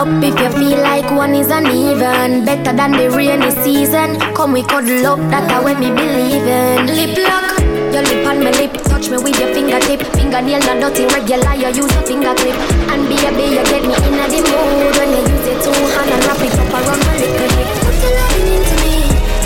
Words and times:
up 0.00 0.08
if 0.24 0.32
you 0.40 0.50
feel 0.58 0.80
like 0.80 1.08
one 1.12 1.34
is 1.34 1.50
uneven. 1.50 2.44
Better 2.44 2.72
than 2.72 2.92
the 2.92 3.10
rainy 3.10 3.50
season. 3.62 4.18
Come 4.34 4.52
we 4.52 4.62
cuddle 4.62 5.06
up, 5.06 5.20
that's 5.30 5.50
how 5.52 5.62
me 5.62 5.90
believe 5.92 6.48
in. 6.48 6.86
Lip 6.96 7.16
lock, 7.20 7.60
your 7.92 8.04
lip 8.08 8.26
on 8.26 8.38
my 8.44 8.50
lip. 8.56 8.72
Touch 8.88 9.10
me 9.10 9.18
with 9.18 9.38
your 9.38 9.52
fingertip. 9.52 10.00
Fingernail 10.16 10.60
not 10.64 10.80
dirty, 10.80 11.04
regular. 11.12 11.54
You 11.54 11.84
use 11.84 11.94
a 12.00 12.02
finger 12.08 12.34
clip. 12.34 12.56
And 12.88 13.02
baby, 13.08 13.44
you 13.56 13.64
get 13.68 13.84
me 13.84 13.94
in 14.08 14.16
a 14.16 14.24
the 14.32 14.40
mood 14.40 14.96
when 14.96 15.10
you 15.12 15.20
use 15.32 15.48
it 15.52 15.58
two 15.64 15.76
hand 15.92 16.10
and 16.14 16.24
wrap 16.24 16.40
it 16.40 16.54
up 16.56 16.72
around 16.72 17.00
my 17.04 17.12
little 17.20 17.50
hip. 17.56 17.68
Put 17.84 18.00
your 18.00 18.12
loving 18.16 18.48
into 18.56 18.76
me, 18.80 18.96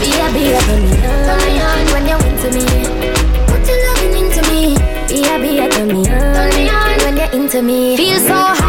baby, 0.06 0.44
turn 1.26 1.42
me 1.50 1.54
on. 1.66 1.84
When 1.92 2.04
you're 2.06 2.22
into 2.30 2.48
me. 2.54 2.64
Put 3.50 3.64
your 3.66 3.78
loving 3.86 4.14
into 4.22 4.42
me, 4.50 4.62
baby. 5.10 5.50
Turn 5.74 6.50
me 6.54 6.64
on 6.70 6.98
when 7.02 7.14
you're 7.18 7.32
into 7.42 7.58
me. 7.62 7.96
Feel 7.96 8.20
so 8.20 8.38
high, 8.38 8.63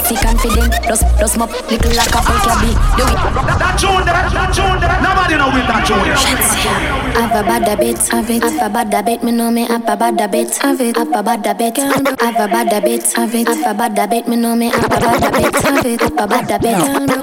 little 0.00 0.08
mouth, 0.08 0.08
I'm 0.08 0.08
a 0.08 0.08
sick 0.08 0.18
confident. 0.18 0.72
Just, 0.84 1.04
just 1.18 1.36
my 1.38 1.46
little 1.46 1.92
like 1.96 2.14
a 2.14 2.22
full 2.22 2.40
cabby. 2.40 2.72
Do 2.96 3.04
it. 3.04 3.18
That 3.58 3.76
tune 3.78 4.04
there, 4.04 4.30
that 4.30 4.50
tune. 4.54 4.80
Nobody 5.02 5.36
know 5.36 5.50
with 5.52 5.66
that 5.68 5.86
tune. 5.86 6.08
Have 7.14 7.36
a 7.36 7.42
bad 7.42 7.78
bit 7.78 8.12
of 8.12 8.30
it. 8.30 8.42
Have 8.42 8.62
a 8.62 8.68
bad 8.70 9.04
bit. 9.04 9.22
Me 9.22 9.32
know 9.32 9.50
me 9.50 9.66
have 9.66 9.88
a 9.88 9.96
bad 9.96 10.30
bit 10.30 10.64
of 10.64 10.80
it. 10.80 10.96
Have 10.96 11.12
a 11.12 11.22
bad 11.22 11.42
bit. 11.58 11.76
Have 11.76 12.40
a 12.40 12.48
bad 12.48 12.82
bit 12.82 13.18
of 13.18 13.34
it. 13.34 13.48
Have 13.48 13.66
a 13.66 13.74
bad 13.74 14.10
bit. 14.10 14.28
Me 14.28 14.36
know 14.36 14.56
me 14.56 14.70
have 14.70 14.84
a 14.84 14.88
bad 14.88 15.32
bit 15.32 15.64
of 15.64 15.86
it. 15.86 16.00
Have 16.00 16.18
a 16.18 16.26
bad 16.26 16.60
bit. 16.60 16.76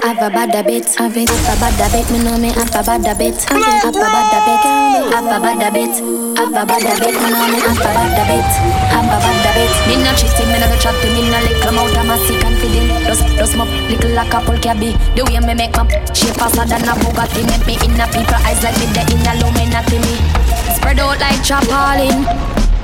Have 0.04 0.22
a 0.22 0.30
bad 0.30 0.66
bit 0.66 1.00
of 1.00 1.16
it. 1.16 1.28
Have 1.30 1.62
a 1.62 1.76
bad 1.78 1.92
bit. 1.92 2.10
Me 2.10 2.18
know 2.22 2.38
me 2.38 2.48
have 2.52 2.74
a 2.74 2.82
bad 2.82 3.02
bit 3.02 3.10
of 3.10 3.20
it. 3.20 3.44
Have 3.44 3.94
a 3.94 4.00
bad 4.00 4.32
bit. 4.46 5.12
Have 5.14 5.26
a 5.26 5.40
bad 5.40 5.72
bit. 5.72 6.27
Have 6.38 6.54
a 6.54 6.62
bad 6.62 6.86
bit. 7.02 7.18
Me 7.18 7.30
know 7.34 7.50
me 7.50 7.58
have 7.58 7.82
a 7.82 7.90
bad 7.90 8.14
bit. 8.30 8.46
Have 8.94 9.10
a 9.10 9.18
bad 9.18 9.46
bit. 9.58 9.74
Me 9.90 9.98
no 9.98 10.14
cheating. 10.14 10.46
Me 10.54 10.62
no 10.62 10.70
do 10.70 10.78
chatting. 10.78 11.10
Me 11.10 11.26
no 11.26 11.38
little 11.42 11.72
mouth. 11.74 11.98
I'm 11.98 12.14
a 12.14 12.16
sick 12.30 12.38
confident. 12.38 12.94
Just, 13.10 13.26
just 13.34 13.56
my 13.58 13.66
little 13.90 14.14
like 14.14 14.32
a 14.32 14.38
full 14.46 14.56
cabby. 14.58 14.94
The 15.18 15.26
way 15.26 15.42
me 15.42 15.54
make 15.58 15.74
my 15.74 15.82
shape 16.14 16.38
faster 16.38 16.62
than 16.62 16.86
a 16.86 16.94
Bugatti. 16.94 17.42
Make 17.42 17.66
me 17.66 17.74
in 17.82 17.98
a 17.98 18.06
people 18.06 18.38
eyes 18.46 18.62
like 18.62 18.78
me 18.78 18.86
the 18.94 19.02
in 19.10 19.26
a 19.26 19.34
Illuminati 19.34 19.98
me. 19.98 20.14
Spread 20.78 21.02
out 21.02 21.18
like 21.18 21.42
chapalin. 21.42 22.22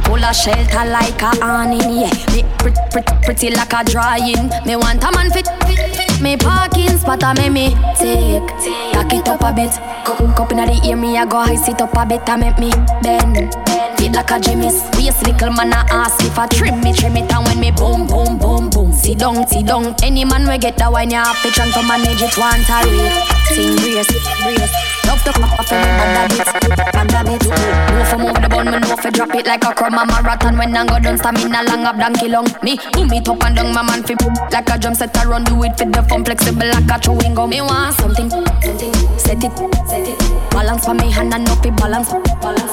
Full 0.02 0.24
of 0.24 0.34
shelter 0.34 0.84
like 0.90 1.22
a 1.22 1.30
awning, 1.38 2.02
yeah. 2.02 2.10
Me 2.34 2.42
pretty, 2.58 2.82
pretty, 2.90 3.14
pretty 3.22 3.50
like 3.54 3.72
a 3.72 3.84
drawing. 3.86 4.50
Me 4.66 4.74
want 4.74 4.98
a 5.06 5.12
man 5.14 5.30
fit, 5.30 5.46
fit, 5.62 5.78
fit. 5.94 6.20
Me 6.20 6.36
parking 6.36 6.98
spot 6.98 7.22
a 7.22 7.30
me 7.38 7.48
me 7.48 7.70
take. 7.94 8.50
Tack 8.90 9.14
it 9.14 9.28
up 9.28 9.46
a 9.46 9.52
bit. 9.54 9.93
Cup, 10.04 10.18
cup 10.36 10.52
inna 10.52 10.66
the 10.66 10.86
ear, 10.86 10.96
me 10.96 11.16
a 11.16 11.24
go 11.24 11.38
high 11.38 11.56
sit 11.56 11.80
up 11.80 11.94
a 11.94 12.00
and 12.30 12.40
make 12.40 12.58
me 12.58 12.70
bend. 13.02 13.54
Fit 13.96 14.12
like 14.12 14.30
a 14.30 14.38
Jimmy's. 14.38 14.82
Waist 14.96 15.26
little 15.26 15.50
man 15.50 15.72
a 15.72 15.80
ask 15.90 16.22
if 16.22 16.38
I 16.38 16.46
trim 16.46 16.80
me, 16.82 16.92
trim 16.92 17.16
it 17.16 17.32
and 17.32 17.46
when 17.46 17.58
me 17.58 17.70
boom, 17.70 18.06
boom, 18.06 18.38
boom, 18.38 18.68
boom. 18.68 18.92
Sit 18.92 19.18
down, 19.18 19.46
sit 19.48 19.66
down. 19.66 19.94
Any 20.02 20.24
man 20.24 20.46
we 20.46 20.58
get 20.58 20.76
the 20.76 20.90
wine, 20.90 21.10
you 21.10 21.16
have 21.16 21.40
to 21.42 21.50
try 21.50 21.70
to 21.70 21.82
manage 21.88 22.20
it 22.20 22.36
one 22.36 22.60
to 22.60 23.43
rate. 23.50 23.56
Sing 23.56 23.76
brace, 23.76 24.12
brace. 24.42 24.94
Love 25.06 25.22
the 25.24 25.32
pop 25.32 25.60
off 25.60 25.70
me 25.70 25.76
bad 25.76 26.30
habit, 26.30 26.92
bad 26.92 27.10
habit. 27.10 27.44
Move 27.44 28.08
for 28.08 28.18
move 28.18 28.40
the 28.40 28.48
bun, 28.48 28.66
me 28.72 28.78
know 28.80 28.96
for 28.96 29.10
drop 29.10 29.34
it 29.34 29.46
like 29.46 29.64
a 29.64 29.74
crumb 29.74 29.98
a 29.98 30.06
marathon. 30.06 30.56
When 30.56 30.76
I 30.76 30.86
go 30.86 30.98
down, 30.98 31.18
stamina 31.18 31.62
long 31.64 31.84
up 31.84 31.98
donkey 31.98 32.28
long. 32.28 32.48
Me 32.62 32.78
boom 32.92 33.12
it 33.12 33.28
up 33.28 33.44
and 33.44 33.56
down, 33.56 33.74
my 33.74 33.82
man 33.82 34.02
fi 34.02 34.16
like 34.50 34.68
a 34.70 34.78
drum 34.78 34.94
set 34.94 35.16
around. 35.24 35.44
Do 35.44 35.62
it 35.62 35.76
for 35.76 35.84
the 35.84 36.02
fun, 36.08 36.24
flexible 36.24 36.66
like 36.66 36.88
a 36.88 36.98
chewing 36.98 37.34
gum. 37.34 37.50
Me 37.50 37.60
want 37.60 37.94
something, 37.96 38.30
something. 38.30 38.94
Set 39.18 39.44
it, 39.44 39.52
set 39.88 40.08
it. 40.08 40.18
Balance 40.50 40.84
for 40.84 40.94
me 40.94 41.10
hand 41.10 41.34
and 41.34 41.44
no 41.44 41.54
fi 41.56 41.70
balance, 41.70 42.10
balance. 42.40 42.72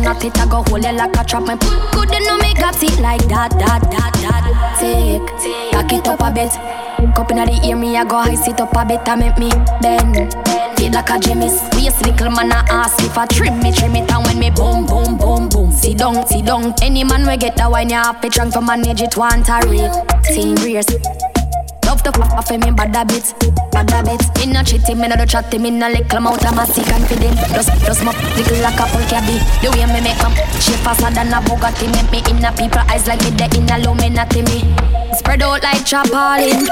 Not 0.00 0.24
it, 0.24 0.36
I 0.38 0.46
go 0.46 0.62
hold 0.68 0.84
it 0.84 0.94
like 0.94 1.16
a 1.16 1.24
trap. 1.24 1.48
Me 1.48 1.56
good, 1.92 2.10
you 2.12 2.20
know 2.26 2.36
me 2.36 2.52
got 2.54 2.76
it 2.82 3.00
like 3.00 3.24
that, 3.28 3.50
that, 3.56 3.80
that, 3.88 4.12
that. 4.20 4.44
Take, 4.78 5.72
back 5.72 5.92
it 5.92 6.06
up 6.06 6.20
a 6.20 6.30
bit. 6.30 6.52
Cup 7.16 7.30
inna 7.30 7.46
the 7.46 7.66
ear, 7.66 7.76
me 7.76 7.96
I 7.96 8.04
go 8.04 8.20
high 8.20 8.34
sit 8.34 8.60
up 8.60 8.76
a 8.76 8.84
bit 8.84 9.08
and 9.08 9.20
make 9.20 9.38
me 9.38 9.48
bend. 9.80 10.32
Feel 10.78 10.92
like 10.92 11.10
a 11.10 11.18
Jimmy's. 11.18 11.60
Waist 11.74 12.04
little 12.06 12.30
man 12.30 12.52
a 12.52 12.64
ask 12.70 13.02
if 13.02 13.16
I 13.16 13.26
trim 13.26 13.60
me, 13.60 13.72
trim 13.72 13.96
it 13.96 14.10
and 14.10 14.26
when 14.26 14.38
me 14.38 14.50
boom, 14.50 14.86
boom, 14.86 15.16
boom, 15.16 15.48
boom. 15.48 15.72
Sit 15.72 15.98
down, 15.98 16.26
sit 16.26 16.46
down. 16.46 16.74
Any 16.82 17.04
man 17.04 17.26
we 17.26 17.36
get 17.36 17.56
the 17.56 17.68
wine, 17.68 17.90
you 17.90 17.96
have 17.96 18.20
to 18.20 18.28
try 18.28 18.48
to 18.48 18.60
manage 18.60 19.02
it 19.02 19.16
one 19.16 19.42
to 19.44 19.60
rate. 19.66 20.24
Team 20.24 20.54
race. 20.56 21.29
Love 21.90 22.04
the 22.04 22.12
pop 22.12 22.38
off 22.38 22.50
me 22.52 22.70
bad 22.70 22.94
habits, 22.94 23.34
bad 23.74 23.90
habits. 23.90 24.30
Me 24.38 24.46
no 24.46 24.62
cheating, 24.62 25.00
me 25.00 25.08
no 25.08 25.16
do 25.16 25.26
chatting, 25.26 25.60
me 25.60 25.74
no 25.74 25.90
little 25.90 26.20
mouth, 26.20 26.38
I'm 26.46 26.62
a 26.62 26.64
sick 26.64 26.86
confident. 26.86 27.34
Just, 27.50 27.66
just 27.82 28.04
my 28.06 28.14
little 28.38 28.62
like 28.62 28.78
a 28.78 28.86
cabby. 29.10 29.42
The 29.58 29.74
way 29.74 29.82
me 29.90 29.98
make 29.98 30.14
them 30.22 30.30
shape 30.62 30.78
faster 30.86 31.10
than 31.10 31.34
a 31.34 31.42
Bugatti, 31.42 31.90
make 31.90 32.06
me 32.14 32.22
in 32.30 32.46
a 32.46 32.54
people 32.54 32.78
eyes 32.86 33.10
like 33.10 33.18
me 33.26 33.34
the 33.34 33.50
in 33.58 33.66
a 33.66 33.82
Illuminati 33.82 34.46
me. 34.46 34.70
Spread 35.18 35.42
out 35.42 35.66
like 35.66 35.82
chapalin, 35.82 36.62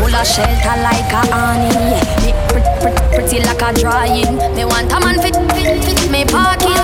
full 0.00 0.16
of 0.16 0.24
shelter 0.24 0.76
like 0.80 1.12
a 1.12 1.20
awning. 1.36 2.00
Me 2.24 2.32
pretty, 2.48 2.72
pretty, 2.80 3.04
pretty 3.12 3.44
like 3.44 3.60
a 3.60 3.76
drawing. 3.76 4.40
Me 4.56 4.64
want 4.64 4.88
a 4.88 4.96
man 5.04 5.20
fit, 5.20 5.36
fit, 5.52 5.84
fit, 5.84 6.00
me 6.08 6.24
parking. 6.24 6.80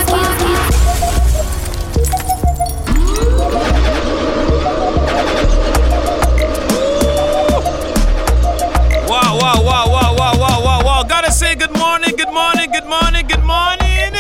Good 12.33 12.39
morning, 12.39 12.71
good 12.71 12.87
morning, 12.87 13.27
good 13.27 13.45
morning. 13.45 14.15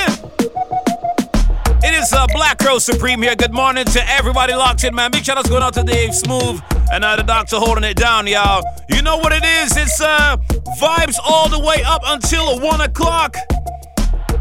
It 1.82 1.94
is 1.94 2.12
uh, 2.12 2.26
Blaqrose 2.26 2.82
Supreme 2.82 3.22
here. 3.22 3.34
Good 3.34 3.54
morning 3.54 3.86
to 3.86 4.06
everybody 4.06 4.52
locked 4.52 4.84
in, 4.84 4.94
man. 4.94 5.12
Big 5.12 5.24
shout 5.24 5.38
outs 5.38 5.48
going 5.48 5.62
out 5.62 5.72
to 5.72 5.82
Dave 5.82 6.14
Smooth 6.14 6.60
and 6.92 7.06
uh, 7.06 7.16
the 7.16 7.22
doctor 7.22 7.56
holding 7.56 7.84
it 7.84 7.96
down, 7.96 8.26
y'all. 8.26 8.62
You 8.90 9.00
know 9.00 9.16
what 9.16 9.32
it 9.32 9.42
is? 9.42 9.74
It's 9.78 9.98
uh, 10.02 10.36
vibes 10.78 11.18
all 11.26 11.48
the 11.48 11.58
way 11.58 11.82
up 11.86 12.02
until 12.04 12.60
1 12.60 12.82
o'clock. 12.82 13.34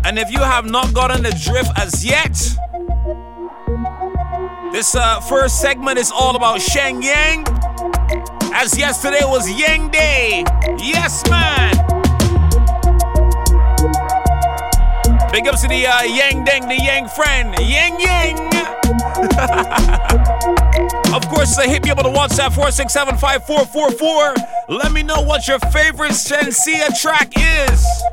And 0.03 0.20
if 0.20 0.30
you 0.30 0.40
have 0.40 0.70
not 0.70 0.94
gotten 0.94 1.24
the 1.24 1.32
drift 1.32 1.72
as 1.80 2.03
yet, 2.03 2.34
this 4.74 4.96
uh, 4.96 5.22
first 5.22 5.62
segment 5.62 5.98
is 5.98 6.12
all 6.12 6.36
about 6.36 6.59
Shenyeng. 6.59 7.48
As 8.53 8.78
yesterday 8.78 9.24
was 9.24 9.50
Yang 9.50 9.91
Day. 9.91 10.44
Yes, 10.78 11.24
man. 11.29 12.01
Big 15.31 15.47
ups 15.47 15.61
to 15.61 15.69
the 15.69 15.87
uh, 15.87 16.03
Yang 16.03 16.45
Deng, 16.45 16.67
the 16.67 16.75
Yang 16.75 17.07
friend. 17.07 17.55
Yang 17.57 18.01
Yang. 18.01 18.37
of 21.16 21.25
course, 21.29 21.57
uh, 21.57 21.61
hit 21.61 21.85
me 21.85 21.91
up 21.91 21.99
on 21.99 22.03
the 22.03 22.11
WhatsApp 22.11 22.51
4675444. 22.51 24.35
Let 24.67 24.91
me 24.91 25.03
know 25.03 25.22
what 25.22 25.47
your 25.47 25.59
favorite 25.59 26.11
Shenseea 26.11 26.99
track 26.99 27.31
is. 27.37 28.03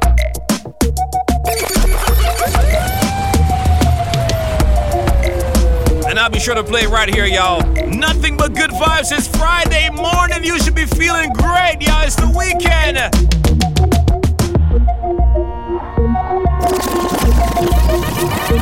And 6.07 6.21
I'll 6.21 6.31
be 6.31 6.39
sure 6.39 6.55
to 6.55 6.63
play 6.63 6.87
right 6.87 7.13
here, 7.13 7.27
y'all. 7.27 7.61
Nothing 7.89 8.37
but 8.37 8.55
good 8.55 8.71
vibes. 8.71 9.11
It's 9.11 9.27
Friday 9.27 9.91
morning. 9.91 10.45
You 10.45 10.61
should 10.61 10.77
be 10.77 10.87
feeling 10.87 11.33
great, 11.33 11.79
y'all. 11.81 12.05
It's 12.05 12.15
the 12.15 12.33
weekend. 12.39 13.98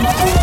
The 0.07 0.36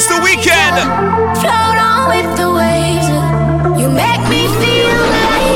It's 0.00 0.08
the 0.08 0.16
weekend. 0.24 0.80
Float 1.44 1.76
on 1.76 2.08
with 2.08 2.24
the 2.40 2.48
waves. 2.48 3.04
You 3.78 3.90
make 3.92 4.24
me 4.32 4.48
feel 4.48 4.96
like, 5.12 5.52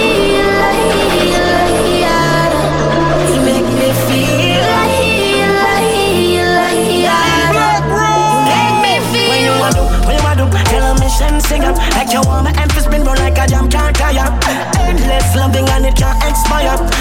like, 0.61 0.85
like, 1.33 2.53
You 3.33 3.41
make 3.41 3.65
me 3.65 3.89
feel 4.05 4.61
like, 4.69 5.01
like, 5.65 5.95
want. 12.29 12.45
Like 12.45 12.45
my 12.45 12.53
emphasis, 12.61 12.85
spin 12.85 13.03
roll 13.03 13.17
like 13.17 13.39
a 13.39 13.47
jam, 13.47 13.71
can't 13.71 13.97
tire. 13.97 14.29
Endless 14.79 15.37
loving 15.37 15.67
and 15.71 15.87
it 15.87 15.97
can't 15.97 16.23
expire. 16.23 16.94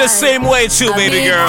The 0.00 0.08
same 0.08 0.42
way 0.42 0.66
too, 0.66 0.92
baby 0.94 1.24
girl. 1.28 1.46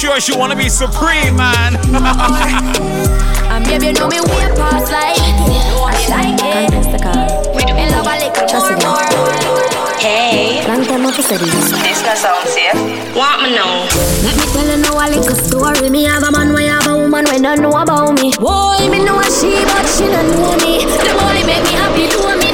Sure 0.00 0.18
she 0.18 0.32
wanna 0.32 0.56
be 0.56 0.66
supreme, 0.70 1.36
man. 1.36 1.76
And 1.76 3.52
um, 3.52 3.62
baby, 3.68 3.88
you 3.88 3.92
know 3.92 4.08
me 4.08 4.16
way 4.32 4.48
past 4.56 4.88
like 4.88 5.20
it. 5.20 5.36
You 5.44 5.76
want 5.76 5.92
me 5.92 6.08
like 6.08 6.40
it? 6.40 6.72
Me 7.76 7.84
love 7.92 8.08
a 8.08 8.16
little 8.16 8.48
more, 8.80 9.04
more. 9.20 10.00
Hey, 10.00 10.64
Long 10.66 10.84
time 10.88 11.04
off 11.04 11.20
study. 11.20 11.44
this 11.44 12.00
gonna 12.00 12.16
sound 12.16 12.48
safe. 12.48 12.72
Want 13.14 13.42
me 13.44 13.52
know? 13.52 13.84
Let 14.24 14.40
me 14.40 14.44
tell 14.48 14.64
you 14.64 14.80
now 14.80 14.96
a 14.96 15.06
little 15.12 15.36
story. 15.36 15.90
Me 15.90 16.04
have 16.04 16.22
a 16.22 16.32
man, 16.32 16.54
we 16.54 16.64
have 16.64 16.86
a 16.86 16.96
woman, 16.96 17.26
we 17.30 17.38
don't 17.38 17.60
know 17.60 17.76
about 17.76 18.14
me. 18.16 18.32
Boy, 18.40 18.80
me 18.88 19.04
know 19.04 19.20
a 19.20 19.28
she, 19.28 19.52
but 19.68 19.84
she 19.84 20.08
don't 20.08 20.32
know 20.32 20.56
me. 20.64 20.80
The 20.88 21.12
body 21.20 21.44
make 21.44 21.60
me 21.68 21.76
happy, 21.76 22.08
do 22.08 22.24
me 22.40 22.49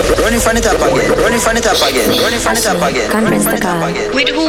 Run 0.00 0.32
it 0.34 0.40
from 0.40 0.54
the 0.56 0.60
top 0.64 0.80
again. 0.80 1.12
Run 1.18 1.32
it 1.34 1.40
from 1.40 1.54
the 1.54 1.60
top 1.60 1.76
again. 1.84 2.08
Run 2.20 2.32
it 2.32 2.40
from 2.40 2.54
the 2.54 2.60
top 2.62 2.80
again. 2.88 3.08
Run 3.12 3.32
it 3.32 3.42
from 3.42 3.52
the 3.54 3.60
top 3.60 3.82
again. 3.84 4.08
With 4.14 4.28
who? 4.32 4.44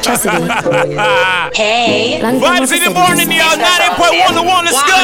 Chastity. 0.00 0.48
Hey, 1.56 2.20
Long 2.20 2.40
time 2.40 2.60
Vibes 2.60 2.68
off 2.68 2.72
in 2.72 2.80
the 2.84 2.90
study. 2.90 2.94
morning, 2.94 3.30
yo. 3.32 3.48
90.1 3.48 4.36
to 4.36 4.42
1, 4.44 4.64
let's 4.66 4.82
go. 4.84 4.96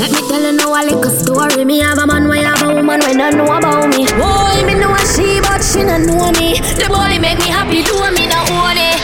Let 0.00 0.10
me 0.12 0.20
tell 0.28 0.40
you 0.40 0.52
now 0.56 0.72
a 0.72 0.80
little 0.84 1.10
story. 1.12 1.64
Me 1.64 1.78
have 1.80 1.98
a 1.98 2.06
man, 2.06 2.28
we 2.28 2.38
have 2.40 2.62
a 2.62 2.68
woman, 2.72 3.00
we 3.04 3.12
don't 3.16 3.36
know 3.36 3.44
about 3.56 3.88
me. 3.92 4.06
Boy, 4.16 4.56
me 4.64 4.74
know 4.76 4.92
a 4.94 5.02
she, 5.04 5.40
but 5.44 5.60
she 5.64 5.84
don't 5.84 6.06
know 6.06 6.32
me. 6.40 6.60
The 6.80 6.86
body 6.88 7.18
make 7.18 7.38
me 7.40 7.48
happy, 7.52 7.82
do 7.84 7.92
me 8.12 8.24
not 8.28 8.48
own 8.56 8.76
it. 8.80 8.96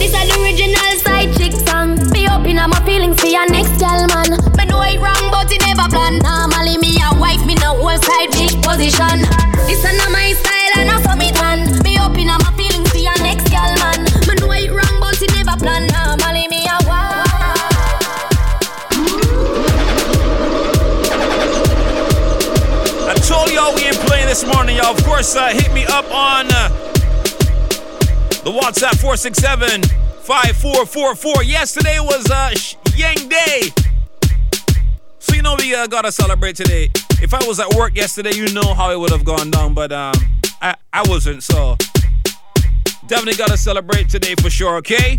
This 0.00 0.12
is 0.16 0.24
the 0.28 0.36
original 0.40 0.92
side 1.04 1.32
chick 1.36 1.52
song. 1.68 1.96
Be 2.12 2.24
up 2.26 2.46
in 2.46 2.56
my 2.56 2.80
feelings 2.88 3.20
for 3.20 3.28
your 3.28 3.44
next 3.50 3.76
gal 3.80 4.06
man. 4.12 4.32
Me 4.56 4.64
know 4.64 4.80
it 4.84 4.96
wrong, 5.00 5.28
but 5.32 5.50
it 5.52 5.60
never 5.66 5.88
plan. 5.92 6.18
Normally 6.24 6.78
me 6.78 6.96
a 7.04 7.12
wife, 7.20 7.44
me 7.44 7.54
no 7.60 7.76
whole 7.76 7.98
side 8.00 8.30
big 8.32 8.56
position. 8.64 9.24
This 9.66 9.82
is 9.82 9.96
not 9.96 10.10
my 10.12 10.32
style 10.32 10.72
and 10.76 10.90
I 10.90 11.00
for 11.02 11.16
me 11.16 11.32
done. 11.32 11.82
Be 11.82 11.96
up 11.96 12.16
in 12.18 12.26
my 12.28 12.52
feelings 12.56 12.90
for 12.90 12.98
your 12.98 13.16
next 13.22 13.48
gal 13.48 13.72
man. 13.80 14.04
Me 14.28 14.34
know 14.36 14.52
it 14.52 14.70
wrong, 14.70 15.00
but 15.00 15.20
it 15.20 15.32
never 15.32 15.56
plan. 15.56 15.86
Normally 15.88 16.48
me 16.48 16.66
a 16.68 16.78
wife. 16.84 17.24
I 23.08 23.14
told 23.26 23.50
y'all 23.50 23.74
we 23.74 23.84
ain't 23.84 23.96
playing 24.04 24.26
this 24.26 24.44
morning, 24.44 24.76
y'all. 24.76 24.94
Of 24.94 25.02
course, 25.04 25.34
uh, 25.34 25.48
hit 25.48 25.72
me 25.72 25.84
up 25.86 26.04
on 26.12 26.46
uh, 26.52 26.68
the 28.44 28.52
WhatsApp 28.52 29.00
467 29.00 29.82
5444. 30.20 31.42
Yesterday 31.42 31.98
was 32.00 32.30
uh, 32.30 32.52
Yang 32.94 33.28
Day. 33.28 33.72
So, 35.18 35.34
you 35.34 35.42
know, 35.42 35.56
we 35.58 35.74
uh, 35.74 35.86
gotta 35.86 36.12
celebrate 36.12 36.56
today. 36.56 36.90
If 37.24 37.32
I 37.32 37.42
was 37.46 37.58
at 37.58 37.72
work 37.74 37.96
yesterday, 37.96 38.34
you 38.34 38.52
know 38.52 38.74
how 38.74 38.90
it 38.90 39.00
would 39.00 39.10
have 39.10 39.24
gone 39.24 39.50
down, 39.50 39.72
but 39.72 39.90
um, 39.92 40.12
I, 40.60 40.74
I 40.92 41.02
wasn't, 41.08 41.42
so 41.42 41.74
definitely 43.06 43.36
gotta 43.36 43.56
celebrate 43.56 44.10
today 44.10 44.34
for 44.42 44.50
sure, 44.50 44.76
okay? 44.76 45.18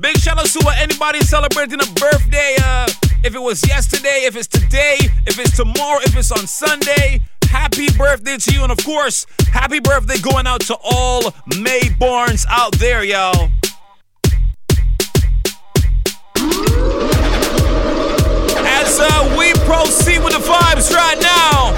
Big 0.00 0.16
shout 0.16 0.38
out 0.38 0.46
to 0.46 0.74
anybody 0.78 1.20
celebrating 1.20 1.78
a 1.82 1.92
birthday. 2.00 2.56
Uh, 2.64 2.88
if 3.22 3.34
it 3.34 3.38
was 3.38 3.68
yesterday, 3.68 4.24
if 4.24 4.34
it's 4.34 4.46
today, 4.46 4.96
if 5.26 5.38
it's 5.38 5.54
tomorrow, 5.54 6.00
if 6.04 6.16
it's 6.16 6.32
on 6.32 6.46
Sunday. 6.46 7.22
Happy 7.44 7.86
birthday 7.98 8.38
to 8.38 8.54
you, 8.54 8.62
and 8.62 8.72
of 8.72 8.78
course, 8.82 9.26
happy 9.52 9.80
birthday 9.80 10.18
going 10.18 10.46
out 10.46 10.62
to 10.62 10.76
all 10.82 11.20
Mayborns 11.50 12.46
out 12.48 12.72
there, 12.78 13.04
y'all. 13.04 13.50
Proceed 19.64 20.22
with 20.22 20.34
the 20.34 20.40
vibes 20.40 20.92
right 20.94 21.18
now. 21.20 21.72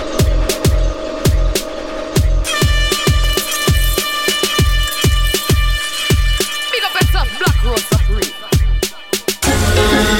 Big 6.72 6.82
up 6.82 6.94
yourself, 6.98 7.28
Blaqrose 7.38 7.86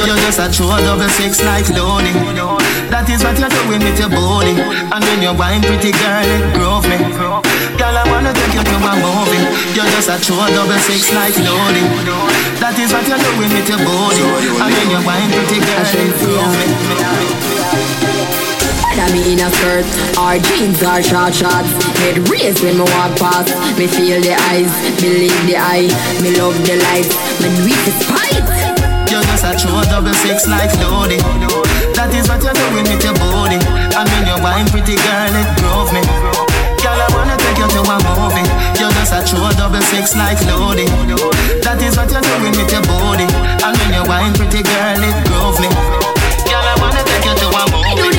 You 0.07 0.15
just 0.15 0.39
just 0.39 0.39
a 0.39 0.57
true 0.57 0.69
double 0.79 1.09
six 1.09 1.43
like 1.43 1.69
loading. 1.71 2.15
That 2.87 3.11
is 3.11 3.25
what 3.25 3.35
you're 3.39 3.51
doing 3.51 3.83
with 3.83 3.99
your 3.99 4.11
body. 4.11 4.55
And 4.55 5.03
when 5.03 5.23
you're 5.23 5.35
wine, 5.35 5.63
pretty 5.63 5.91
girl, 5.91 6.23
it 6.23 6.55
grove 6.55 6.87
me. 6.87 6.99
Girl, 7.03 7.97
I 7.99 8.07
wanna 8.07 8.33
take 8.33 8.55
you 8.55 8.63
to 8.63 8.77
a 8.79 8.93
movie. 9.03 9.43
You're 9.75 9.91
just 9.91 10.07
a 10.07 10.23
true 10.23 10.39
double 10.55 10.79
six 10.87 11.11
like 11.11 11.35
loading. 11.43 11.91
That 12.63 12.79
is 12.79 12.93
what 12.95 13.03
you're 13.11 13.19
doing 13.19 13.51
with 13.51 13.69
your 13.69 13.83
body. 13.83 14.23
And 14.63 14.71
when 14.71 14.87
you're 14.95 15.03
wine, 15.03 15.31
pretty 15.35 15.59
girl, 15.59 15.83
it 15.83 16.15
grove 16.23 16.55
me. 17.51 17.56
That 18.97 19.13
me 19.13 19.33
in 19.33 19.45
a 19.45 19.53
skirt 19.53 19.85
Our 20.17 20.41
jeans 20.41 20.81
are 20.81 21.05
short 21.05 21.37
shorts 21.37 21.69
Head 22.01 22.25
raised 22.33 22.65
when 22.65 22.81
me 22.81 22.87
walk 22.97 23.13
past 23.21 23.53
Me 23.77 23.87
feel 23.87 24.21
the 24.25 24.33
eyes, 24.49 24.73
believe 24.97 25.37
the 25.45 25.61
eye 25.61 25.89
Me 26.25 26.33
love 26.41 26.57
the 26.65 26.81
me 26.81 27.49
do 27.53 27.69
it 27.69 27.97
spite 28.01 28.87
you're 29.07 29.23
just 29.23 29.45
a 29.47 29.55
true 29.55 29.81
double 29.89 30.13
six 30.13 30.49
like 30.51 30.75
Lodi. 30.83 31.17
That 31.95 32.11
is 32.11 32.27
what 32.27 32.43
you're 32.43 32.53
doing 32.53 32.85
with 32.91 33.07
your 33.07 33.15
body. 33.15 33.55
And 33.95 34.07
when 34.11 34.27
you're 34.27 34.43
wine, 34.43 34.67
pretty 34.67 34.99
girl, 34.99 35.31
it 35.31 35.49
drove 35.63 35.95
me. 35.95 36.03
Girl, 36.83 36.99
I 36.99 37.07
wanna 37.15 37.39
take 37.39 37.57
you 37.57 37.71
to 37.71 37.81
a 37.87 37.97
movie. 38.03 38.45
You're 38.83 38.91
just 38.99 39.15
a 39.15 39.23
true 39.23 39.47
double 39.55 39.81
six 39.95 40.19
like 40.19 40.43
Lodi. 40.51 40.91
That 41.63 41.79
is 41.81 41.97
what 41.97 42.11
you're 42.11 42.21
doing 42.21 42.59
with 42.59 42.69
your 42.69 42.83
body. 42.83 43.31
And 43.63 43.73
when 43.79 43.95
you're 43.95 44.07
wine, 44.11 44.35
pretty 44.35 44.67
girl, 44.67 44.99
it 44.99 45.17
drove 45.31 45.57
me. 45.63 46.16
Wanna 47.57 47.71
take 47.71 48.05
oh, 48.05 48.11
you 48.11 48.16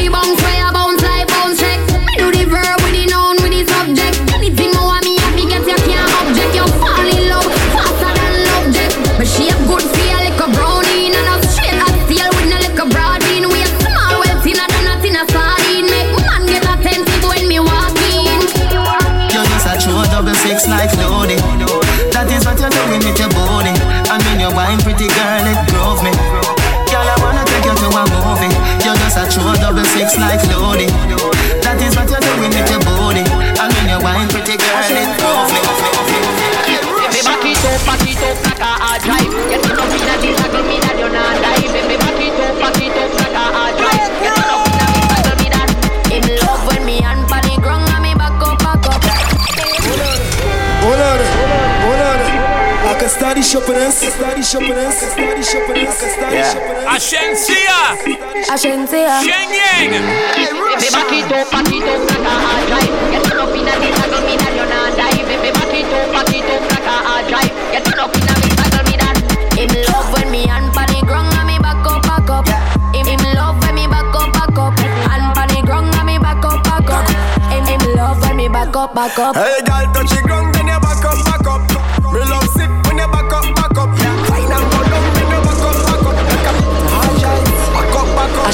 Ashensia, 56.88 58.00
Ashensia, 58.47 59.19
Shenyeng. 59.19 59.91
Baby, 59.91 60.88
back 60.88 61.12
it 61.12 61.27
up, 61.27 61.51
back 61.51 61.67
it 61.67 61.83
up 61.83 62.00
like 62.07 62.24
a 62.24 62.31
hard 62.31 62.63
drive. 62.67 62.95
Get 63.12 63.27
it 63.27 63.36
up 63.36 63.51
in 63.51 63.67
a 63.67 63.75
this, 63.75 64.00
I 64.00 64.07
me 64.24 64.39
that 64.39 64.55
you're 64.55 64.71
not 64.71 64.95
die. 64.95 65.19
Baby, 65.19 65.51
back 65.51 65.75
it 65.75 65.91
up, 65.91 66.07
back 66.15 66.31
it 66.31 66.47
up 66.47 66.63
like 66.63 66.88
a 66.88 66.95
hard 66.95 67.27
drive. 67.27 67.51
Get 67.75 67.88
it 67.88 68.00
up 68.00 68.15
in 68.15 68.24
a 68.24 68.33
this, 68.39 68.55
I 68.55 68.79
me 68.88 68.95
that. 69.03 69.19
Him 69.59 69.67
love 69.91 70.15
when 70.15 70.31
me 70.31 70.47
and 70.47 70.71
panic 70.71 71.03
ground, 71.03 71.36
and 71.36 71.43
me 71.43 71.59
back 71.59 71.83
up, 71.83 72.07
back 72.07 72.29
up. 72.31 72.47
Him, 72.95 73.03
him 73.03 73.19
love 73.36 73.59
when 73.59 73.75
me 73.75 73.83
back 73.91 74.15
up, 74.15 74.31
back 74.31 74.55
up. 74.55 74.79
And 74.79 75.27
panic 75.36 75.67
ground, 75.67 75.91
and 75.91 76.07
me 76.07 76.15
back 76.15 76.39
up, 76.39 76.63
back 76.63 76.88
up. 76.88 77.03
Him, 77.51 77.67
him 77.67 77.83
love 78.00 78.24
when 78.24 78.39
me 78.39 78.47
back 78.47 78.71
up, 78.71 78.95
back 78.95 79.19
up. 79.19 79.36
Hey, 79.36 79.59
girl, 79.67 79.91
touch 79.91 80.15
the 80.15 80.24
ground, 80.24 80.55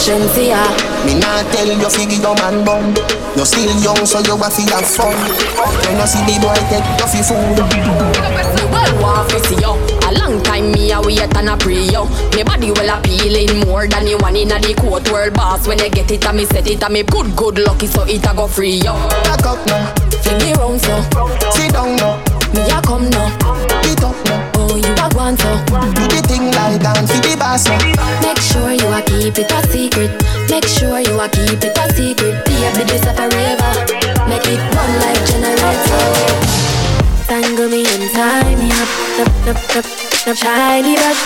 back 0.06 1.06
Me 1.06 1.16
not 1.20 1.48
tell 1.54 1.68
you 1.68 1.90
figure 1.90 2.20
your 2.20 2.36
man 2.36 2.66
bum. 2.66 2.94
You 3.36 3.46
still 3.46 3.72
young, 3.80 4.06
so 4.06 4.20
you 4.20 4.36
have 4.36 4.52
to 4.52 4.62
have 4.76 4.86
fun. 4.86 5.16
When 5.16 5.96
you 5.96 6.08
see 6.08 6.24
the 6.28 6.36
boy 6.44 6.60
take 6.68 6.84
you 6.84 7.08
for 7.08 7.24
food. 7.24 7.58
me 8.56 8.64
well 8.72 8.94
want 9.02 9.30
to 9.32 9.40
see 9.48 9.56
you. 9.56 9.74
A 10.04 10.12
long 10.20 10.44
time 10.44 10.72
me 10.72 10.92
a 10.92 11.00
wait 11.02 11.22
and 11.22 11.50
a 11.50 11.56
pray 11.58 11.88
you. 11.88 12.04
Me 12.36 12.44
body 12.44 12.72
well 12.72 13.00
appealing 13.00 13.66
more 13.66 13.88
than 13.88 14.06
the 14.06 14.16
one 14.20 14.36
inna 14.36 14.60
the 14.60 14.74
court 14.76 15.10
world 15.12 15.34
boss. 15.34 15.68
When 15.68 15.80
you 15.80 15.90
get 15.90 16.12
it, 16.12 16.26
and 16.26 16.38
me 16.38 16.46
set 16.46 16.68
it, 16.68 16.84
and 16.84 16.94
me 16.94 17.04
good, 17.04 17.36
good 17.36 17.60
lucky, 17.60 17.88
so 17.88 18.04
it 18.04 18.26
a 18.28 18.36
go 18.36 18.48
free 18.48 18.84
you. 18.84 18.96
Back 19.24 19.46
up 19.46 19.66
now, 19.68 19.94
Fling 20.22 20.40
me 20.44 20.54
round 20.54 20.82
so, 20.82 21.00
sit 21.52 21.72
down 21.72 21.96
now, 21.96 22.20
me 22.52 22.62
a 22.68 22.82
come 22.84 23.10
now. 23.10 23.32
get 23.84 24.04
up 24.04 24.16
now. 24.28 24.52
Oh, 24.56 24.76
you 24.76 24.94
a 25.00 25.08
want 25.16 25.40
so. 25.40 25.52
Do 25.96 26.04
the 26.12 26.22
thing 26.28 26.52
like 26.52 26.82
dance 26.82 27.23
Make 27.54 28.40
sure 28.40 28.72
you 28.72 28.88
a 28.88 29.00
keep 29.04 29.38
it 29.38 29.52
a 29.52 29.62
secret. 29.70 30.10
Make 30.50 30.66
sure 30.66 31.00
you 31.00 31.20
a 31.22 31.30
keep 31.30 31.62
it 31.62 31.78
a 31.78 31.94
secret. 31.94 32.44
Baby, 32.46 32.84
this 32.90 33.06
a 33.06 33.14
forever. 33.14 33.74
Make 34.28 34.48
it 34.50 34.58
run 34.74 34.92
life 34.98 35.22
generator. 35.30 36.02
Tangle 37.28 37.70
me 37.70 37.86
and 37.86 38.10
tie 38.10 38.56
me 38.56 38.72
up. 38.72 38.90
Up, 39.22 39.48
up, 39.50 39.76
up, 39.78 39.86
up. 40.30 40.36
Shiny 40.36 40.98
up. 40.98 41.18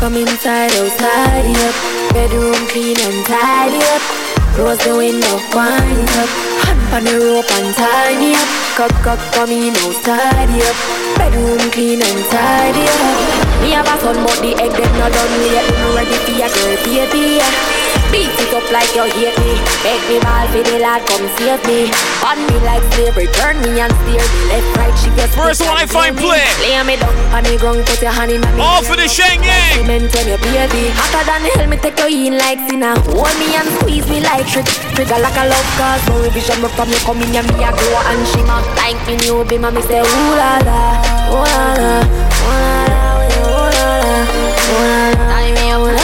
Come 0.00 0.16
inside, 0.16 0.72
outside 0.72 1.54
up. 1.54 1.74
Bedroom 2.14 2.66
clean 2.68 2.98
and 3.00 3.26
tidy 3.26 3.84
up. 3.84 4.33
Close 4.54 4.78
the 4.84 4.94
window, 4.96 5.36
wind 5.50 6.08
up. 6.14 6.30
Hand 6.62 6.94
on 6.94 7.04
the 7.04 7.18
rope 7.18 7.50
and 7.58 7.74
tie 7.74 8.14
me 8.18 8.34
up. 8.38 8.48
Cock, 8.78 8.94
cock, 9.02 9.18
come 9.34 9.50
in, 9.50 9.74
outside 9.82 10.46
up. 10.46 10.76
Bedroom 11.18 11.58
clean 11.72 12.00
and 12.00 12.24
tidy 12.30 12.86
up. 12.86 13.62
Me 13.62 13.70
have 13.74 13.90
a 13.90 13.98
son, 13.98 14.14
but 14.22 14.38
the 14.38 14.54
egg 14.54 14.70
them 14.70 14.92
not 14.98 15.10
done 15.10 15.34
yet. 15.50 15.66
I'm 15.74 15.96
ready 15.96 16.14
for 16.22 16.30
your 16.38 16.48
girl, 16.54 16.76
baby. 16.86 18.03
Beat 18.14 18.30
it 18.30 18.54
up 18.54 18.62
like 18.70 18.94
you 18.94 19.02
hate 19.10 19.34
me. 19.42 19.58
Make 19.82 20.04
me 20.06 20.22
ball 20.22 20.46
for 20.54 20.62
the 20.62 20.78
lad, 20.78 21.02
come 21.02 21.26
save 21.34 21.58
me. 21.66 21.90
On 22.22 22.38
me 22.46 22.62
like 22.62 22.86
slavery, 22.94 23.26
turn 23.34 23.58
me 23.58 23.82
and 23.82 23.90
steer 24.06 24.22
me 24.22 24.40
left, 24.54 24.70
right. 24.78 24.94
She 25.02 25.10
gets 25.18 25.34
First 25.34 25.66
one 25.66 25.74
I 25.74 25.82
find 25.82 26.14
play. 26.14 26.46
Lay 26.62 26.78
me 26.86 26.94
down 26.94 27.10
on 27.34 27.42
the 27.42 27.58
ground, 27.58 27.82
put 27.82 27.98
your 28.00 28.14
hand 28.14 28.30
in 28.30 28.40
my 28.40 28.54
All 28.62 28.86
for 28.86 28.94
the 28.94 29.10
Sheng 29.10 29.42
Yang. 29.42 29.82
Cement 29.82 30.06
when 30.14 30.30
you 30.30 30.38
baby 30.38 30.94
Hotter 30.94 31.26
than 31.26 31.42
hell, 31.42 31.66
me 31.66 31.76
take 31.82 31.98
you 31.98 32.30
in 32.30 32.38
like 32.38 32.62
sinner 32.70 32.94
Hold 33.10 33.34
me 33.42 33.58
and 33.58 33.66
squeeze 33.82 34.06
me 34.06 34.22
like 34.22 34.46
trick 34.46 34.70
Trigger 34.94 35.18
like 35.18 35.34
a 35.34 35.50
love 35.50 35.70
cause 35.74 36.06
No 36.06 36.22
revision, 36.22 36.62
me 36.62 36.70
from 36.78 36.94
you 36.94 37.02
come 37.02 37.18
in 37.18 37.34
and 37.34 37.50
me 37.50 37.66
a 37.66 37.74
glow 37.74 37.98
and 38.06 38.22
shimmer 38.30 38.62
Like 38.78 38.94
me 39.10 39.18
new 39.26 39.42
be 39.42 39.58
me 39.58 39.82
say 39.82 39.98
ooh 39.98 40.38
la 40.38 40.62
la 40.62 40.78
Ooh 41.34 41.42
la 41.42 41.66
la 41.74 42.06
Ooh 42.46 42.62
la 42.62 42.86
la 42.86 43.02
Ooh 43.42 43.74
la 43.74 43.90
la 43.98 44.14
Ooh 44.70 44.86
la 44.86 45.02
la 45.10 45.42
me 45.50 45.66
ooh 45.74 45.90
la 45.90 45.98
la 45.98 46.03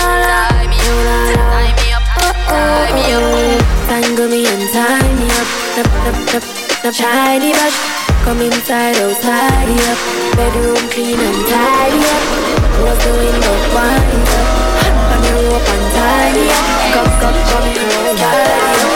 up, 6.91 6.95
Shiny 6.95 7.53
brush 7.53 7.79
Come 8.27 8.43
inside, 8.43 8.97
oh, 8.99 9.11
outside, 9.11 9.71
up. 9.89 9.99
Bedroom 10.37 10.83
clean 10.91 11.19
and 11.19 11.41
tidy 11.49 12.03
up. 12.03 12.23
Close 12.77 13.01
the 13.01 13.13
window, 13.17 13.57
wind 13.73 14.29
up. 14.29 14.47
Hand 14.83 14.99
on 15.15 15.21
the 15.25 15.31
rope 15.49 15.71
and 15.71 15.87
tidy 15.95 16.45
up. 16.51 16.67
Come, 16.95 17.13
come, 17.23 17.41
come, 17.49 17.69
come, 17.71 18.17
tidy 18.19 18.91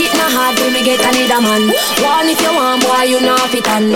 It 0.00 0.12
not 0.16 0.30
hard 0.32 0.54
when 0.58 0.72
me 0.72 0.80
get 0.82 1.02
another 1.02 1.40
man. 1.44 1.62
One 2.00 2.28
if 2.30 2.40
you 2.40 2.52
want, 2.54 2.80
boy, 2.80 3.04
you 3.04 3.20
know 3.20 3.36
fit 3.52 3.68
on 3.68 3.90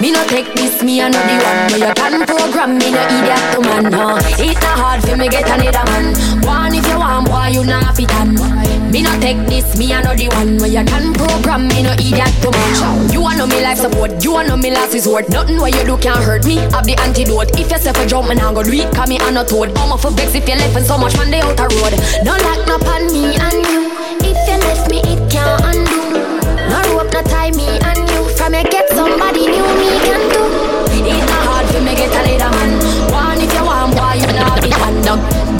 Me 0.00 0.10
no 0.12 0.24
take 0.26 0.48
this, 0.54 0.82
me 0.82 1.02
the 1.02 1.10
one. 1.10 1.58
No, 1.70 1.76
you 1.76 1.92
can 1.92 2.24
program 2.24 2.78
me, 2.78 2.88
no 2.90 3.02
idiot 3.04 3.42
to 3.52 3.60
man 3.60 3.84
no. 3.90 4.16
It 4.40 4.56
not 4.62 4.78
hard 4.80 5.02
for 5.02 5.16
me 5.16 5.28
get 5.28 5.44
another 5.44 5.84
man. 5.90 6.14
One 6.46 6.74
if 6.74 6.86
you 6.88 6.98
want, 6.98 7.26
boy, 7.28 7.50
you 7.52 7.64
know 7.64 7.82
fit 7.94 8.14
on 8.14 8.81
Me 8.92 9.00
no 9.00 9.08
take 9.20 9.40
this, 9.48 9.64
me 9.78 9.90
I 9.90 10.02
know 10.02 10.12
the 10.14 10.28
one 10.36 10.58
No, 10.58 10.66
you 10.66 10.84
can 10.84 11.14
program. 11.14 11.66
Me, 11.68 11.82
no 11.82 11.92
idiot 11.96 12.28
to 12.44 12.50
man 12.52 13.08
You 13.10 13.22
want 13.22 13.38
know 13.38 13.46
me 13.46 13.62
life 13.62 13.78
support, 13.78 14.22
you 14.22 14.32
want 14.32 14.48
know 14.48 14.56
me 14.58 14.70
last 14.70 14.92
resort. 14.92 15.30
Nothing 15.30 15.56
what 15.56 15.74
you 15.74 15.82
do 15.84 15.96
can't 15.96 16.22
hurt 16.22 16.44
me, 16.44 16.56
have 16.76 16.84
the 16.84 16.92
antidote. 17.00 17.56
If 17.58 17.72
you 17.72 17.78
say 17.78 17.92
for 17.94 18.04
jump, 18.04 18.28
me 18.28 18.34
nah 18.34 18.52
go 18.52 18.62
do 18.62 18.68
it, 18.70 18.92
me 19.08 19.16
a 19.16 19.30
no 19.32 19.44
toad. 19.44 19.72
I'm 19.78 19.96
for 19.96 20.10
vex 20.10 20.34
if 20.34 20.46
you 20.46 20.56
left 20.56 20.76
and 20.76 20.84
so 20.84 20.98
much 20.98 21.16
man 21.16 21.30
they 21.30 21.40
out 21.40 21.56
road. 21.56 21.96
No 22.20 22.36
lock 22.36 22.68
no 22.68 22.76
pan 22.84 23.08
me 23.08 23.32
and 23.32 23.64
you. 23.64 23.88
If 24.28 24.36
you 24.44 24.60
left 24.60 24.90
me, 24.90 25.00
it 25.08 25.24
can't 25.32 25.56
undo. 25.64 26.28
No 26.68 26.78
rope, 26.92 27.08
no 27.16 27.22
tie 27.32 27.50
me 27.56 27.64
and 27.80 28.04
you. 28.12 28.28
From 28.36 28.52
you 28.52 28.64
get 28.68 28.90
somebody 28.90 29.48
new, 29.48 29.64
me 29.80 29.88
can 30.04 30.20
do 30.36 30.71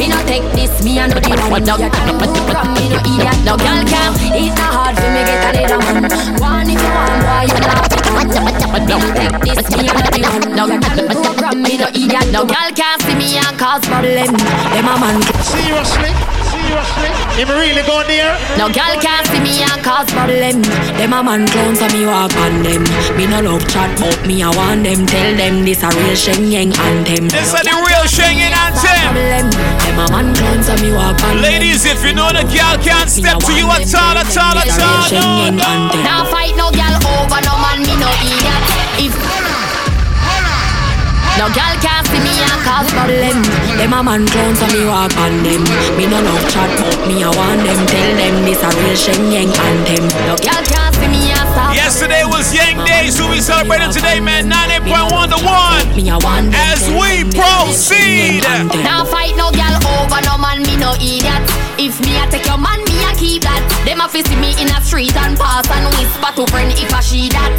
Me 0.03 0.09
no 0.09 0.19
take 0.27 0.43
this, 0.59 0.83
me 0.83 0.99
I 0.99 1.07
know 1.07 1.15
the 1.15 1.31
one 1.47 1.63
No, 1.63 1.79
you 1.79 1.89
can't 1.89 2.19
program 2.19 2.75
me, 2.75 2.91
no 2.91 2.99
idiot. 3.07 3.39
No 3.47 3.55
girl 3.55 3.87
can. 3.87 4.11
It 4.35 4.51
not 4.59 4.75
hard 4.75 4.99
for 4.99 5.07
me 5.15 5.23
get 5.23 5.47
a 5.47 5.63
little 5.63 5.79
man 5.79 6.11
One. 6.43 6.67
if 6.67 6.75
you 6.75 6.91
want, 6.91 7.23
boy, 7.23 7.47
you 7.47 7.63
know 7.63 7.87
be 7.87 8.03
hand 8.11 8.35
up 8.35 8.75
Me 8.75 8.83
no 8.83 8.99
take 9.15 9.39
this, 9.47 9.63
me 9.79 9.87
I 9.87 9.95
know 9.95 10.11
the 10.11 10.23
one 10.27 10.57
No, 10.59 10.67
you 10.67 10.81
can't 10.81 11.07
program 11.07 11.63
me, 11.63 11.79
no 11.79 11.87
idiot. 11.87 12.33
No 12.33 12.43
girl 12.45 12.71
can 12.75 12.99
see 12.99 13.15
me 13.15 13.39
and 13.39 13.57
cause 13.57 13.87
problem. 13.87 14.35
Them 14.35 14.91
a 14.91 14.99
man. 14.99 15.23
Seriously? 15.47 16.42
Seriously? 16.73 17.13
Him 17.37 17.49
really 17.53 17.85
go 17.85 18.01
there? 18.09 18.33
No 18.57 18.73
girl 18.73 18.97
can't 18.97 19.27
see 19.29 19.41
me 19.45 19.61
and 19.61 19.77
cause 19.85 20.09
problem. 20.09 20.65
Them 20.97 21.13
a 21.13 21.21
man 21.21 21.45
clowns 21.45 21.81
so 21.81 21.87
me 21.93 22.09
walk 22.09 22.33
on 22.41 22.65
them. 22.65 22.85
Me 23.17 23.29
no 23.29 23.45
love 23.45 23.67
chat 23.69 23.93
but 24.01 24.17
me 24.25 24.41
I 24.43 24.49
want 24.57 24.85
them. 24.85 25.05
Tell 25.05 25.37
them 25.37 25.65
this 25.65 25.85
a 25.85 25.93
real 25.93 26.17
Shenyeng 26.17 26.73
anthem. 26.73 27.29
This 27.29 27.53
is 27.53 27.61
the 27.61 27.77
real 27.77 28.07
Shenyeng 28.09 28.57
anthem. 28.57 29.53
Them 29.85 29.99
a 30.01 30.07
man 30.09 30.33
clowns 30.33 30.67
so 30.67 30.75
me 30.81 30.97
walk 30.97 31.21
on 31.29 31.43
Ladies, 31.45 31.85
if 31.85 32.01
you 32.05 32.15
know 32.17 32.33
the 32.33 32.45
girl 32.49 32.77
can't 32.81 33.11
step 33.11 33.37
to 33.45 33.53
you 33.53 33.69
at 33.69 33.85
all, 33.93 34.17
at 34.17 34.33
all, 34.33 34.57
at 34.57 34.73
all. 34.81 35.53
No, 35.53 35.93
no. 35.93 36.01
Now 36.01 36.25
fight 36.25 36.57
no 36.57 36.73
girl 36.73 36.97
over 37.21 37.41
no 37.45 37.53
man, 37.61 37.85
me 37.85 37.93
no 38.01 38.09
idiot. 38.25 38.65
If 38.97 39.13
no 41.39 41.49
girl 41.53 41.75
can't 41.81 42.07
see 42.09 42.21
me 42.21 42.35
and 42.45 42.61
cause 42.65 42.89
problem. 42.93 43.39
Them 43.79 43.93
a 43.93 44.01
man 44.03 44.27
clown 44.29 44.55
so 44.57 44.67
me 44.73 44.85
walk 44.85 45.15
on 45.17 45.43
them. 45.43 45.63
Me 45.97 46.05
no 46.07 46.21
love 46.21 46.45
chat 46.53 46.71
but 46.79 46.97
me 47.09 47.25
I 47.25 47.31
want 47.33 47.65
them. 47.65 47.79
Tell 47.89 48.11
them 48.17 48.35
this 48.45 48.61
a 48.63 48.71
real 48.77 48.97
Shenyeng 48.97 49.53
anthem. 49.53 50.05
No 50.29 50.37
girl 50.39 50.63
can't 50.69 50.95
see 50.97 51.09
me 51.09 51.33
and 51.33 51.49
stop. 51.53 51.75
Yesterday 51.75 52.25
was 52.25 52.53
Yang 52.53 52.85
Day, 52.85 53.09
so 53.11 53.29
we 53.31 53.41
celebrated 53.41 53.93
today, 53.93 54.21
man. 54.21 54.51
98.1 54.51 55.33
to 55.33 55.39
1. 55.41 55.97
Me 55.97 56.11
I 56.11 56.19
want 56.21 56.53
them. 56.53 56.61
As 56.71 56.85
we 56.93 57.25
proceed. 57.33 58.45
Now 58.85 59.05
fight 59.05 59.35
no 59.37 59.51
girl 59.51 59.77
over 59.99 60.21
no 60.29 60.37
man, 60.39 60.63
me 60.63 60.77
no 60.77 60.93
idiot. 61.01 61.43
If 61.81 61.99
me 62.05 62.15
I 62.21 62.29
take 62.31 62.47
your 62.47 62.61
man, 62.61 62.79
me 62.85 63.01
I 63.03 63.17
keep 63.17 63.43
that. 63.43 63.65
Them 63.89 64.05
a 64.05 64.07
see 64.13 64.23
me 64.37 64.55
in 64.61 64.71
a 64.71 64.79
street 64.85 65.17
and 65.17 65.35
pass 65.35 65.67
and 65.67 65.89
whisper 65.97 66.31
to 66.37 66.45
friend 66.53 66.71
if 66.77 66.93
I 66.93 67.01
she 67.01 67.29
that. 67.33 67.51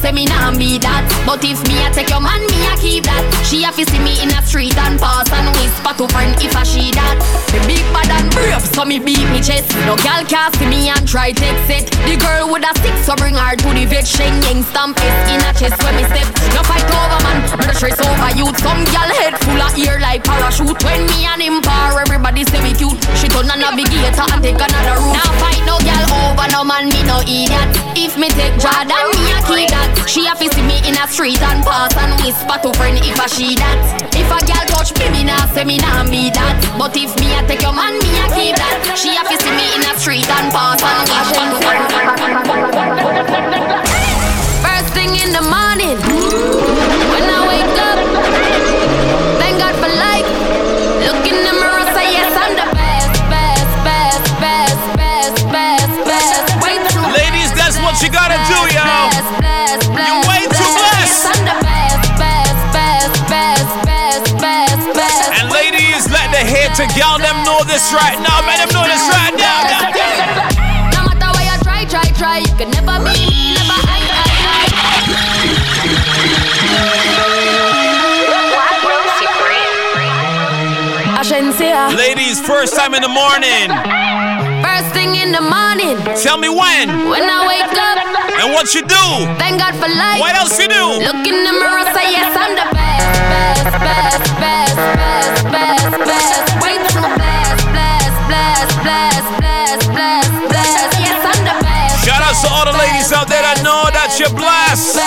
Say 0.00 0.12
me 0.12 0.24
nah 0.26 0.52
be 0.52 0.78
that. 0.78 1.08
But 1.24 1.42
if 1.42 1.60
me 1.66 1.80
I 1.80 1.90
take 1.90 2.12
your 2.12 2.20
man, 2.20 2.44
me 2.52 2.58
I 2.68 2.76
keep 2.76 3.04
that. 3.08 3.24
She 3.48 3.64
a 3.64 3.72
fi 3.72 3.84
see 3.88 3.98
me 3.98 4.20
in 4.20 4.28
a 4.30 4.40
street 4.44 4.76
and 4.76 5.00
pass 5.00 5.26
and 5.32 5.48
whisper 5.56 5.96
to 5.96 6.04
friend 6.12 6.36
if 6.38 6.54
I 6.54 6.62
she 6.62 6.92
that. 6.92 7.16
Me 7.50 7.58
big 7.64 7.84
bad 7.90 8.12
and 8.12 8.28
brave, 8.30 8.60
so 8.60 8.84
me 8.84 9.00
beat 9.00 9.24
me 9.32 9.40
chest. 9.40 9.72
No 9.88 9.96
can 9.96 10.52
see 10.60 10.68
me 10.68 10.92
and 10.92 11.02
try 11.08 11.32
take 11.32 11.56
it. 11.72 11.90
The 12.04 12.14
girl 12.20 12.52
with 12.52 12.68
a 12.68 12.72
stick, 12.78 12.96
so 13.02 13.16
bring 13.16 13.34
her 13.34 13.56
to 13.56 13.68
the 13.72 13.84
vet. 13.88 14.04
Shenyeng 14.04 14.62
stamp 14.68 15.00
it 15.00 15.14
in 15.32 15.40
a 15.42 15.50
chest 15.56 15.80
when 15.82 15.96
me 15.96 16.04
step. 16.06 16.28
No 16.52 16.62
fight 16.68 16.86
over 16.86 17.20
man, 17.24 17.42
me 17.58 17.64
no 17.66 17.74
stress 17.74 17.98
over 17.98 18.30
you. 18.36 18.46
Some 18.60 18.84
girl 18.92 19.10
head 19.16 19.34
full 19.42 19.58
of 19.58 19.74
ear 19.80 19.98
like 19.98 20.22
parachute. 20.22 20.78
When 20.84 21.08
me 21.08 21.24
and 21.26 21.42
him 21.42 21.58
par, 21.64 21.98
everybody 21.98 22.44
say 22.44 22.60
we 22.62 22.76
cute. 22.76 23.00
She 23.16 23.26
turn 23.32 23.48
a 23.48 23.56
navigator 23.56 24.28
and 24.28 24.40
take 24.44 24.60
another 24.60 25.00
route. 25.00 25.16
Now 25.16 25.30
fight 25.40 25.62
no 25.64 25.80
girl 25.80 26.04
over 26.30 26.46
no 26.52 26.62
man, 26.62 26.92
me 26.92 27.00
no 27.08 27.24
idiot. 27.24 27.70
If 27.96 28.14
me 28.20 28.28
take 28.30 28.54
Jordan, 28.60 29.10
me 29.16 29.32
a 29.32 29.40
keep 29.42 29.70
that. 29.72 29.85
She 30.06 30.26
a 30.26 30.34
fi 30.34 30.48
see 30.48 30.62
me 30.62 30.78
in 30.88 30.96
a 30.96 31.06
street 31.08 31.42
and 31.42 31.64
pass 31.64 31.94
and 31.96 32.14
whisper 32.22 32.58
to 32.62 32.70
friend 32.78 32.98
if 33.02 33.18
I 33.20 33.26
she 33.26 33.54
that. 33.56 33.78
If 34.14 34.30
a 34.30 34.38
girl 34.46 34.64
touch 34.70 34.94
me, 34.98 35.10
me 35.10 35.24
nah 35.24 35.46
say 35.52 35.64
me 35.64 35.78
nah 35.78 36.04
be 36.08 36.30
that. 36.30 36.56
But 36.78 36.96
if 36.96 37.12
me 37.20 37.34
a 37.36 37.42
take 37.46 37.62
your 37.62 37.74
man, 37.74 37.98
me 37.98 38.10
a 38.22 38.26
keep 38.32 38.56
that. 38.56 38.82
She 38.96 39.12
a 39.16 39.22
fi 39.26 39.36
see 39.36 39.52
me 39.52 39.66
in 39.76 39.82
a 39.84 39.92
street 39.98 40.28
and 40.30 40.48
pass 40.54 40.80
and 40.80 41.04
whisper 41.10 41.46
to. 41.52 41.58
First 44.62 44.90
thing 44.94 45.12
in 45.20 45.30
the 45.34 45.42
morning, 45.42 45.98
when 47.10 47.26
I 47.26 47.40
wake 47.50 47.76
up, 47.76 47.98
thank 49.42 49.58
God 49.58 49.74
for 49.82 49.90
life. 49.90 50.28
Look 51.06 51.26
in 51.26 51.38
the 51.44 51.55
let 66.78 66.88
the 66.88 66.94
hater 66.94 67.00
girl 67.00 67.18
them 67.18 67.44
know 67.44 67.60
this 67.64 67.92
right 67.92 68.18
now. 68.20 68.40
Let 68.46 68.58
them 68.60 68.70
know 68.74 68.84
this 68.84 69.02
right 69.08 69.34
now. 69.36 69.62
now, 69.64 69.90
now. 69.90 70.50
No 70.92 71.02
matter 71.08 71.30
where 71.36 71.46
you 71.48 71.58
try, 71.62 71.84
try, 71.84 72.04
try, 72.16 72.38
you 72.38 72.52
can 72.56 72.70
never 72.70 72.98
be 73.04 73.12
me, 73.16 73.54
never 73.54 73.72
I, 73.72 74.00
I, 74.10 74.24
I. 74.32 75.86
I 81.18 81.22
shouldn't 81.22 81.54
say. 81.54 81.72
Ladies, 81.96 82.40
first 82.40 82.74
time 82.76 82.94
in 82.94 83.02
the 83.02 83.08
morning. 83.08 83.70
First 84.62 84.90
thing 84.92 85.14
in 85.16 85.32
the 85.32 85.40
morning, 85.40 85.96
Tell 86.20 86.36
me 86.38 86.48
when 86.48 87.08
when 87.08 87.24
I 87.24 87.46
wake 87.46 87.72
up, 87.72 87.98
and 88.42 88.52
what 88.52 88.74
you 88.74 88.82
do. 88.82 89.04
thank 89.38 89.60
God 89.60 89.74
for 89.80 89.88
life. 89.88 90.20
What 90.20 90.34
else 90.34 90.58
you 90.58 90.68
do? 90.68 90.84
Look 91.00 91.24
in 91.24 91.38
the 91.44 91.54
mirror, 91.56 91.84
say 91.94 92.10
yes, 92.12 92.28
I'm 92.36 92.52
the 92.52 92.68
best, 92.74 93.06
best, 93.32 93.70
best, 93.80 94.20
best, 94.40 94.76
best, 94.76 95.44
best, 95.52 95.98
best. 96.04 96.35
Out 103.16 103.28
there 103.32 103.40
that 103.40 103.64
know 103.64 103.88
that 103.96 104.12
you're 104.20 104.32
blessed. 104.36 105.00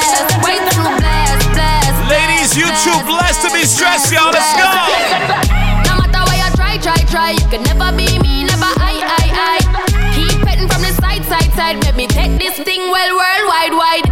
Ladies, 2.09 2.57
you 2.57 2.65
too 2.81 2.97
blessed 3.05 3.45
to 3.45 3.49
be 3.53 3.61
stressed, 3.61 4.09
y'all. 4.09 4.33
Let's 4.33 4.49
go. 4.57 4.65
No 5.85 6.01
matter 6.01 6.25
where 6.25 6.41
you 6.41 6.49
try, 6.57 6.81
try, 6.81 6.97
try, 7.05 7.29
you 7.37 7.45
can 7.53 7.61
never 7.69 7.93
be 7.93 8.09
me, 8.17 8.49
never 8.49 8.65
I, 8.81 8.97
I, 9.05 9.25
I. 9.29 9.57
Keep 10.17 10.41
petting 10.41 10.65
from 10.65 10.81
the 10.81 10.93
side, 10.97 11.21
side, 11.29 11.53
side. 11.53 11.77
Let 11.85 11.95
me 11.95 12.07
take 12.09 12.33
this 12.41 12.57
thing 12.57 12.81
well, 12.89 13.13
worldwide, 13.13 13.73
wide. 13.77 14.08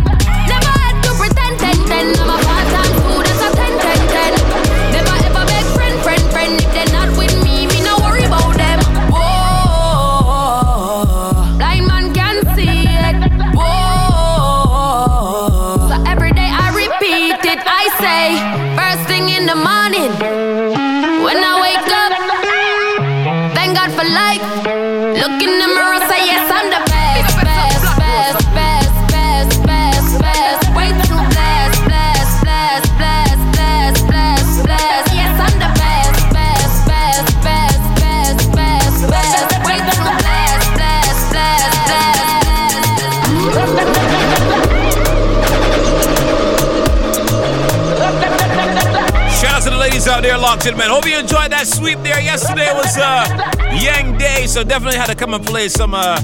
Man. 50.55 50.89
Hope 50.89 51.05
you 51.05 51.17
enjoyed 51.19 51.51
that 51.51 51.67
sweep 51.67 51.99
there. 52.03 52.21
Yesterday 52.21 52.71
was 52.73 52.95
uh, 52.97 53.27
Yang 53.83 54.17
Day, 54.17 54.47
so 54.47 54.63
definitely 54.63 54.97
had 54.97 55.07
to 55.07 55.15
come 55.15 55.33
and 55.33 55.45
play 55.45 55.67
some 55.67 55.93
uh, 55.93 56.15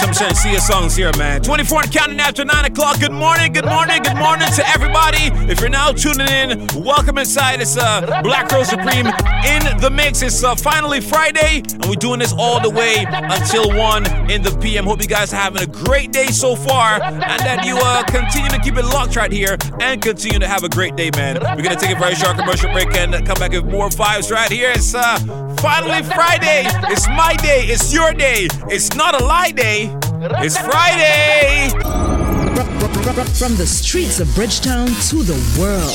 some 0.00 0.10
Shenseea 0.12 0.60
songs 0.60 0.96
here, 0.96 1.12
man. 1.18 1.42
24 1.42 1.82
and 1.82 1.92
counting 1.92 2.20
after 2.20 2.42
9 2.42 2.64
o'clock. 2.64 2.98
Good 3.00 3.12
morning, 3.12 3.52
good 3.52 3.66
morning, 3.66 4.02
good 4.02 4.16
morning 4.16 4.48
to 4.52 4.66
everybody. 4.68 5.28
If 5.50 5.60
you're 5.60 5.68
now 5.68 5.92
tuning 5.92 6.28
in, 6.28 6.66
welcome 6.74 7.18
inside. 7.18 7.60
It's 7.60 7.76
uh, 7.76 8.22
Black 8.22 8.48
Girl 8.48 8.64
Supreme 8.64 9.06
in 9.44 9.62
the 9.78 9.90
mix. 9.92 10.22
It's 10.22 10.42
uh, 10.42 10.54
finally 10.54 11.02
Friday, 11.02 11.62
and 11.70 11.84
we're 11.84 11.96
doing 11.96 12.18
this 12.18 12.32
all 12.32 12.60
the 12.60 12.70
way 12.70 13.04
until 13.06 13.68
1 13.76 14.30
in 14.30 14.40
the 14.40 14.56
PM. 14.62 14.86
Hope 14.86 15.02
you 15.02 15.06
guys 15.06 15.34
are 15.34 15.36
having 15.36 15.62
a 15.62 15.66
great 15.66 16.12
day 16.12 16.28
so 16.28 16.56
far, 16.56 17.02
and 17.02 17.20
that 17.20 17.66
you 17.66 17.76
uh, 17.76 18.02
continue 18.04 18.48
to 18.48 18.58
keep 18.60 18.78
it 18.78 18.86
locked 18.86 19.16
right 19.16 19.30
here 19.32 19.58
and 19.80 20.00
continue 20.00 20.38
to 20.38 20.48
have 20.48 20.64
a 20.64 20.68
great 20.70 20.96
day, 20.96 21.10
man. 21.14 21.38
We're 21.40 21.62
going 21.62 21.76
to 21.76 21.80
take 21.86 21.94
a 21.94 21.98
very 21.98 22.14
short 22.14 22.38
commercial 22.38 22.72
break 22.72 22.88
and 22.96 23.12
come 23.26 23.38
back 23.38 23.52
with 23.52 23.66
more 23.66 23.90
vibes 23.90 24.30
right 24.30 24.50
here. 24.50 24.70
It's 24.70 24.94
uh, 24.94 25.18
finally 25.60 26.02
Friday. 26.02 26.64
It's 26.90 27.06
my 27.08 27.34
day. 27.36 27.66
It's 27.66 27.92
your 27.92 28.12
day. 28.12 28.48
It's 28.68 28.94
not 28.94 29.20
a 29.20 29.24
lie 29.24 29.50
day. 29.50 29.94
It's 30.40 30.56
Friday. 30.56 31.68
From 33.38 33.56
the 33.56 33.66
streets 33.66 34.20
of 34.20 34.34
Bridgetown 34.34 34.86
to 34.86 35.22
the 35.22 35.36
world. 35.58 35.92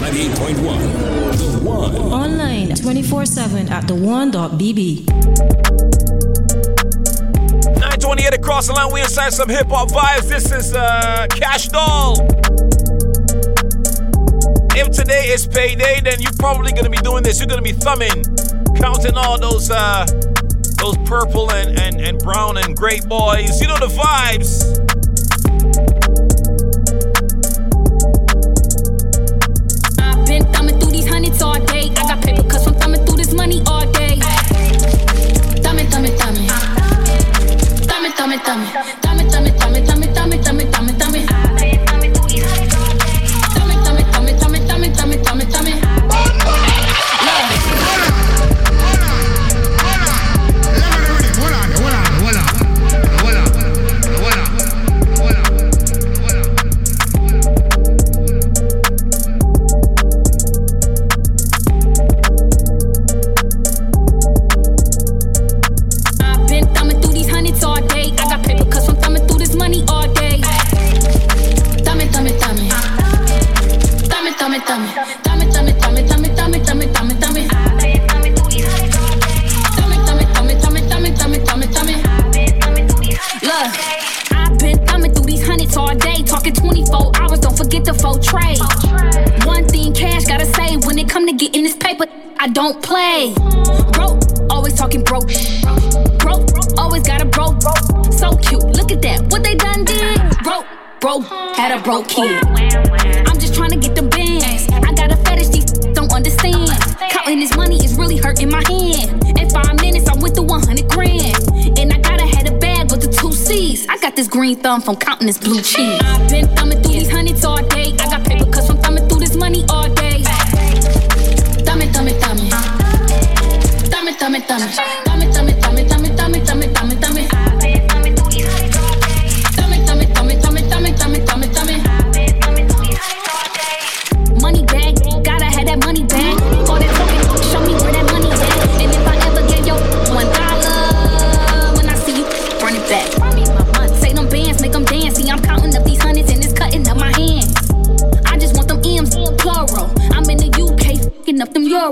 98.1 0.00 1.36
The 1.36 1.58
One. 1.64 1.96
Online 1.96 2.74
24 2.74 3.26
7 3.26 3.68
at 3.68 3.86
the 3.86 3.94
one.bb. 3.94 5.06
928 7.80 8.34
across 8.34 8.66
the 8.68 8.72
line. 8.74 8.92
We 8.92 9.00
inside 9.00 9.32
some 9.32 9.48
hip 9.48 9.68
hop 9.68 9.88
vibes. 9.90 10.28
This 10.28 10.52
is 10.52 10.74
uh, 10.74 11.26
Cash 11.30 11.68
Doll. 11.68 12.16
If 14.72 14.90
today 14.92 15.26
is 15.28 15.46
payday, 15.46 16.00
then 16.00 16.20
you're 16.20 16.32
probably 16.38 16.72
gonna 16.72 16.90
be 16.90 16.98
doing 16.98 17.22
this. 17.22 17.38
You're 17.40 17.48
gonna 17.48 17.60
be 17.62 17.72
thumbing, 17.72 18.24
counting 18.80 19.16
all 19.16 19.38
those 19.38 19.70
uh, 19.70 20.06
those 20.78 20.96
purple 21.06 21.50
and, 21.52 21.78
and, 21.78 22.00
and 22.00 22.18
brown 22.18 22.56
and 22.56 22.76
gray 22.76 23.00
boys. 23.00 23.60
You 23.60 23.68
know 23.68 23.78
the 23.78 23.86
vibes. 23.86 24.99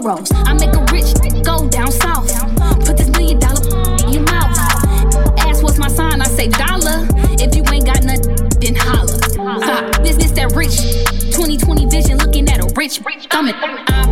Euros. 0.01 0.31
I 0.47 0.53
make 0.55 0.75
a 0.75 0.85
rich 0.93 1.15
go 1.45 1.69
down 1.69 1.91
south. 1.91 2.29
Put 2.87 2.97
this 2.97 3.09
million 3.11 3.39
dollar 3.39 3.63
in 4.07 4.13
your 4.13 4.23
mouth. 4.23 4.57
Ask 5.39 5.63
what's 5.63 5.79
my 5.79 5.89
sign, 5.89 6.21
I 6.21 6.27
say 6.27 6.49
dollar. 6.49 7.07
If 7.39 7.55
you 7.55 7.65
ain't 7.73 7.87
got 7.87 8.05
nothing, 8.05 8.37
then 8.61 8.75
holla. 8.77 9.19
This 10.03 10.17
this 10.17 10.33
that 10.33 10.53
rich 10.55 10.77
2020 11.35 11.87
vision, 11.87 12.19
looking 12.19 12.49
at 12.49 12.61
a 12.61 12.73
rich 12.75 13.01
thumbing. 13.31 13.55
I've 13.55 14.08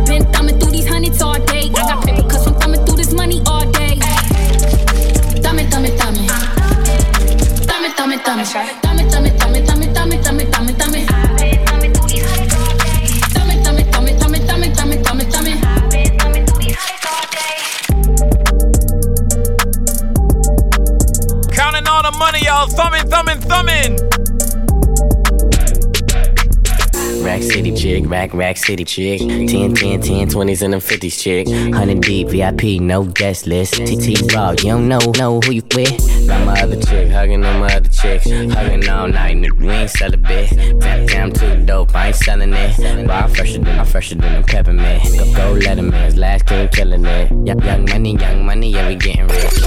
chick, 28.27 28.37
rack, 28.37 28.57
city 28.57 28.83
chick. 28.83 29.19
10, 29.19 29.73
10, 29.73 30.01
10, 30.01 30.29
20s 30.29 30.61
and 30.61 30.73
them 30.73 30.81
50s 30.81 31.21
chick. 31.21 31.47
100 31.47 32.01
deep, 32.01 32.29
VIP, 32.29 32.81
no 32.81 33.03
guest 33.03 33.47
list. 33.47 33.73
TT 33.73 34.33
Raw, 34.33 34.51
you 34.51 34.71
don't 34.71 34.87
know, 34.87 34.99
know 35.17 35.39
who 35.41 35.51
you 35.51 35.63
with. 35.75 36.27
Got 36.27 36.45
my 36.45 36.61
other 36.61 36.79
chick, 36.81 37.09
hugging 37.11 37.45
on 37.45 37.59
my 37.59 37.73
other 37.73 37.89
chick. 37.89 38.23
Hugging 38.23 38.89
all 38.89 39.07
night, 39.07 39.37
nigga, 39.37 39.59
we 39.59 39.69
ain't 39.69 39.89
sell 39.89 40.13
a 40.13 40.17
bit. 40.17 40.49
Damn, 40.79 41.05
damn, 41.05 41.31
too 41.31 41.65
dope, 41.65 41.95
I 41.95 42.07
ain't 42.07 42.15
selling 42.15 42.53
it. 42.53 43.07
But 43.07 43.11
I'm 43.11 43.29
fresher 43.29 43.59
than, 43.59 43.79
I'm 43.79 43.85
fresher 43.85 44.15
than 44.15 44.35
a 44.35 44.43
peppermint. 44.43 45.03
Go, 45.03 45.25
go 45.33 45.59
Letterman's, 45.59 46.15
last 46.17 46.45
king 46.45 46.67
killing 46.69 47.05
it. 47.05 47.31
Young, 47.45 47.61
young 47.63 47.85
money, 47.85 48.17
young 48.17 48.45
money, 48.45 48.71
yeah, 48.71 48.87
we 48.87 48.95
getting 48.95 49.27
rich. 49.27 49.61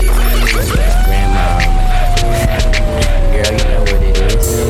Grandma, 1.06 1.58
girl, 3.32 3.52
you 3.52 3.64
know. 3.64 3.79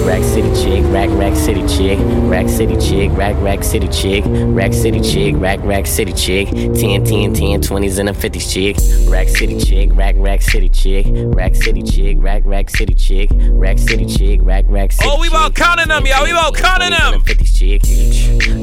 Rack 0.05 0.23
City 0.25 0.49
chick, 0.63 0.85
rack, 0.93 1.09
rack 1.11 1.37
city 1.37 1.67
chick. 1.67 1.99
Rack 2.29 2.49
City 2.49 2.77
chick, 2.77 3.11
rack, 3.17 3.37
rack 3.41 3.63
city 3.63 3.89
chick. 3.89 4.25
Rack 4.27 4.73
City 4.73 5.01
chick, 5.01 5.35
rack, 5.39 5.61
rack 5.63 5.87
city 5.87 6.13
chick. 6.13 6.49
10, 6.49 7.05
10, 7.05 7.35
10, 7.35 7.61
20s 7.61 7.99
and 7.99 8.09
a 8.09 8.13
50s 8.13 8.53
chick. 8.53 8.77
Rack 9.11 9.29
City 9.29 9.59
chick, 9.59 9.91
rack, 9.93 10.15
rack 10.19 10.43
city 10.43 10.69
chick. 10.69 11.07
Rack 11.09 11.55
City 11.55 11.83
chick, 11.83 12.17
rack, 12.21 12.43
rack 12.45 12.71
city 12.71 12.95
chick. 12.95 13.31
Rack 13.33 13.79
City 13.79 14.07
chick, 14.07 14.41
rack, 14.43 14.65
rack 14.69 14.93
city 14.93 15.09
Oh, 15.09 15.21
we 15.21 15.29
about 15.29 15.55
counting 15.55 15.89
them, 15.89 16.05
y'all. 16.07 16.25
We 16.25 16.33
about 16.33 16.55
counting 16.55 16.91
them. 16.91 17.21
50s 17.21 17.59
chick. 17.59 17.83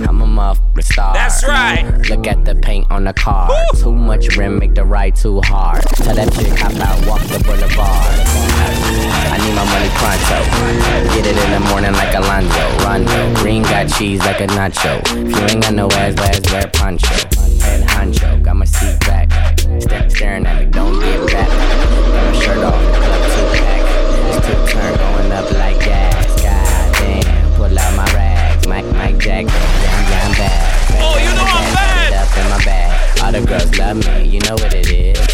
I'm 0.07 0.21
a 0.21 0.25
motherfucking 0.25 0.83
star. 0.83 1.13
That's 1.13 1.43
right. 1.45 1.83
Look 2.09 2.27
at 2.27 2.43
the 2.45 2.55
paint 2.55 2.89
on 2.89 3.05
the 3.05 3.13
car. 3.13 3.49
Too 3.75 3.93
much 3.93 4.35
rim, 4.35 4.59
make 4.59 4.75
the 4.75 4.83
ride 4.83 5.15
too 5.15 5.41
hard. 5.45 5.83
Tell 5.83 6.15
that 6.15 6.33
chick 6.33 6.57
hop 6.57 6.73
out, 6.75 7.07
walk 7.07 7.21
the 7.21 7.39
boulevard. 7.39 8.15
I 9.29 9.37
need 9.37 9.55
my 9.55 9.65
money 9.65 9.89
pronto. 9.95 10.96
Get 10.97 11.27
it 11.27 11.37
in 11.37 11.51
the 11.51 11.59
morning 11.69 11.93
like 11.93 12.15
Alonzo. 12.15 12.85
Rondo. 12.85 13.33
Green 13.35 13.61
got 13.63 13.87
cheese 13.87 14.19
like 14.19 14.41
a 14.41 14.47
nacho. 14.47 14.99
If 15.01 15.35
you 15.35 15.45
ain't 15.45 15.63
got 15.63 15.73
no 15.73 15.87
ass, 15.91 16.17
ass, 16.17 16.51
wear 16.51 16.67
poncho. 16.73 17.13
Head 17.61 17.87
honcho, 17.87 18.41
got 18.43 18.55
my 18.55 18.65
seat 18.65 18.99
back. 19.01 19.31
Step 19.81 20.09
staring 20.11 20.45
at 20.47 20.65
me, 20.65 20.71
don't 20.71 20.99
get 20.99 21.27
back. 21.27 21.47
Got 21.49 22.33
my 22.33 22.39
shirt 22.39 22.57
off, 22.57 22.81
club 22.95 23.23
two 23.33 23.45
pack. 23.57 23.81
It's 24.29 24.47
two 24.47 24.73
turn 24.73 24.97
going 24.97 25.31
up 25.31 25.51
like 25.51 25.79
gas. 25.79 26.41
God 26.41 26.93
damn, 26.95 27.55
pull 27.55 27.79
out 27.79 27.95
my 27.95 28.05
rags. 28.13 28.67
Mike, 28.67 28.85
Mike 28.85 29.17
Jack, 29.19 29.45
damn, 29.45 30.09
damn 30.09 30.31
bad. 30.31 30.99
Oh, 30.99 31.17
you 31.17 31.29
know 31.35 31.45
I'm 31.45 31.73
bad. 31.75 32.13
Up 32.13 32.37
in 32.37 32.49
my 32.49 32.65
bag. 32.65 33.21
All 33.21 33.31
the 33.31 33.45
girls 33.45 33.77
love 33.77 33.97
me, 33.97 34.29
you 34.29 34.39
know 34.41 34.53
what 34.53 34.73
it 34.73 34.89
is. 34.89 35.26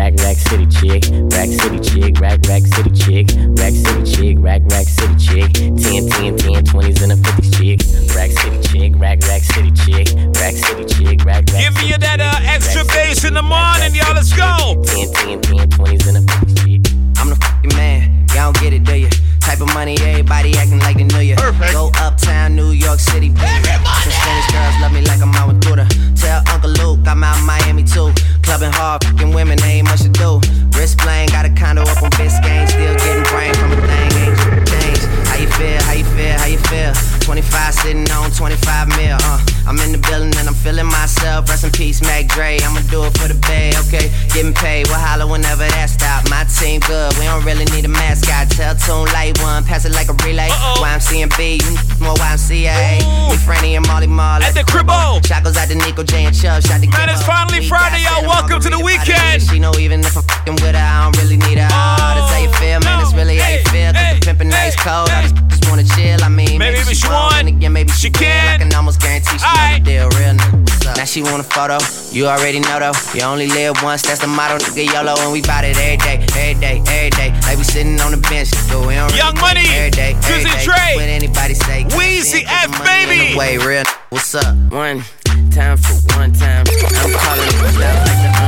Rack 0.00 0.14
rack, 0.16 0.24
rack 0.24 0.36
city 0.36 0.66
chick. 0.66 1.04
Rack 1.36 1.48
City 1.48 1.78
chick, 1.78 2.20
rack, 2.20 2.40
rack 2.48 2.62
city 2.62 2.90
chick. 2.90 3.26
Rack 3.60 3.74
City 3.74 4.04
chick, 4.10 4.36
rack, 4.40 4.62
rack 4.70 4.86
city 4.86 5.16
chick. 5.20 5.52
10, 5.52 6.08
10, 6.08 6.36
10, 6.38 6.64
20s 6.64 7.02
and 7.02 7.12
a 7.12 7.16
50s 7.16 7.52
chick. 7.52 7.78
Rack 8.16 8.30
City 8.30 8.58
chick, 8.68 8.92
rack, 8.96 9.20
rack 9.28 9.42
city 9.42 9.70
chick. 9.70 10.08
Rack 10.40 10.54
City 10.54 10.84
chick, 10.86 11.24
rack, 11.24 11.44
rack 11.52 11.60
Give 11.60 11.74
me 11.76 11.92
that 12.00 12.18
uh, 12.18 12.32
extra 12.48 12.84
bass 12.86 13.24
in 13.24 13.34
the 13.34 13.42
morning, 13.42 13.94
y'all. 13.94 14.14
Let's 14.14 14.32
go. 14.32 14.80
10, 14.88 15.12
10, 15.12 15.40
10, 15.42 15.68
20s 15.68 16.08
and 16.08 16.16
a 16.16 16.20
50s 16.20 16.64
chick. 16.64 16.80
I'm 17.18 17.28
the 17.28 17.36
fucking 17.36 17.76
man. 17.76 18.26
Y'all 18.32 18.52
don't 18.52 18.60
get 18.62 18.72
it, 18.72 18.84
do 18.84 18.96
you? 18.96 19.10
Type 19.40 19.60
of 19.60 19.68
money, 19.74 19.96
everybody 20.00 20.56
acting 20.56 20.78
like 20.78 20.96
they 20.96 21.04
knew 21.04 21.20
you. 21.20 21.36
Go 21.72 21.90
uptown, 22.00 22.56
New 22.56 22.70
York 22.70 23.00
City, 23.00 23.28
baby. 23.28 23.68
Some 24.00 24.12
Spanish 24.16 24.48
girls 24.52 24.80
love 24.80 24.92
me 24.92 25.02
like 25.02 25.20
I'm 25.20 25.34
out 25.34 25.48
with 25.48 25.60
Buddha. 25.60 25.86
Tell 26.16 26.42
Uncle 26.52 26.70
Luke 26.70 27.00
I'm 27.06 27.24
out 27.24 27.36
in 27.36 27.44
Miami 27.44 27.82
too. 27.82 28.12
Clubbing 28.50 28.72
hard, 28.72 29.04
fucking 29.04 29.32
women, 29.32 29.62
ain't 29.62 29.86
much 29.86 30.00
to 30.00 30.08
do. 30.08 30.40
Wrist 30.76 30.98
playing, 30.98 31.28
got 31.28 31.44
a 31.44 31.50
condo 31.50 31.82
up 31.82 32.02
on 32.02 32.10
Biscayne. 32.10 32.66
Still 32.66 32.96
getting 32.96 33.22
brain 33.30 33.54
from 33.54 33.70
a 33.70 33.76
thing, 33.86 34.10
ain't 34.26 34.66
changed. 34.66 35.04
How 35.28 35.36
you 35.36 35.46
feel? 35.52 35.80
How 35.82 35.92
you 35.92 36.04
feel? 36.04 36.36
How 36.36 36.46
you 36.46 36.58
feel? 36.58 37.19
25 37.30 37.74
sitting 37.74 38.10
on 38.10 38.28
25 38.32 38.88
mil, 38.88 39.16
uh. 39.22 39.38
I'm 39.70 39.78
in 39.86 39.92
the 39.92 40.02
building 40.02 40.34
and 40.34 40.48
I'm 40.48 40.54
feeling 40.66 40.90
myself. 40.90 41.48
Rest 41.48 41.62
in 41.62 41.70
peace, 41.70 42.02
Mac 42.02 42.26
Dre. 42.26 42.58
I'ma 42.58 42.82
do 42.90 43.06
it 43.06 43.14
for 43.14 43.30
the 43.30 43.38
bay, 43.46 43.70
okay? 43.86 44.10
Getting 44.34 44.50
paid, 44.50 44.90
we'll 44.90 44.98
holler 44.98 45.30
whenever 45.30 45.62
that 45.62 45.86
stop. 45.86 46.26
My 46.26 46.42
team 46.58 46.82
good, 46.82 47.14
we 47.22 47.30
don't 47.30 47.46
really 47.46 47.70
need 47.70 47.86
a 47.86 47.92
mascot. 47.92 48.50
Tell 48.50 48.74
Tune 48.74 49.06
Light 49.14 49.38
One, 49.46 49.62
pass 49.62 49.86
it 49.86 49.94
like 49.94 50.10
a 50.10 50.16
relay. 50.26 50.50
YMCMB, 50.82 51.62
you 51.62 51.70
more 52.02 52.18
YMCA. 52.18 52.98
We 53.30 53.38
Franny 53.46 53.78
and 53.78 53.86
Molly 53.86 54.10
Marley. 54.10 54.50
At 54.50 54.58
the 54.58 54.66
cribbo. 54.66 55.22
Shot 55.22 55.44
goes 55.46 55.56
out 55.56 55.70
to 55.70 55.78
Nico 55.78 56.02
J 56.02 56.26
and 56.26 56.34
Chubb. 56.34 56.66
Shot 56.66 56.82
to 56.82 56.90
Man, 56.90 57.06
it's 57.14 57.22
finally 57.22 57.62
Friday, 57.62 58.02
y'all. 58.02 58.26
Welcome 58.26 58.58
to 58.58 58.70
the 58.74 58.82
weekend. 58.82 59.38
She 59.38 59.62
know 59.62 59.70
even 59.78 60.00
if 60.00 60.18
I'm 60.18 60.26
fucking 60.26 60.58
with 60.66 60.74
her, 60.74 60.82
I 60.82 61.06
don't 61.06 61.14
really 61.22 61.38
need 61.38 61.62
her. 61.62 61.70
Oh, 61.70 62.10
that's 62.18 62.26
how 62.26 62.42
you 62.42 62.50
feel, 62.58 62.82
man. 62.82 63.06
It's 63.06 63.14
really 63.14 63.38
how 63.38 63.54
you 63.54 63.62
feel. 63.70 63.94
Cause 63.94 64.18
the 64.18 64.26
pimpin' 64.26 64.50
nice 64.50 64.74
cold. 64.74 65.14
I 65.14 65.30
just, 65.30 65.70
wanna 65.70 65.86
chill. 65.94 66.18
I 66.24 66.28
mean, 66.28 66.58
Maybe 66.58 66.82
maybe, 66.82 66.98
she 66.98 67.06
she 67.06 67.19
And 67.34 67.48
again, 67.48 67.72
maybe 67.72 67.90
she 67.92 68.08
will. 68.08 68.18
can. 68.20 68.54
I 68.54 68.58
can 68.58 68.74
almost 68.74 69.00
guarantee 69.00 69.38
she 69.38 69.44
the 69.44 69.80
deal. 69.84 70.08
Real 70.16 70.34
nigga. 70.34 70.96
Now 70.96 71.04
she 71.04 71.22
want 71.22 71.40
a 71.40 71.48
photo. 71.48 71.78
You 72.10 72.26
already 72.26 72.60
know 72.60 72.78
though. 72.80 72.92
You 73.14 73.22
only 73.24 73.46
live 73.46 73.82
once. 73.82 74.02
That's 74.02 74.20
the 74.20 74.26
motto, 74.26 74.58
nigga. 74.58 74.84
YOLO, 74.92 75.14
and 75.20 75.32
we 75.32 75.42
bout 75.42 75.64
it 75.64 75.76
every 75.76 75.96
day, 75.98 76.18
every 76.36 76.60
day, 76.60 76.82
every 76.88 77.10
day. 77.10 77.30
Like 77.46 77.58
we 77.58 77.64
sitting 77.64 78.00
on 78.00 78.10
the 78.12 78.22
bench, 78.28 78.50
but 78.68 78.86
we 78.86 78.94
don't 78.94 79.14
Young 79.14 79.34
really 79.36 79.40
Money, 79.40 79.68
every 79.70 79.90
day, 79.90 80.12
every 80.14 80.44
Drizzy. 80.50 80.64
Dre, 80.64 80.96
When 80.96 81.08
anybody 81.08 81.54
say 81.54 81.84
Weezy 81.96 82.44
F, 82.48 82.70
baby. 82.84 83.36
Way 83.36 83.58
real. 83.58 83.84
What's 84.10 84.34
up? 84.34 84.56
One 84.72 85.02
time 85.50 85.76
for 85.76 85.94
one 86.18 86.32
time. 86.32 86.64
I'm 86.68 87.12
calling 87.12 87.48
it 87.48 87.78
like 87.78 88.04
the 88.04 88.39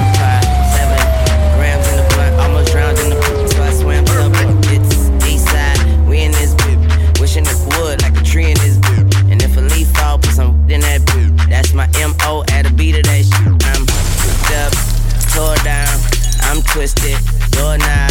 twisted, 16.73 17.19
doorknob, 17.51 18.11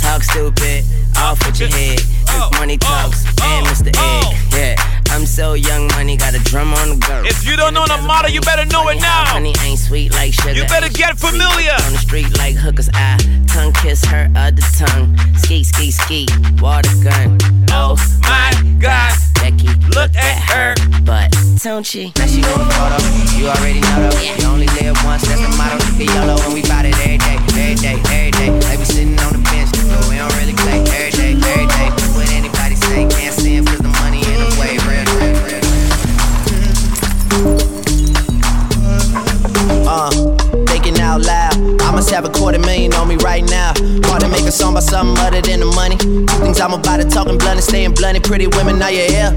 talk 0.00 0.22
stupid, 0.22 0.82
off 1.18 1.36
with 1.44 1.60
your 1.60 1.68
head. 1.68 2.00
If 2.00 2.30
money 2.32 2.40
oh, 2.40 2.48
money 2.58 2.78
talks. 2.78 3.26
Oh, 3.38 3.44
and 3.44 3.66
Mr. 3.66 3.92
Oh, 3.98 4.32
Egg, 4.32 4.36
yeah. 4.50 4.57
I'm 5.18 5.26
so 5.26 5.54
young, 5.54 5.88
money 5.98 6.16
got 6.16 6.36
a 6.36 6.38
drum 6.38 6.72
on 6.74 6.90
the 6.90 6.96
gun. 7.04 7.26
If 7.26 7.44
you 7.44 7.56
don't 7.56 7.74
know 7.74 7.84
the 7.90 7.98
motto, 8.06 8.28
you 8.28 8.40
better 8.40 8.64
know 8.66 8.86
it 8.86 9.02
now. 9.02 9.26
Honey 9.26 9.52
ain't 9.66 9.80
sweet 9.80 10.14
like 10.14 10.32
sugar. 10.32 10.52
You 10.52 10.62
better 10.70 10.88
get 10.88 11.18
familiar. 11.18 11.74
On 11.74 11.90
the 11.90 11.98
street 11.98 12.30
like 12.38 12.54
hookers, 12.54 12.88
I 12.94 13.18
tongue 13.50 13.72
kiss 13.82 14.04
her 14.04 14.30
other 14.36 14.62
tongue. 14.78 15.18
Ski, 15.34 15.64
ski, 15.64 15.90
ski, 15.90 16.28
water 16.62 16.94
gun. 17.02 17.36
Oh 17.74 17.98
my 18.30 18.54
God, 18.78 19.10
Becky, 19.42 19.66
look 19.90 20.14
at 20.14 20.38
her. 20.54 20.78
But 21.02 21.34
don't 21.66 21.82
she? 21.82 22.14
Now 22.14 22.26
she 22.30 22.38
gon' 22.38 22.70
photo. 22.78 23.02
You 23.34 23.50
already 23.50 23.82
know 23.82 23.98
though. 24.06 24.22
You 24.22 24.46
only 24.46 24.70
live 24.78 24.94
once, 25.02 25.26
that's 25.26 25.42
the 25.42 25.50
motto. 25.58 25.82
Get 25.98 26.14
yellow 26.14 26.38
when 26.46 26.54
we 26.54 26.62
bout 26.62 26.86
it 26.86 26.94
every 27.02 27.18
day, 27.18 27.42
every 27.58 27.74
day, 27.74 27.98
every 28.06 28.30
day. 28.38 28.50
Like 28.70 28.78
we 28.78 28.84
sitting 28.86 29.18
on 29.18 29.34
the 29.34 29.42
bench, 29.50 29.74
but 29.82 29.98
we 30.06 30.14
don't 30.14 30.30
really 30.38 30.54
play 30.54 30.78
every 30.78 31.10
day, 31.10 31.34
every 31.34 31.66
day. 31.66 31.87
Must 41.98 42.10
have 42.10 42.24
a 42.24 42.30
quarter 42.30 42.60
million 42.60 42.94
on 42.94 43.08
me 43.08 43.16
right 43.16 43.42
now. 43.50 43.72
Hard 44.06 44.22
to 44.22 44.28
make 44.28 44.46
a 44.46 44.52
song 44.52 44.70
about 44.70 44.84
something 44.84 45.18
other 45.18 45.42
than 45.42 45.58
the 45.58 45.66
money. 45.66 45.96
Two 45.96 46.24
things 46.38 46.60
I'm 46.60 46.72
about 46.72 47.02
to 47.02 47.08
talking 47.08 47.36
blunt 47.36 47.58
and 47.58 47.64
staying 47.64 47.94
blunt. 47.94 48.22
Pretty 48.22 48.46
women, 48.46 48.80
are 48.80 48.92
you 48.92 49.02
here? 49.10 49.34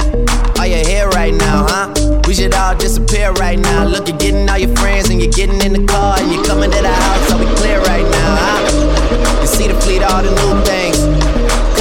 Are 0.61 0.67
you 0.67 0.77
here 0.85 1.09
right 1.09 1.33
now, 1.33 1.65
huh? 1.65 1.89
We 2.27 2.35
should 2.35 2.53
all 2.53 2.77
disappear 2.77 3.31
right 3.41 3.57
now. 3.57 3.87
Look, 3.87 4.07
you're 4.07 4.17
getting 4.19 4.47
all 4.47 4.59
your 4.59 4.69
friends 4.77 5.09
and 5.09 5.19
you're 5.19 5.33
getting 5.33 5.59
in 5.65 5.73
the 5.73 5.83
car 5.89 6.19
and 6.19 6.31
you're 6.31 6.45
coming 6.45 6.69
to 6.69 6.81
the 6.85 6.93
house, 6.93 7.29
so 7.29 7.39
we 7.41 7.49
clear 7.57 7.81
right 7.81 8.05
now, 8.05 8.29
huh? 8.45 9.41
You 9.41 9.47
see 9.47 9.65
the 9.65 9.73
fleet, 9.81 10.03
all 10.05 10.21
the 10.21 10.29
new 10.29 10.53
things. 10.61 11.01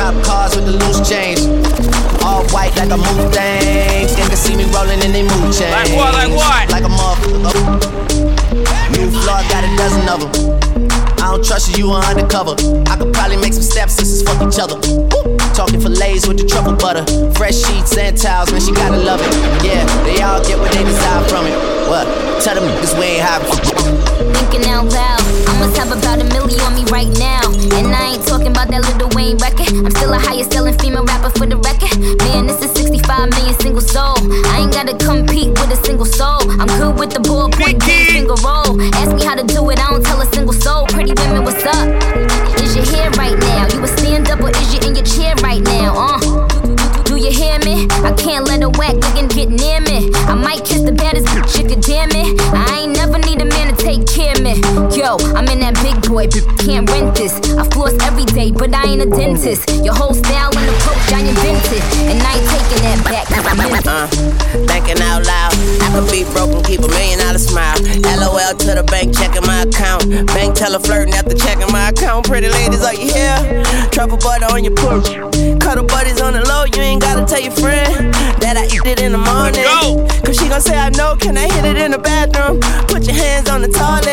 Cop 0.01 0.17
cars 0.25 0.57
with 0.57 0.65
the 0.65 0.81
loose 0.81 1.05
change. 1.05 1.45
All 2.25 2.41
white 2.57 2.73
like 2.81 2.89
a 2.89 2.97
Mustang. 2.97 4.09
They 4.17 4.25
can 4.25 4.33
see 4.33 4.57
me 4.57 4.65
rolling 4.73 5.05
in 5.05 5.13
they 5.13 5.29
mood 5.29 5.53
change. 5.53 5.77
Like 5.77 5.93
what? 5.93 6.17
Like 6.17 6.33
what? 6.33 6.71
Like 6.73 6.85
a 6.85 6.89
motherfucker. 6.89 8.10
New 9.01 9.09
floor, 9.09 9.41
got 9.49 9.65
a 9.65 9.73
dozen 9.81 10.05
of 10.13 10.21
them. 10.21 10.61
I 11.25 11.33
don't 11.33 11.43
trust 11.43 11.73
you, 11.73 11.87
you 11.87 11.91
are 11.91 12.05
undercover. 12.05 12.53
I 12.85 13.01
could 13.01 13.15
probably 13.15 13.39
make 13.39 13.55
some 13.55 13.63
stepsisters 13.63 14.21
fuck 14.21 14.37
each 14.45 14.61
other. 14.61 14.77
Woo. 14.77 15.39
Talking 15.57 15.81
fillets 15.81 16.29
with 16.29 16.37
the 16.37 16.45
truffle 16.45 16.77
butter. 16.77 17.09
Fresh 17.33 17.65
sheets 17.65 17.97
and 17.97 18.13
towels, 18.13 18.53
man, 18.53 18.61
she 18.61 18.73
gotta 18.73 18.99
love 18.99 19.21
it. 19.25 19.33
Yeah, 19.65 19.89
they 20.05 20.21
all 20.21 20.45
get 20.45 20.59
what 20.59 20.71
they 20.73 20.85
desire 20.85 21.25
from 21.33 21.47
it. 21.47 21.57
What? 21.89 22.05
Tell 22.45 22.61
them 22.61 22.69
this 22.85 22.93
way 22.93 23.17
ain't 23.17 23.25
happening. 23.25 23.65
Thinking 24.37 24.69
out 24.69 24.93
loud, 24.93 25.20
must 25.61 25.77
have 25.77 25.93
about 25.93 26.19
a 26.19 26.25
million 26.33 26.59
on 26.65 26.75
me 26.75 26.85
right 26.89 27.13
now. 27.21 27.45
And 27.77 27.93
I 27.93 28.17
ain't 28.17 28.27
talking 28.27 28.49
about 28.49 28.73
that 28.73 28.81
Lil 28.97 29.13
Wayne 29.13 29.37
record. 29.37 29.69
I'm 29.85 29.93
still 29.93 30.13
a 30.13 30.19
highest 30.19 30.53
selling 30.53 30.77
female 30.79 31.05
rapper 31.05 31.29
for 31.37 31.45
the 31.45 31.61
record. 31.61 31.93
Man, 32.25 32.49
this 32.49 32.65
is 32.65 32.73
65 32.73 33.29
million 33.37 33.55
single 33.61 33.85
soul. 33.85 34.17
I 34.49 34.65
ain't 34.65 34.73
gotta 34.73 34.97
compete 34.97 35.53
with 35.61 35.77
a 35.77 35.81
single 35.85 36.09
soul. 36.09 36.41
I'm 36.57 36.71
good 36.81 36.97
with 36.99 37.13
the 37.13 37.21
ball, 37.21 37.53
point 37.53 37.83
single 37.85 38.41
roll. 38.41 38.81
Ask 38.97 39.13
me 39.13 39.23
how 39.23 39.37
to 39.37 39.45
do 39.45 39.61
it, 39.69 39.79
I 39.79 39.93
don't 39.93 40.03
tell 40.03 40.21
a 40.21 40.29
single 40.33 40.57
soul. 40.57 40.87
Pretty 40.89 41.13
women, 41.13 41.45
what's 41.45 41.61
up? 41.69 41.89
Is 42.57 42.75
your 42.75 42.89
hair 42.97 43.11
right 43.21 43.37
now? 43.37 43.69
You 43.69 43.85
a 43.85 43.89
stand 44.01 44.33
up 44.33 44.41
or 44.41 44.51
is 44.51 44.73
you 44.73 44.81
in 44.89 44.97
your 44.97 45.05
chair 45.05 45.37
right 45.45 45.61
now? 45.61 45.93
Uh. 45.95 46.21
Do 47.05 47.17
you 47.17 47.33
hear 47.33 47.59
me? 47.67 47.91
I 48.07 48.13
can't 48.17 48.47
let 48.47 48.63
a 48.63 48.71
whack 48.81 48.95
nigga 48.95 49.29
get 49.35 49.49
near 49.51 49.81
me. 49.81 50.15
I 50.31 50.35
might 50.35 50.65
kiss 50.65 50.83
the 50.83 50.93
baddest 50.93 51.27
bitch, 51.29 51.59
you 51.59 51.69
can 51.69 51.81
damn 51.81 52.09
it. 52.15 52.41
I 52.55 52.70
in 56.11 56.17
that 56.17 56.31
big 56.31 56.41
boy, 56.41 56.43
but 56.47 56.59
can't 56.59 56.91
rent 56.91 57.15
this. 57.17 57.35
I 57.57 57.65
floss 57.71 57.95
every 58.03 58.25
day, 58.25 58.51
but 58.51 58.75
I 58.75 58.85
ain't 58.85 59.03
a 59.03 59.07
dentist. 59.07 59.69
Your 59.85 59.95
whole 59.95 60.15
style 60.15 60.51
and 60.57 60.69
approach, 60.69 61.13
I 61.13 61.21
invented. 61.21 61.83
And 62.11 62.23
I 62.23 62.39
ain't 62.39 62.49
taking 62.51 62.83
that 62.83 63.01
back. 63.05 63.31
Uh, 63.87 64.07
thinking 64.67 65.01
out 65.03 65.25
loud. 65.27 65.53
I 65.83 65.89
could 65.95 66.11
be 66.11 66.25
broken, 66.33 66.63
keep 66.63 66.81
a 66.81 66.89
million 66.89 67.19
dollar 67.19 67.39
smile. 67.39 67.79
LOL 68.03 68.55
to 68.55 68.75
the 68.75 68.85
bank, 68.87 69.17
checking 69.17 69.47
my 69.47 69.63
account. 69.63 70.09
Bank 70.35 70.55
teller 70.55 70.79
flirting 70.79 71.15
after 71.15 71.35
checking 71.35 71.71
my 71.73 71.91
account. 71.91 72.27
Pretty 72.27 72.49
ladies, 72.49 72.85
are 72.85 72.95
you 72.95 73.11
here? 73.11 73.63
Truffle 73.91 74.19
butter 74.19 74.47
on 74.51 74.65
your 74.65 74.75
porch. 74.75 75.09
Cuddle 75.61 75.87
buddies 75.87 76.21
on 76.21 76.33
the 76.35 76.43
low, 76.47 76.65
you 76.65 76.81
ain't 76.81 77.03
gotta 77.03 77.25
tell 77.27 77.41
your 77.41 77.53
friend 77.53 78.13
that 78.43 78.57
I 78.57 78.67
eat 78.67 78.87
it 78.87 79.01
in 79.01 79.13
the 79.13 79.23
morning. 79.23 79.65
Cause 80.25 80.37
she 80.37 80.49
gon' 80.49 80.61
say 80.61 80.77
I 80.77 80.91
know, 80.91 81.17
can 81.17 81.37
I 81.37 81.47
hit 81.51 81.65
it 81.65 81.77
in 81.77 81.91
the 81.93 81.99
bathroom? 81.99 82.61
Put 82.89 83.07
your 83.07 83.15
hands 83.17 83.49
on 83.49 83.63
the 83.63 83.69
toilet. 83.69 84.10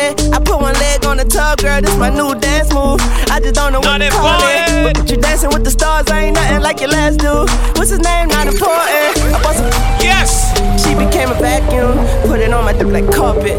The 1.18 1.24
tub, 1.24 1.58
girl, 1.58 1.80
this 1.80 1.96
my 1.96 2.10
new 2.10 2.32
dance 2.38 2.72
move. 2.72 3.00
I 3.28 3.40
just 3.40 3.54
don't 3.54 3.72
know 3.72 3.80
what 3.80 3.98
to 3.98 4.08
call 4.10 4.38
it. 4.38 4.94
But 4.94 5.10
you 5.10 5.16
dancing 5.16 5.50
with 5.50 5.64
the 5.64 5.70
stars, 5.70 6.06
I 6.08 6.30
ain't 6.30 6.36
nothing 6.36 6.62
like 6.62 6.80
your 6.80 6.90
last 6.90 7.18
dude. 7.18 7.50
What's 7.76 7.90
his 7.90 7.98
name? 7.98 8.28
Not 8.28 8.46
important. 8.46 9.18
I 9.34 9.42
bought 9.42 9.56
some 9.56 9.66
Yes! 9.98 10.54
She 10.82 10.94
became 10.94 11.30
a 11.30 11.34
vacuum, 11.34 11.98
put 12.28 12.38
it 12.40 12.52
on 12.52 12.64
my 12.64 12.72
dick 12.72 12.86
like 12.86 13.10
carpet. 13.12 13.58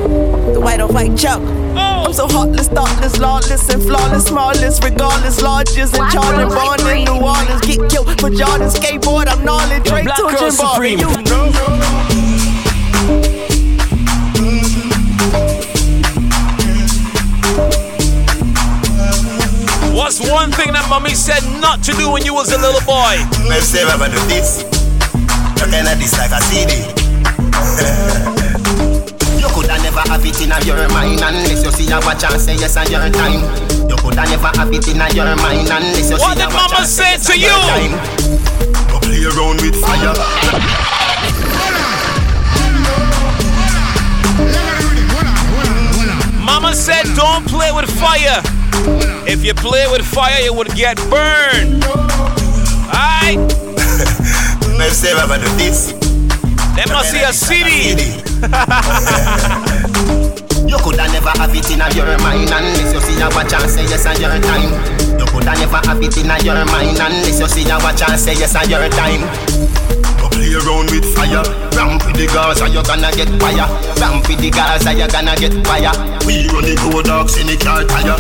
The 0.54 0.60
white 0.60 0.80
on 0.80 0.94
white 0.94 1.18
chalk. 1.18 1.42
Oh. 1.76 2.08
I'm 2.08 2.14
so 2.14 2.28
heartless, 2.28 2.70
thoughtless, 2.70 3.20
lawless, 3.20 3.70
and 3.70 3.84
flawless, 3.84 4.26
smallest, 4.28 4.84
regardless, 4.84 5.42
largest, 5.42 5.96
and 5.96 6.12
charging, 6.12 6.48
born 6.48 6.80
in 6.88 7.04
New 7.04 7.20
Orleans. 7.20 7.62
Get 7.68 7.90
killed 7.92 8.08
for 8.22 8.30
Jordan, 8.30 8.70
skateboard, 8.72 9.28
I'm 9.28 9.44
gnarly, 9.44 9.84
Drake 9.84 10.06
Black 10.06 10.18
to 10.18 10.32
Girl 10.32 10.52
Supreme. 10.52 11.00
You 11.00 11.24
know. 11.24 12.19
One 20.32 20.52
thing 20.52 20.72
that 20.74 20.86
mommy 20.90 21.14
said 21.16 21.42
not 21.60 21.84
to 21.84 21.92
do 21.94 22.10
when 22.12 22.24
you 22.26 22.34
was 22.34 22.52
a 22.54 22.58
little 22.58 22.82
boy? 22.86 23.18
Well, 23.48 23.62
say 23.62 23.84
about 23.84 24.12
do 24.12 24.20
this. 24.30 24.64
You 25.60 25.66
kinda 25.68 25.96
this 25.98 26.14
like 26.18 26.32
a 26.32 26.40
CD. 26.48 26.86
you 29.40 29.48
coulda 29.54 29.76
never 29.82 30.04
have 30.08 30.24
it 30.26 30.40
in 30.42 30.52
your 30.66 30.88
mind 30.90 31.22
unless 31.22 31.64
you 31.66 31.72
see 31.72 31.92
a 31.92 32.00
watch 32.06 32.24
and 32.24 32.40
say 32.42 32.56
yes 32.56 32.78
on 32.78 32.88
your 32.90 33.10
time. 33.10 33.42
You 33.90 33.96
coulda 33.98 34.24
never 34.30 34.52
have 34.56 34.72
it 34.74 34.88
in 34.88 34.98
your 35.16 35.36
mind 35.38 35.70
unless 35.70 36.10
you 36.10 36.18
What 36.18 36.38
see 36.38 36.44
did 36.44 36.50
a 36.50 36.54
watch 36.54 36.72
mama 36.72 36.78
and 36.80 36.88
say 36.88 37.18
say 37.18 37.18
yes 37.18 37.26
to 37.28 37.34
on 37.34 37.40
your 37.40 37.50
you? 37.50 37.60
time. 37.68 37.94
You 38.94 38.98
play 39.02 39.22
around 39.26 39.58
with 39.62 39.76
fire. 39.82 41.20
Mama 46.44 46.74
said 46.76 47.04
don't 47.16 47.46
play 47.48 47.72
with 47.72 47.90
fire. 48.00 48.42
If 49.28 49.44
you 49.44 49.54
play 49.54 49.86
with 49.92 50.06
fire, 50.06 50.40
you 50.42 50.54
would 50.54 50.74
get 50.76 50.98
burned. 51.10 51.84
Alright? 52.88 53.38
Well, 54.78 54.90
say 54.92 55.12
about 55.12 55.42
do 55.42 55.50
this. 55.58 55.92
They 56.76 56.86
must 56.92 57.12
see 57.12 57.22
a 57.22 57.34
CD. 57.34 58.24
You 60.70 60.78
coulda 60.78 61.08
never 61.12 61.30
have 61.30 61.50
it 61.50 61.66
in 61.72 61.80
your 61.98 62.06
mind 62.20 62.52
unless 62.52 62.94
you 62.94 63.02
see 63.02 63.20
a 63.20 63.28
watch 63.34 63.52
and 63.54 63.68
say 63.72 63.82
yes 63.90 64.06
on 64.06 64.22
your 64.22 64.30
time. 64.40 64.70
You 65.18 65.26
coulda 65.26 65.56
never 65.58 65.78
have 65.78 65.98
it 65.98 66.16
in 66.16 66.30
your 66.46 66.64
mind 66.66 67.00
unless 67.00 67.40
you 67.40 67.48
see 67.48 67.68
a 67.72 67.80
watch 67.80 68.04
and 68.08 68.20
say 68.20 68.36
yes 68.36 68.56
on 68.56 68.70
your 68.70 68.88
time. 68.90 69.59
Play 70.50 70.58
around 70.66 70.90
with 70.90 71.06
fire. 71.14 71.46
Ramp 71.78 72.02
with 72.10 72.18
the 72.18 72.26
Gaza, 72.26 72.66
you 72.66 72.82
gonna 72.82 73.14
get 73.14 73.30
fire. 73.38 73.70
Ramp 74.02 74.26
with 74.26 74.42
the 74.42 74.50
Gaza, 74.50 74.98
you 74.98 75.06
gonna 75.06 75.38
get 75.38 75.54
fire. 75.62 75.94
We 76.26 76.50
run 76.50 76.66
the 76.66 76.74
go 76.74 77.06
dogs 77.06 77.38
in 77.38 77.46
the 77.46 77.54
car 77.54 77.86
tire. 77.86 78.18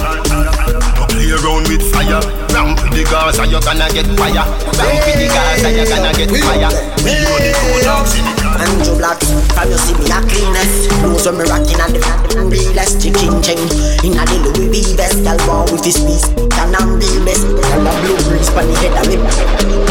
You 0.93 1.09
play 1.09 1.33
around 1.33 1.65
with 1.73 1.81
fire. 1.89 2.21
Ramp 2.53 2.77
with 2.85 2.93
the 2.93 3.01
Gaza, 3.09 3.49
you 3.49 3.57
gonna 3.65 3.89
get 3.89 4.05
fire. 4.13 4.45
Ramp 4.45 5.01
with 5.09 5.17
the 5.17 5.25
Gaza, 5.25 5.73
you 5.73 5.89
gonna 5.89 6.13
get 6.13 6.29
fire. 6.29 6.69
We 7.01 7.17
run 7.17 7.41
the 7.41 7.49
go 7.49 7.81
dogs 7.81 8.13
in 8.13 8.21
the 8.21 8.33
car. 8.37 8.49
Andrew 8.61 8.97
Black, 8.99 9.17
from 9.55 9.71
you 9.71 9.79
see 9.79 9.95
me 9.95 10.11
a 10.11 10.19
cleanest 10.19 10.91
Clothes 10.99 11.25
when 11.25 11.39
me 11.39 11.43
rockin' 11.47 11.79
and 11.79 11.95
the 11.95 12.43
realest 12.43 12.99
Chicken 12.99 13.39
ching, 13.39 13.61
in 14.03 14.19
a 14.19 14.23
the 14.27 14.51
Louis 14.51 14.83
V 14.83 14.99
vest 14.99 15.23
Girl 15.23 15.39
born 15.47 15.71
with 15.71 15.85
his 15.87 15.95
piece, 16.03 16.27
can 16.51 16.75
I'm 16.75 16.99
real 16.99 17.23
best 17.23 17.47
Girl 17.47 17.87
a 17.87 17.91
blue 18.03 18.19
breeze 18.27 18.51
pon 18.51 18.67
the 18.67 18.75
head 18.83 18.99
of 18.99 19.07
me 19.07 19.15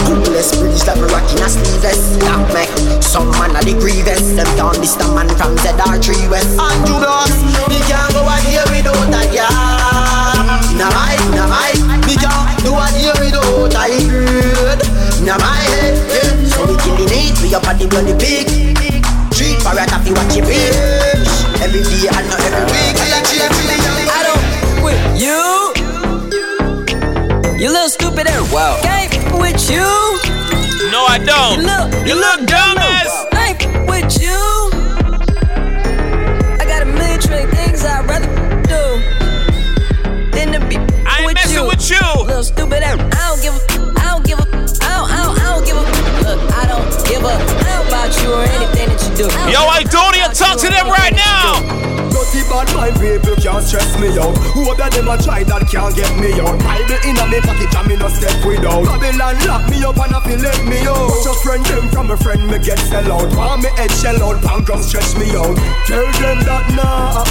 Coolest 0.05 0.61
breeze 0.61 0.85
that 0.85 1.01
me 1.01 1.09
rockin' 1.09 1.41
a 1.41 1.49
sleeveless 1.49 2.21
That 2.29 2.45
make 2.53 2.69
some 3.01 3.33
man 3.41 3.57
a 3.57 3.65
the 3.65 3.73
grievous. 3.73 4.37
Them 4.37 4.45
down 4.53 4.77
this 4.85 5.01
the 5.01 5.09
man 5.17 5.33
from 5.41 5.57
ZR3 5.65 6.29
West. 6.29 6.61
Andrew 6.61 7.01
Black, 7.01 7.33
me 7.73 7.81
can't 7.89 8.13
go 8.13 8.21
a 8.21 8.37
day 8.45 8.61
without 8.69 9.17
a 9.17 9.23
girl 9.33 9.49
Nah 10.77 10.93
I, 10.93 11.17
nah 11.33 11.49
I, 11.49 11.73
me 12.05 12.21
can't 12.21 12.53
do 12.61 12.77
a 12.77 12.85
day 12.93 13.09
without 13.17 13.73
a 13.73 13.89
girl 14.05 14.77
Nah 15.25 15.41
my 15.41 15.57
head, 15.73 15.97
yeah 16.13 16.53
So 16.53 16.69
we 16.69 16.77
killing 16.85 17.09
it, 17.09 17.41
we 17.41 17.49
up 17.57 17.65
at 17.65 17.81
the 17.81 17.89
bloody 17.89 18.13
big 18.13 18.77
Treat 19.33 19.57
for 19.63 19.73
a 19.73 19.87
taffy 19.87 20.13
watch 20.13 20.37
it 20.37 20.45
bitch. 20.45 21.63
Every 21.63 21.81
day 21.81 22.09
and 22.11 22.27
not 22.29 22.41
every 22.45 22.65
week. 22.75 22.99
I 24.11 24.21
don't 24.27 24.45
with 24.83 24.99
you. 25.17 25.73
You 27.57 27.71
little 27.71 27.89
stupid 27.89 28.27
air. 28.27 28.43
Wow. 28.53 28.88
You 31.39 31.63
look, 31.63 31.89
you 32.07 32.15
look 32.19 32.41
dumbass. 32.51 33.31
With 33.89 34.21
you, 34.21 34.35
I 36.59 36.65
got 36.67 36.83
a 36.83 36.85
million 36.85 37.21
trillion 37.21 37.49
things 37.51 37.85
I'd 37.85 38.07
rather 38.09 38.27
do 38.67 38.83
than 40.35 40.53
to 40.53 40.61
be 40.67 40.77
I 41.07 41.19
ain't 41.19 41.27
with 41.27 41.35
messing 41.35 41.63
you. 41.63 41.69
with 41.69 41.89
you. 41.89 42.03
Little 42.27 42.43
stupid 42.43 42.83
ass. 42.83 42.99
I 42.99 43.23
don't 43.31 43.41
give 43.41 43.55
a. 43.55 43.61
I 44.01 44.05
don't 44.11 44.25
give 44.27 44.39
a. 44.41 44.47
I 44.83 44.99
don't. 44.99 45.11
I 45.11 45.23
don't, 45.23 45.39
I 45.39 45.47
don't 45.55 45.65
give 45.65 45.77
a. 45.79 45.85
Look, 46.27 46.41
I 46.53 46.67
don't 46.67 46.91
give 47.07 47.23
a. 47.23 47.35
How 47.65 47.87
about 47.87 48.11
you 48.21 48.29
or 48.35 48.43
anything 48.43 48.89
that 48.91 49.01
you 49.09 49.13
do? 49.17 49.27
I 49.31 49.51
Yo, 49.55 49.61
Idonia, 49.79 50.35
talk 50.37 50.59
to 50.59 50.69
them 50.69 50.89
right 50.91 51.15
now. 51.15 51.28
Dirty 52.39 52.51
bad 52.51 52.75
mind 52.75 53.01
people 53.01 53.35
can't 53.43 53.65
stress 53.65 53.99
me 53.99 54.15
out. 54.15 54.37
Who 54.55 54.71
of 54.71 54.79
them 54.79 55.09
a 55.09 55.19
try 55.19 55.43
that 55.43 55.67
can't 55.67 55.95
get 55.95 56.15
me 56.23 56.39
out? 56.39 56.55
Bible 56.63 57.03
in 57.03 57.19
a 57.19 57.27
me 57.27 57.41
pocket 57.43 57.75
and 57.75 57.89
me 57.89 57.97
no 57.97 58.09
step 58.09 58.39
without. 58.47 58.87
Babylon 58.87 59.35
lock 59.43 59.67
me 59.67 59.83
up 59.83 59.99
and 59.99 60.15
I 60.15 60.21
feel 60.23 60.39
let 60.39 60.63
me 60.63 60.79
out. 60.87 61.11
But 61.11 61.25
your 61.25 61.35
friend 61.43 61.65
them 61.67 61.89
from 61.91 62.11
a 62.11 62.17
friend 62.17 62.47
me 62.47 62.59
get 62.63 62.79
sell 62.79 63.11
out. 63.11 63.35
Want 63.35 63.63
me 63.63 63.71
head 63.75 63.91
shell 63.91 64.23
out, 64.23 64.39
punk 64.43 64.69
come 64.69 64.83
stretch 64.83 65.19
me 65.19 65.35
out. 65.35 65.57
Tell 65.91 66.07
them 66.23 66.39
that 66.47 66.67
nah, 66.79 67.27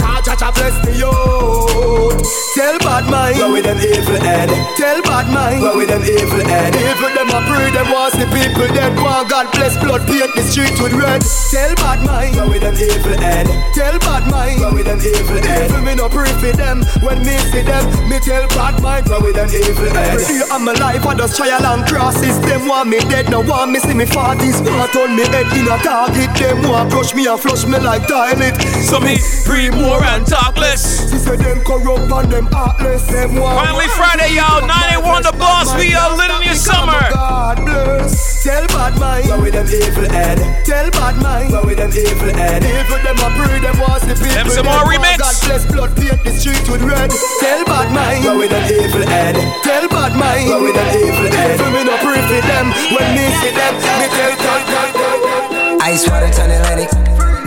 can't 0.00 0.24
touch 0.24 0.40
a 0.40 0.48
bless 0.56 0.76
me 0.88 1.04
out. 1.04 2.16
Tell 2.56 2.78
bad 2.80 3.04
mind, 3.12 3.36
where 3.36 3.52
with 3.52 3.68
them 3.68 3.76
evil 3.76 4.16
head. 4.24 4.48
Tell 4.80 5.02
bad 5.04 5.28
mind, 5.28 5.60
where 5.60 5.76
with 5.76 5.92
them 5.92 6.00
evil 6.00 6.40
head. 6.40 6.72
Evil 6.72 7.12
them 7.12 7.28
a 7.28 7.44
pray, 7.44 7.68
them 7.68 7.92
want 7.92 8.16
the 8.16 8.24
people 8.32 8.72
dead. 8.72 8.96
Want 8.96 9.28
God 9.28 9.52
bless 9.52 9.76
blood 9.76 10.08
paint 10.08 10.32
the 10.32 10.40
street 10.48 10.72
with 10.80 10.96
red. 10.96 11.20
Tell 11.52 11.76
bad 11.76 12.00
mind, 12.00 12.36
where 12.40 12.48
with 12.48 12.64
them 12.64 12.72
evil 12.80 13.20
head. 13.20 13.44
Tell 13.76 13.92
bad 14.00 14.24
mind 14.32 14.45
mind. 14.46 14.60
Go 14.60 14.72
with 14.72 14.88
an 14.88 15.00
evil 15.00 15.42
head. 15.42 15.70
Evil 15.70 15.82
me 15.82 15.94
no 15.94 16.08
pray 16.08 16.30
for 16.38 16.52
them. 16.54 16.84
When 17.02 17.18
me 17.20 17.36
see 17.50 17.62
them, 17.62 17.84
me 18.08 18.18
tell 18.20 18.46
bad 18.48 18.82
mind. 18.82 19.06
Go 19.06 19.20
with 19.20 19.36
an 19.36 19.50
evil 19.50 19.90
head. 19.90 20.14
Every 20.14 20.24
day 20.24 20.42
of 20.46 20.60
my 20.62 20.72
life, 20.72 21.04
I 21.06 21.14
just 21.14 21.36
try 21.36 21.50
along 21.56 21.86
crosses. 21.86 22.38
Them 22.40 22.68
want 22.68 22.88
me 22.88 22.98
dead, 23.00 23.30
no 23.30 23.40
want 23.40 23.70
me 23.72 23.78
see 23.78 23.94
me 23.94 24.06
forties. 24.06 24.60
Want 24.62 24.94
on 24.96 25.16
me 25.16 25.24
head 25.26 25.50
in 25.56 25.66
a 25.66 25.76
target. 25.82 26.30
Them 26.38 26.62
want 26.68 26.90
brush 26.90 27.14
me 27.14 27.26
and 27.26 27.40
flush 27.40 27.66
me 27.66 27.78
like 27.78 28.06
toilet. 28.06 28.54
So 28.86 29.00
me 29.00 29.18
breathe 29.44 29.74
more 29.74 30.02
and 30.02 30.26
talk 30.26 30.56
less. 30.56 31.10
She 31.10 31.18
said 31.18 31.40
them 31.40 31.62
corrupt 31.64 32.10
and 32.10 32.30
them 32.30 32.46
heartless. 32.50 33.06
Them 33.06 33.36
want 33.36 33.58
Finally 33.58 33.88
Friday, 33.98 34.34
y'all. 34.36 34.62
91 34.66 35.22
the 35.22 35.34
boss. 35.38 35.74
We 35.76 35.94
are 35.94 36.16
living 36.16 36.46
your 36.46 36.54
summer. 36.54 37.00
God 37.10 37.64
bless. 37.64 38.44
Tell 38.44 38.66
bad 38.68 38.94
mind. 39.00 39.26
Go 39.26 39.40
with 39.42 39.54
them 39.54 39.66
evil 39.66 40.08
head. 40.08 40.38
Tell 40.64 40.90
bad 40.90 41.16
mind. 41.22 41.50
Go 41.50 41.64
with 41.66 41.78
them 41.78 41.90
evil 41.90 42.30
head. 42.30 42.62
Evil 42.62 43.02
them 43.02 43.18
a 43.18 43.28
pray, 43.34 43.58
them 43.58 43.78
want 43.80 44.02
the 44.06 44.14
people. 44.14 44.35
Them 44.36 44.52
some 44.52 44.68
more 44.68 44.84
remix. 44.84 45.16
God 45.16 45.32
bless 45.48 45.64
blood 45.64 45.96
paint 45.96 46.20
the 46.20 46.28
street 46.36 46.60
with 46.68 46.84
red. 46.84 47.08
Tell 47.40 47.64
bad 47.64 47.88
mind. 47.88 48.20
Go 48.20 48.36
with 48.36 48.52
an 48.52 48.68
evil 48.68 49.00
head. 49.08 49.32
Tell 49.64 49.88
bad 49.88 50.12
mind. 50.12 50.52
Go 50.52 50.60
with 50.60 50.76
an 50.76 50.88
evil 50.92 51.32
head. 51.32 51.56
Evil 51.56 51.72
me 51.72 51.80
no 51.88 51.96
pray 52.04 52.20
for 52.28 52.44
them. 52.44 52.68
When 52.92 53.08
me 53.16 53.24
see 53.40 53.56
them, 53.56 53.72
me 53.80 54.06
tell 54.12 54.36
tell 54.36 54.60
tell 54.68 54.92
tell. 54.92 55.88
Ice 55.88 56.04
water 56.04 56.28
turn 56.28 56.52
Atlantic. 56.52 56.92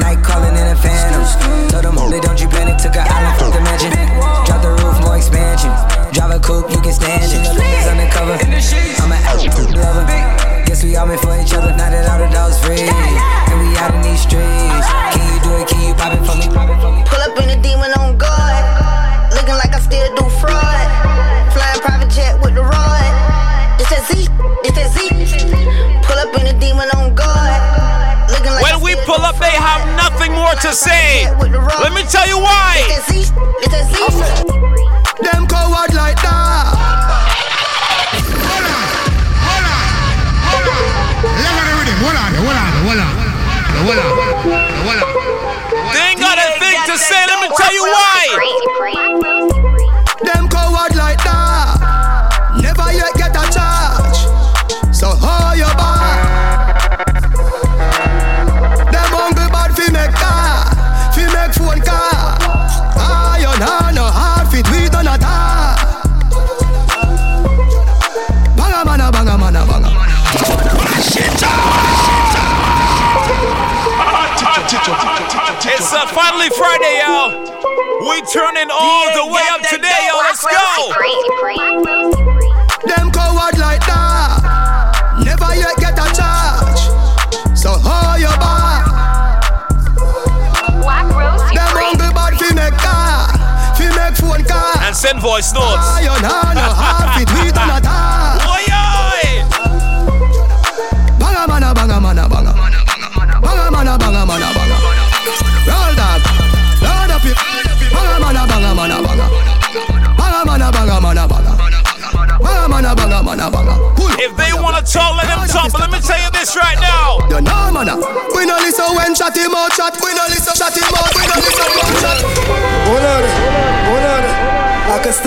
Night 0.01 0.17
calling 0.25 0.57
in 0.57 0.65
a 0.65 0.75
phantom. 0.81 1.21
Told 1.69 1.85
them, 1.85 1.97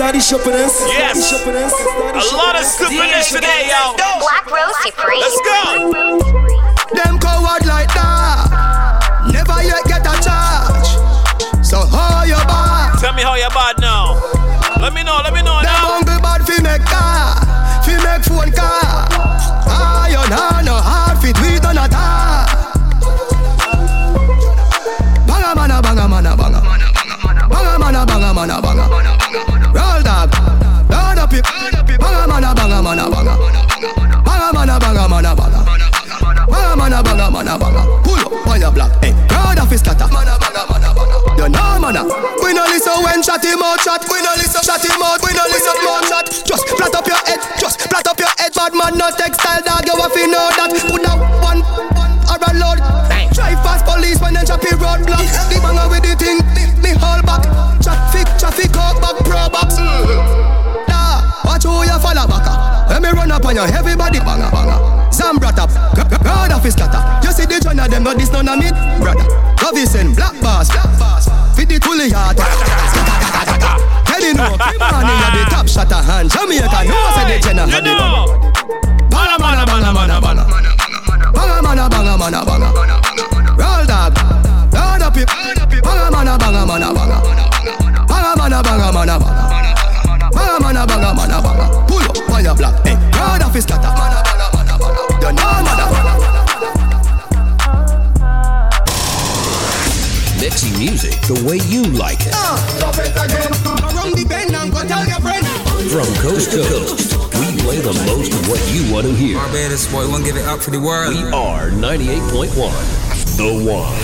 I 0.03 0.11
can 0.11 0.19
study 0.19 0.51
shoppiness. 0.51 0.83
Yes. 0.91 1.31
A 1.31 2.35
lot 2.35 2.59
of 2.59 2.65
stupidness 2.65 3.31
today, 3.31 3.71
y'all. 3.71 3.95
Black 3.95 4.51
Rose 4.51 4.75
Supreme. 4.83 5.19
Let's 5.21 5.39
go. 5.47 5.87
Them 6.91 7.15
coward 7.19 7.63
like 7.63 7.87
that. 7.95 9.31
Never 9.31 9.63
yet 9.63 9.79
get 9.87 10.03
a 10.03 10.15
charge. 10.19 10.99
So 11.63 11.87
hold 11.87 12.27
your 12.27 12.43
back. 12.43 12.99
Tell 12.99 13.13
me 13.13 13.23
how 13.23 13.35
you're 13.35 13.49
bad 13.55 13.79
now. 13.79 14.19
Let 14.81 14.93
me 14.93 15.03
know, 15.03 15.21
let 15.23 15.33
me 15.33 15.41
Banga 36.93 37.09
mana 37.09 37.57
banga 37.57 37.57
mana 37.57 37.57
banga. 37.57 37.81
Pull 38.05 38.21
up 38.21 38.45
on 38.45 38.61
your 38.61 38.69
block, 38.69 38.93
eh. 39.01 39.09
hey. 39.09 39.13
Crowd 39.25 39.57
of 39.57 39.69
his 39.73 39.81
scatter. 39.81 40.05
Mana 40.13 40.37
banga 40.37 40.61
mana 40.69 40.93
banga. 40.93 41.17
You 41.41 41.49
know 41.49 41.81
mana. 41.81 42.05
We 42.37 42.53
no 42.53 42.61
listen 42.69 42.93
when 43.01 43.25
chat 43.25 43.41
him 43.41 43.65
out 43.65 43.81
chat. 43.81 44.05
We 44.05 44.21
no 44.21 44.29
listen 44.37 44.61
chat 44.61 44.85
him 44.85 45.01
out. 45.01 45.17
We 45.25 45.33
no 45.33 45.41
listen 45.49 45.73
more 45.81 46.05
chat. 46.05 46.29
Just 46.45 46.69
flat 46.69 46.93
up 46.93 47.09
your 47.09 47.17
head. 47.25 47.41
Just 47.57 47.81
flat 47.89 48.05
up 48.05 48.21
your 48.21 48.29
head. 48.37 48.53
Bad 48.53 48.77
man 48.77 48.93
no 48.93 49.09
textile 49.09 49.65
dog. 49.65 49.81
You 49.89 49.97
have 49.97 50.13
to 50.13 50.23
know 50.29 50.45
that. 50.53 50.69
Put 50.85 51.01
down 51.01 51.17
one 51.41 51.65
or 52.29 52.37
a 52.37 52.51
load. 52.61 52.77
Drive 53.33 53.57
past 53.65 53.89
police 53.89 54.21
when 54.21 54.37
them 54.37 54.45
choppy 54.45 54.77
roadblock. 54.77 55.25
The 55.49 55.57
banger 55.65 55.89
with 55.89 56.05
the 56.05 56.13
thing. 56.13 56.45
Me, 56.53 56.69
me 56.77 56.91
hold 56.93 57.25
back. 57.25 57.41
Traffic, 57.81 58.29
traffic 58.37 58.69
out 58.77 59.01
back 59.01 59.17
pro 59.25 59.49
box. 59.49 59.81
Mm. 59.81 60.85
Nah, 60.85 61.25
watch 61.41 61.65
who 61.65 61.73
you 61.81 61.97
follow 61.97 62.29
back. 62.29 62.45
Let 62.85 63.01
me 63.01 63.09
run 63.09 63.33
up 63.33 63.41
on 63.41 63.57
you. 63.57 63.65
Everybody 63.65 64.21
banger 64.21 64.53
banger. 64.53 65.02
Zambrat 65.23 65.57
up. 65.57 65.71
God 66.23 66.51
of 66.51 66.63
his 66.63 66.73
scatter. 66.73 66.99
You 67.23 67.31
see 67.31 67.45
the 67.45 67.59
joint 67.63 67.79
of 67.79 67.89
them. 67.89 68.03
Not 68.03 68.17
this 68.17 68.31
none 68.31 68.47
of 68.47 68.59
me, 68.59 68.69
brother. 68.99 69.23
In 69.73 70.13
black 70.13 70.35
bars. 70.41 70.69
Black 70.69 70.99
bars. 70.99 71.25
Fit 71.55 71.67
the 71.67 71.79
coolie 71.79 72.11
yard. 72.11 72.37
Heading 74.05 74.39
up. 74.39 74.59
Man 74.59 75.07
in 75.07 75.17
the 75.33 75.43
top 75.49 75.67
shot 75.67 75.91
a 75.91 75.95
hand. 76.03 76.29
Jamaica. 76.29 76.83
No 76.83 76.95
say 77.15 77.25
the 77.31 77.39
general. 77.41 77.69
You 77.71 77.81
know. 77.81 78.51
Banga 79.09 79.35
mana 79.39 79.65
banga 79.65 79.91
mana 79.91 80.21
banga. 80.21 80.43
Banga 81.33 81.61
mana 81.63 81.89
banga 81.89 82.17
mana 82.17 82.45
banga. 82.45 82.69
Roll 83.57 83.85
dog. 83.87 84.13
Load 84.75 85.01
up 85.01 85.17
it. 85.17 85.27
Banga 85.83 86.11
mana 86.11 86.37
banga 86.37 86.65
mana 86.67 86.93
banga. 86.93 87.17
Banga 88.07 88.31
mana 88.37 88.61
banga 88.61 88.91
mana 88.91 89.15
banga. 89.19 89.43
Banga 90.31 90.59
mana 90.61 90.85
banga 90.85 91.13
mana 91.15 91.41
banga. 91.41 91.65
Pull 91.87 92.03
up 92.03 92.29
on 92.29 92.43
your 92.43 92.55
block. 92.55 92.85
Hey, 92.85 92.95
crowd 93.11 93.41
of 93.41 93.53
his 93.53 93.63
scatter. 93.63 93.91
Mana 95.23 95.39
banga 95.39 95.63
mana 95.63 95.85
banga. 95.87 96.19
You 96.19 96.33
know 96.33 96.43
mana. 96.51 97.13
the 101.27 101.39
way 101.47 101.55
you 101.71 101.83
like 101.95 102.19
it. 102.27 102.33
Ah, 102.35 102.59
it 102.99 103.15
again. 103.15 103.47
Around 103.87 104.19
the 104.19 104.25
bend 104.27 104.53
and 104.53 104.69
go 104.69 104.83
tell 104.83 105.07
your 105.07 105.21
friend. 105.23 105.47
From 105.87 106.03
coast 106.19 106.51
to 106.51 106.57
coast, 106.67 107.15
we 107.39 107.55
play 107.63 107.79
the 107.79 107.93
most 108.05 108.33
of 108.33 108.49
what 108.49 108.59
you 108.75 108.91
want 108.91 109.07
to 109.07 109.13
hear. 109.13 109.37
Our 109.37 109.47
Barbados 109.47 109.87
boy, 109.89 110.05
won't 110.09 110.25
give 110.25 110.35
it 110.35 110.43
up 110.43 110.59
for 110.59 110.71
the 110.71 110.81
world. 110.81 111.15
We 111.15 111.23
are 111.31 111.69
98.1, 111.71 112.51
The 113.39 113.47
One. 113.63 113.95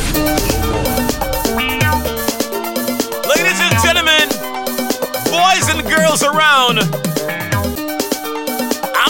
Ladies 3.28 3.60
and 3.60 3.76
gentlemen, 3.84 4.32
boys 5.28 5.68
and 5.68 5.84
girls 5.84 6.24
around, 6.24 6.80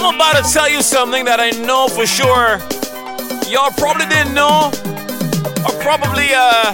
I'm 0.02 0.16
about 0.16 0.44
to 0.44 0.54
tell 0.54 0.70
you 0.70 0.82
something 0.82 1.26
that 1.26 1.40
I 1.40 1.52
know 1.52 1.88
for 1.88 2.06
sure 2.06 2.60
y'all 3.50 3.72
probably 3.72 4.06
didn't 4.06 4.34
know, 4.36 4.72
or 5.66 5.74
probably, 5.82 6.30
uh, 6.34 6.74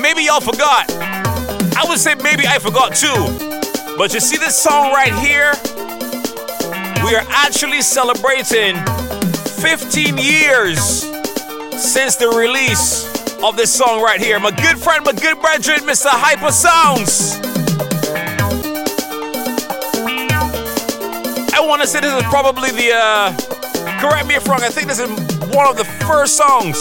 maybe 0.00 0.24
y'all 0.24 0.40
forgot. 0.40 0.90
I 1.76 1.84
would 1.88 1.98
say 1.98 2.14
maybe 2.16 2.46
I 2.46 2.58
forgot 2.58 2.94
too. 2.94 3.48
But 3.96 4.12
you 4.14 4.20
see 4.20 4.36
this 4.36 4.56
song 4.56 4.92
right 4.92 5.14
here? 5.14 5.52
We 7.04 7.14
are 7.14 7.24
actually 7.28 7.82
celebrating 7.82 8.76
15 9.62 10.18
years 10.18 11.02
since 11.80 12.16
the 12.16 12.28
release 12.28 13.06
of 13.44 13.56
this 13.56 13.72
song 13.72 14.02
right 14.02 14.20
here. 14.20 14.40
My 14.40 14.50
good 14.50 14.78
friend, 14.78 15.04
my 15.04 15.12
good 15.12 15.40
brethren, 15.40 15.80
Mr. 15.80 16.08
Hypasounds. 16.10 17.47
Want 21.68 21.82
to 21.82 21.86
say 21.86 22.00
this 22.00 22.14
is 22.14 22.22
probably 22.30 22.70
the, 22.70 22.96
uh, 22.96 23.36
correct 24.00 24.26
me 24.26 24.36
if 24.36 24.48
wrong, 24.48 24.62
I 24.62 24.70
think 24.70 24.88
this 24.88 24.98
is 24.98 25.10
one 25.52 25.68
of 25.68 25.76
the 25.76 25.84
first 26.08 26.34
songs 26.34 26.80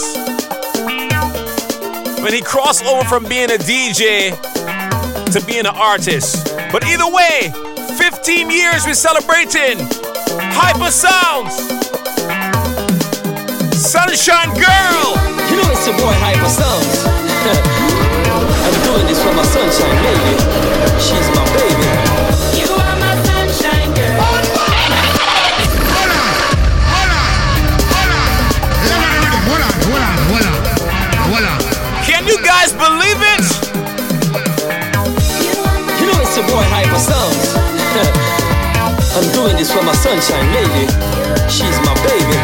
when 2.23 2.31
he 2.31 2.39
crossed 2.39 2.85
over 2.85 3.03
from 3.03 3.25
being 3.25 3.51
a 3.51 3.59
DJ 3.59 4.31
to 5.33 5.45
being 5.45 5.67
an 5.67 5.75
artist. 5.75 6.55
But 6.71 6.87
either 6.87 7.03
way, 7.03 7.51
15 7.99 8.49
years 8.49 8.87
we're 8.87 8.95
celebrating 8.95 9.75
Hypasounds. 10.55 11.51
Sunshine 13.75 14.55
Girl. 14.55 15.19
You 15.51 15.59
know 15.59 15.67
it's 15.75 15.85
your 15.85 15.99
boy 15.99 16.15
Hypasounds. 16.15 17.03
I'm 18.63 18.77
doing 18.87 19.05
this 19.05 19.21
for 19.21 19.33
my 19.35 19.43
sunshine 19.43 19.99
baby. 19.99 20.39
She's 21.03 21.27
my 21.35 21.43
baby. 21.59 21.86
Doing 39.47 39.59
this 39.59 39.71
for 39.71 39.81
my 39.81 39.93
sunshine 39.93 40.51
lady. 40.51 40.91
She's 41.47 41.79
my 41.87 41.95
baby. 42.03 42.35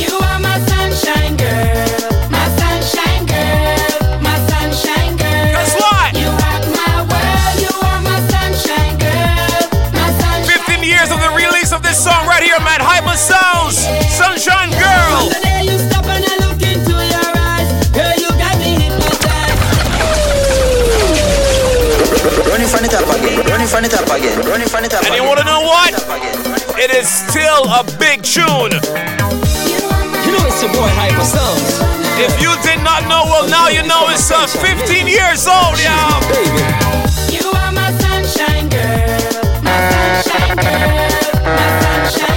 You 0.00 0.16
are 0.24 0.40
my 0.40 0.56
sunshine 0.72 1.36
girl. 1.36 1.84
My 2.32 2.48
sunshine 2.56 3.28
girl. 3.28 4.24
My 4.24 4.40
sunshine 4.48 5.20
girl. 5.20 5.52
Guess 5.52 5.76
what? 5.76 6.16
You 6.16 6.32
rock 6.40 6.64
my 6.72 7.04
world. 7.12 7.60
You 7.60 7.68
are 7.84 8.00
my 8.00 8.16
sunshine 8.32 8.96
girl. 8.96 9.68
My 9.92 10.08
sunshine 10.16 10.80
15 10.80 10.80
years 10.80 11.12
of 11.12 11.20
the 11.20 11.28
release 11.36 11.76
of 11.76 11.82
this 11.82 12.02
song 12.02 12.24
right 12.24 12.42
here, 12.42 12.56
man. 12.64 12.80
Hypasounds, 12.80 13.84
Sunshine 14.08 14.72
Girl. 14.80 15.28
The 15.28 15.44
day 15.44 15.68
you 15.68 15.76
stop 15.76 16.08
and 16.08 16.24
I 16.24 16.40
look 16.40 16.56
into 16.64 16.96
your 16.96 17.32
eyes, 17.36 17.68
girl, 17.92 18.16
you 18.16 18.32
got 18.40 18.56
me 18.56 18.80
hypnotized. 18.80 19.60
Run 22.48 22.64
it 22.64 22.68
from 22.72 22.80
the 22.80 22.88
top 22.88 23.04
again. 23.78 23.82
Run 23.82 23.84
it 23.84 23.90
from 23.90 24.02
the 24.02 24.08
top 24.08 24.18
again. 24.18 24.38
Run 24.50 24.60
it 24.62 24.68
from 24.70 24.82
the 24.82 24.88
top 24.88 25.02
And 25.04 25.14
again. 25.14 25.22
you 25.22 25.28
want 25.28 25.38
to 25.40 25.44
know 25.46 25.62
what? 25.62 25.94
It 26.78 26.90
is 26.90 27.08
still 27.08 27.64
a 27.70 27.84
big 27.98 28.22
tune. 28.22 28.72
You 30.26 30.30
know 30.32 30.42
it's 30.46 30.62
your 30.62 30.72
boy 30.72 30.88
Hypasounds. 30.98 31.78
If 32.18 32.40
you 32.42 32.52
did 32.62 32.82
not 32.84 33.02
know, 33.08 33.24
well, 33.30 33.48
now 33.48 33.68
you 33.68 33.82
know 33.86 34.08
it's 34.10 34.30
uh, 34.30 34.46
15 34.46 35.06
years 35.06 35.46
old, 35.46 35.78
y'all. 35.80 36.20
You 37.30 37.48
are 37.50 37.72
my 37.72 37.90
sunshine 37.98 38.68
girl. 38.68 39.62
My 39.62 39.78
sunshine 40.22 40.56
girl. 40.56 41.44
My 41.44 42.10
sunshine 42.10 42.29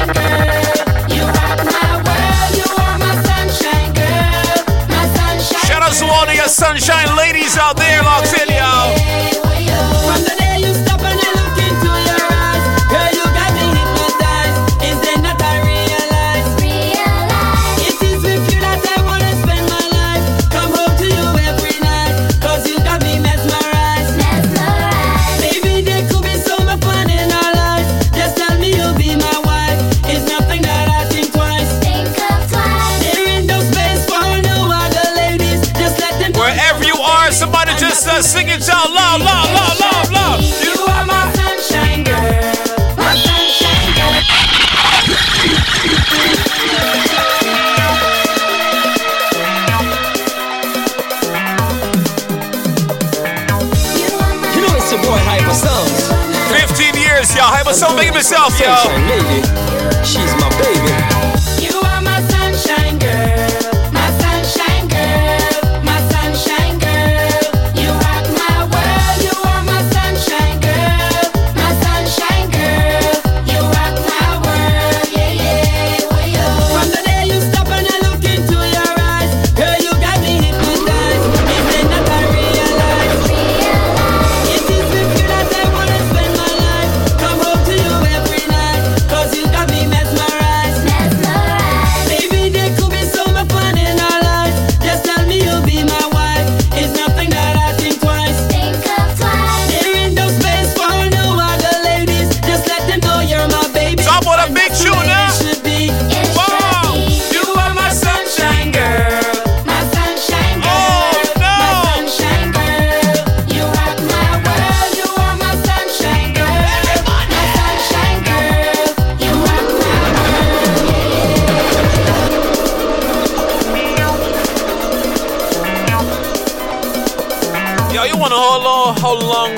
Yo, 128.03 128.09
you 128.09 128.17
wanna 128.17 128.35
how 128.35 128.61
long, 128.61 128.97
how 128.97 129.13
long, 129.13 129.55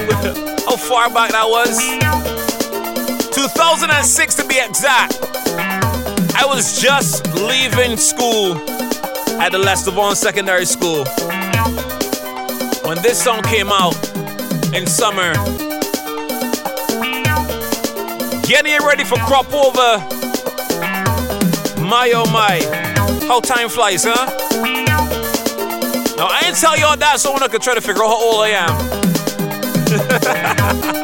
how 0.67 0.77
far 0.77 1.09
back 1.09 1.31
that 1.31 1.47
was? 1.47 1.79
2006 3.33 4.35
to 4.35 4.45
be 4.45 4.59
exact. 4.59 5.17
I 6.35 6.45
was 6.45 6.79
just 6.79 7.25
leaving 7.33 7.97
school 7.97 8.57
at 9.41 9.51
the 9.51 9.57
Lester 9.57 9.89
Vaughan 9.89 10.15
Secondary 10.15 10.65
School 10.65 11.05
when 12.87 13.01
this 13.01 13.19
song 13.23 13.41
came 13.41 13.69
out 13.69 13.95
in 14.75 14.85
summer. 14.85 15.33
Getting 18.43 18.77
ready 18.85 19.05
for 19.05 19.17
crop 19.25 19.51
over. 19.55 19.97
My 21.81 22.11
oh 22.13 22.29
my, 22.31 22.61
how 23.27 23.39
time 23.39 23.69
flies, 23.69 24.03
huh? 24.03 24.44
Now, 26.17 26.27
I 26.27 26.43
ain't 26.45 26.55
tell 26.55 26.77
y'all 26.79 26.95
that 26.95 27.19
so 27.19 27.31
one 27.31 27.47
could 27.49 27.61
try 27.61 27.75
to 27.75 27.81
figure 27.81 28.03
out 28.03 28.07
how 28.07 28.15
old 28.15 28.41
I 28.41 28.49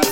am. 0.02 0.08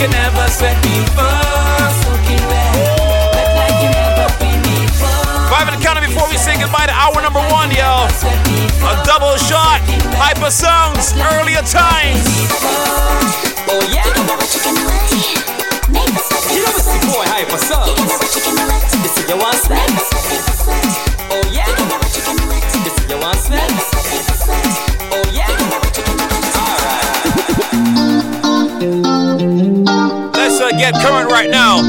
can 0.00 0.08
never 0.16 0.48
set 0.48 0.72
me 0.80 0.96
first. 1.12 2.00
Five 5.52 5.68
in 5.68 5.76
the 5.76 5.82
counter 5.84 6.00
before 6.00 6.24
we 6.30 6.38
say 6.38 6.56
goodbye 6.56 6.86
to 6.86 6.96
hour 6.96 7.20
number 7.20 7.44
one, 7.52 7.68
yo. 7.68 8.08
A 8.80 8.96
double 9.04 9.36
shot, 9.36 9.84
Hypasounds, 10.16 11.12
earlier 11.36 11.60
times. 11.68 12.24
Oh 13.68 13.84
yeah. 13.92 14.08
You 14.08 14.24
know 16.64 16.72
it's 16.80 16.88
the 16.88 17.00
boy 17.04 17.28
hyper. 17.28 17.60
You 17.60 17.92
know 18.08 18.16
what 18.16 18.32
you 18.34 19.36
want 19.36 19.60
current 31.02 31.30
right 31.30 31.50
now. 31.50 31.80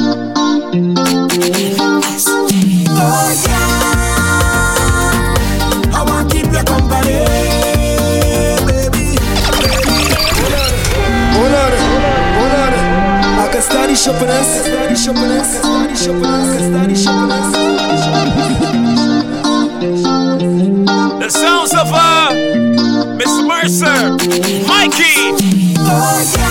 Stari 13.62 13.95
Chopin's, 13.95 14.47
Stari 14.66 14.95
Chopin's, 14.97 15.49
Stari 15.59 15.95
Chopin's, 16.03 16.49
Stari 16.66 16.95
The 21.20 21.30
sounds 21.30 21.74
of 21.76 21.91
uh, 21.93 22.34
Mercer, 23.47 23.99
Mikey. 24.68 25.16
Oh, 25.78 26.34
yeah. 26.36 26.51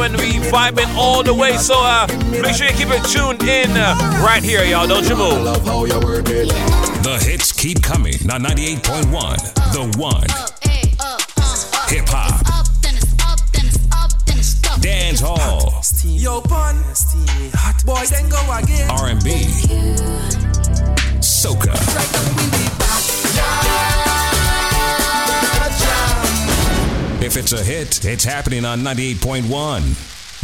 and 0.00 0.16
we 0.16 0.40
vibing 0.50 0.92
all 0.96 1.22
the 1.22 1.34
way. 1.34 1.56
So 1.58 1.74
uh, 1.76 2.06
make 2.30 2.54
sure 2.56 2.66
you 2.66 2.72
keep 2.72 2.88
it 2.88 3.04
tuned 3.04 3.42
in 3.42 3.70
uh, 3.76 3.94
right 4.24 4.42
here, 4.42 4.64
y'all. 4.64 4.86
Don't 4.86 5.06
you 5.08 5.16
move. 5.16 5.44
The 7.02 7.18
hits 7.22 7.52
keep 7.52 7.82
coming 7.82 8.14
Now 8.24 8.38
98.1. 8.38 9.54
The 9.72 9.98
One. 9.98 10.28
Hip 11.88 12.08
Hop. 12.08 12.40
Dance 14.80 15.20
Hall. 15.20 15.82
Yo, 16.04 16.40
pun. 16.40 16.76
Hot 17.54 17.84
boys, 17.84 18.10
then 18.10 18.28
go 18.28 18.40
again. 18.58 18.90
it's 27.52 27.60
a 27.60 27.64
hit. 27.64 28.04
It's 28.04 28.24
happening 28.24 28.64
on 28.64 28.80
98.1. 28.80 29.42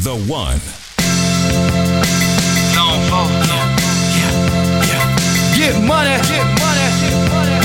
The 0.03 0.15
One. 0.31 0.59
Get 5.57 5.75
money. 5.83 6.17
Get 6.29 6.47
money. 6.61 6.87
Get 7.01 7.19
money. 7.33 7.59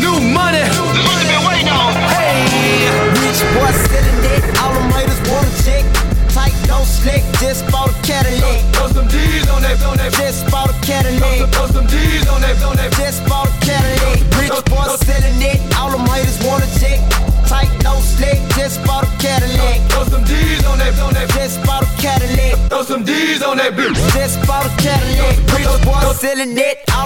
New 0.00 0.20
money. 0.32 0.58
This 0.58 0.78
must 0.78 1.22
have 1.22 1.28
been 1.28 1.48
waiting 1.48 1.68
on. 1.68 1.92
Hey. 1.92 2.46
Rich 3.20 3.42
boy 3.54 3.87
feeling 26.38 26.56
it. 26.56 26.97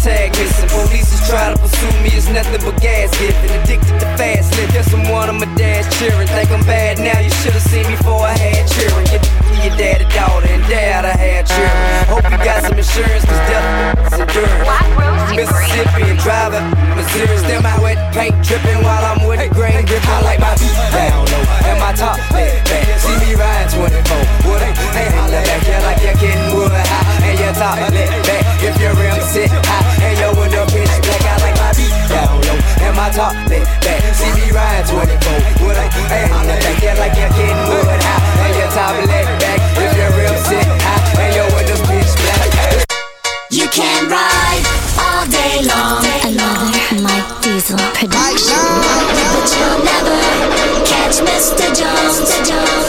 tag 0.00 0.32
missing. 0.36 0.68
Police 0.68 1.12
is 1.12 1.22
trying 1.28 1.54
to 1.54 1.58
pursue 1.60 1.92
me, 2.02 2.10
it's 2.16 2.28
nothing 2.28 2.60
but 2.64 2.80
gas 2.80 3.12
giving. 3.20 3.52
Addicted 3.62 4.00
to 4.00 4.08
fast 4.16 4.56
living. 4.56 4.72
Guess 4.72 4.92
I'm 4.92 5.08
one 5.12 5.28
of 5.28 5.36
my 5.36 5.48
dad's 5.54 5.86
cheering. 5.98 6.28
Think 6.28 6.50
I'm 6.50 6.64
bad 6.64 6.98
now, 6.98 7.20
you 7.20 7.30
should've 7.44 7.62
seen 7.62 7.86
me 7.86 7.96
before 7.96 8.24
I 8.24 8.34
had 8.36 8.66
cheering. 8.68 9.06
Get 9.12 9.22
your 9.60 9.76
daddy, 9.76 10.08
daughter 10.16 10.48
and 10.48 10.64
dad 10.68 11.04
I 11.04 11.14
had 11.14 11.44
cheering. 11.46 12.08
Hope 12.08 12.24
you 12.24 12.38
got 12.40 12.64
some 12.64 12.76
insurance, 12.76 13.24
cause 13.28 13.42
death 13.48 14.12
is 14.12 14.20
endurance. 14.20 15.10
Mississippi 15.36 16.02
and 16.10 16.18
driving, 16.18 16.66
Missouri. 16.96 17.36
Still 17.38 17.62
my 17.62 17.76
wet 17.80 17.98
paint 18.12 18.34
dripping 18.42 18.82
while 18.82 19.04
I'm 19.04 19.26
with 19.28 19.40
the 19.40 19.48
grain. 19.54 19.84
I 19.84 20.22
like 20.22 20.40
my 20.40 20.54
feet 20.56 20.74
down 20.92 21.24
low 21.28 21.44
and 21.68 21.78
my 21.78 21.92
top 21.92 22.18
head 22.34 22.64
back. 22.64 22.98
See 22.98 23.16
me 23.20 23.34
riding 23.34 23.70
24. 23.78 24.50
Would 24.50 24.62
I? 24.62 24.70
Hey, 24.96 25.08
holla 25.14 25.40
back, 25.44 25.62
yeah, 25.66 25.80
like 25.86 26.02
you're 26.02 26.18
getting 26.18 26.56
wood 26.56 26.72
high 26.72 27.30
and 27.30 27.38
your 27.38 27.52
top 27.54 27.78
lit. 27.92 28.19
top, 33.12 33.34
let 33.48 33.66
back. 33.82 34.14
See 34.14 34.32
me 34.38 34.50
ride 34.50 34.86
24. 34.86 35.66
What 35.66 35.76
I 35.76 35.86
hey, 36.10 36.28
back, 36.30 36.82
yeah, 36.82 36.94
like 36.98 37.14
you're 37.18 37.30
getting 37.34 37.60
wood. 37.66 37.86
And 37.86 38.54
your 38.56 38.70
top 38.70 38.94
back. 39.06 39.26
If 39.76 39.98
and 39.98 40.08
black. 40.18 40.70
You 43.50 43.66
can 43.68 44.08
ride 44.08 44.64
all 44.94 45.26
day 45.26 45.66
long. 45.66 46.06
Another 46.22 47.02
Mike 47.02 47.42
Diesel 47.42 47.78
production. 47.98 48.62
But 49.34 49.48
you'll 49.58 49.82
never 49.82 50.16
catch 50.86 51.18
Mr. 51.18 51.66
Jones. 51.74 52.22
Mr. 52.22 52.46
Jones. 52.46 52.86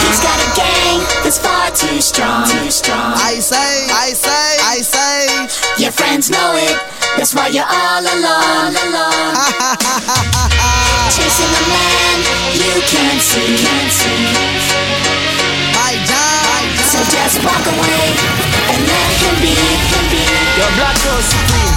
He's 0.00 0.20
got 0.24 0.38
a 0.40 0.48
gang 0.56 1.00
that's 1.22 1.38
far. 1.38 1.60
Too 1.70 2.00
strong. 2.00 2.44
I 3.14 3.38
say, 3.38 3.86
I 3.92 4.12
say, 4.12 4.58
I 4.64 4.80
say. 4.82 5.82
Your 5.82 5.92
friends 5.92 6.30
know 6.30 6.52
it. 6.56 6.89
That's 7.20 7.36
why 7.36 7.52
you're 7.52 7.68
all 7.68 8.00
alone. 8.00 8.72
alone. 8.72 9.36
Chasing 11.12 11.52
a 11.52 11.64
man 11.68 12.16
you 12.56 12.80
can't 12.88 13.20
see. 13.20 13.60
Can't 13.60 13.92
see. 13.92 14.24
So 16.88 16.96
just 17.12 17.44
walk 17.44 17.60
away 17.60 18.16
and 18.72 18.80
let 18.88 19.12
him 19.20 19.36
be. 19.44 19.52
Him 19.52 20.04
be. 20.08 20.24
Your 20.56 20.72
black 20.80 20.96
girl 21.04 21.20
supreme. 21.20 21.76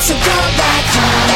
So 0.00 0.16
go 0.16 0.36
back 0.56 0.88
home. 0.88 1.28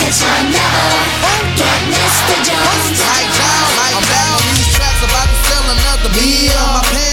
Cause 0.00 0.24
you'll 0.24 0.56
never 0.56 0.88
get 1.60 1.84
Mr. 1.84 2.48
Jones. 2.48 2.96
I'm 2.96 4.08
back 4.08 4.40
on 4.40 4.56
these 4.56 4.72
tracks 4.72 5.04
about 5.04 5.28
to 5.28 5.36
sell 5.44 5.68
another 5.68 6.08
bill. 6.16 6.64
My 6.80 7.11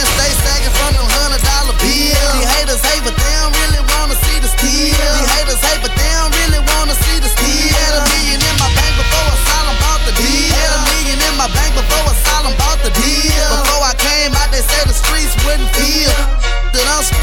wouldn't 15.49 15.75
feel 15.75 16.13
that 16.73 16.85
I'm 16.93 17.18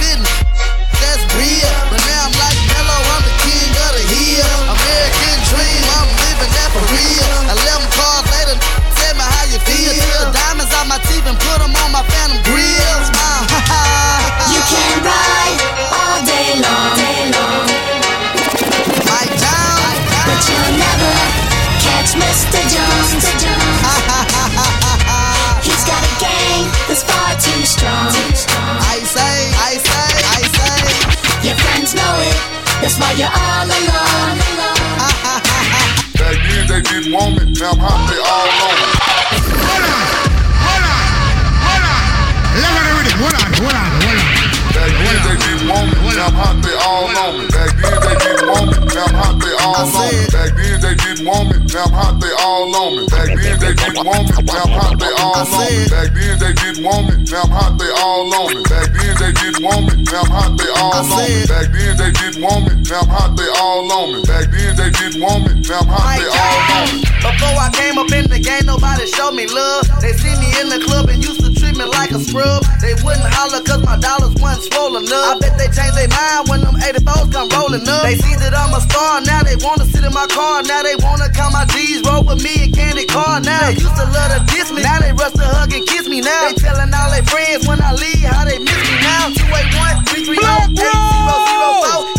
all 55.53 55.63
on 55.63 55.71
me. 55.71 55.87
Back 55.89 56.13
then 56.13 56.39
they 56.39 56.53
didn't 56.53 56.85
want 56.85 57.07
me, 57.09 57.15
now 57.31 57.43
I'm 57.43 57.51
hot, 57.51 57.79
they 57.79 57.91
all 57.91 58.35
on 58.35 58.55
me. 58.55 58.63
Back 58.67 58.91
then 58.93 59.15
they 59.19 59.33
didn't 59.33 59.63
want 59.63 59.87
me, 59.87 60.03
now 60.03 60.23
I'm 60.23 60.31
hot, 60.31 60.59
they 60.59 60.71
all 60.75 60.95
on 60.95 61.07
me. 61.07 61.47
Back 61.47 61.67
then 61.71 61.97
they 61.97 62.11
didn't 62.11 62.43
want 62.43 62.63
me, 62.67 62.75
now 62.83 63.01
I'm 63.01 63.09
hot, 63.09 63.37
they 63.37 63.51
all 63.59 63.93
on 63.93 64.07
me. 64.15 64.23
Back 64.27 64.51
then 64.51 64.77
they 64.77 64.91
didn't 64.91 65.21
want 65.23 65.47
me, 65.47 65.53
now 65.63 65.81
I'm 65.81 65.89
hot, 65.89 66.19
they 66.19 66.27
all 66.27 66.59
on 66.75 66.87
me. 66.91 67.07
Before 67.23 67.57
I 67.59 67.71
came 67.73 67.99
up 67.99 68.11
in 68.13 68.27
the 68.31 68.39
game, 68.39 68.67
nobody 68.67 69.07
showed 69.07 69.35
me 69.35 69.47
love. 69.47 69.87
They 70.01 70.13
see 70.15 70.35
me 70.39 70.51
in 70.61 70.69
the 70.69 70.83
club 70.85 71.09
and 71.09 71.23
used 71.23 71.43
to 71.43 71.51
treat 71.55 71.77
me 71.77 71.85
like 71.85 72.11
a 72.11 72.21
scrub. 72.21 72.66
They 72.81 72.95
wouldn't 73.01 73.25
holler 73.33 73.65
cause 73.65 73.83
my 73.85 73.97
dollars 73.97 74.37
wasn't 74.37 74.69
swollen 74.69 75.09
up. 75.09 75.37
I 75.37 75.39
bet 75.41 75.57
they 75.57 75.71
changed 75.73 75.97
their 75.97 76.13
mind 76.13 76.49
when 76.49 76.61
them 76.61 76.77
84s 76.77 77.33
come 77.33 77.49
rolling 77.57 77.89
up. 77.89 78.05
They 78.05 78.17
see 78.21 78.37
that 78.37 78.53
I'm 78.53 78.73
a 78.77 78.81
star, 78.85 79.21
now 79.25 79.43
they 79.43 79.57
wanna 79.65 79.87
sit 79.89 80.05
in 80.05 80.13
my 80.13 80.27
car. 80.29 80.63
Now 80.63 80.83
they 80.85 80.97
wanna 81.01 81.33
count 81.33 81.53
my 81.57 81.65
G's, 81.73 82.05
roll 82.05 82.23
with 82.23 82.45
me 82.45 82.69
and 82.69 82.73
candy 82.75 83.07
car. 83.07 83.41
Now 83.41 83.73
they 83.73 83.81
used 83.81 83.97
to 83.97 84.07
love 84.13 84.31
to 84.37 84.41
diss 84.53 84.69
me, 84.73 84.83
now 84.83 85.01
they 85.01 85.13
rush 85.13 85.33
to 85.33 85.47
hug 85.47 85.73
and 85.73 85.87
kiss 85.89 86.09
me 86.09 86.21
now. 86.21 86.53
They 86.53 86.61
telling 86.61 86.93
all 86.93 87.11
their 87.11 87.25
friends 87.25 87.67
when 87.67 87.81
I 87.81 87.97
leave 87.97 88.29
how 88.29 88.45
they 88.45 88.59
miss 88.61 88.81
me 88.85 88.97
now. 89.01 89.33
281 89.33 90.05
330 90.37 90.77
8004. 90.77 92.16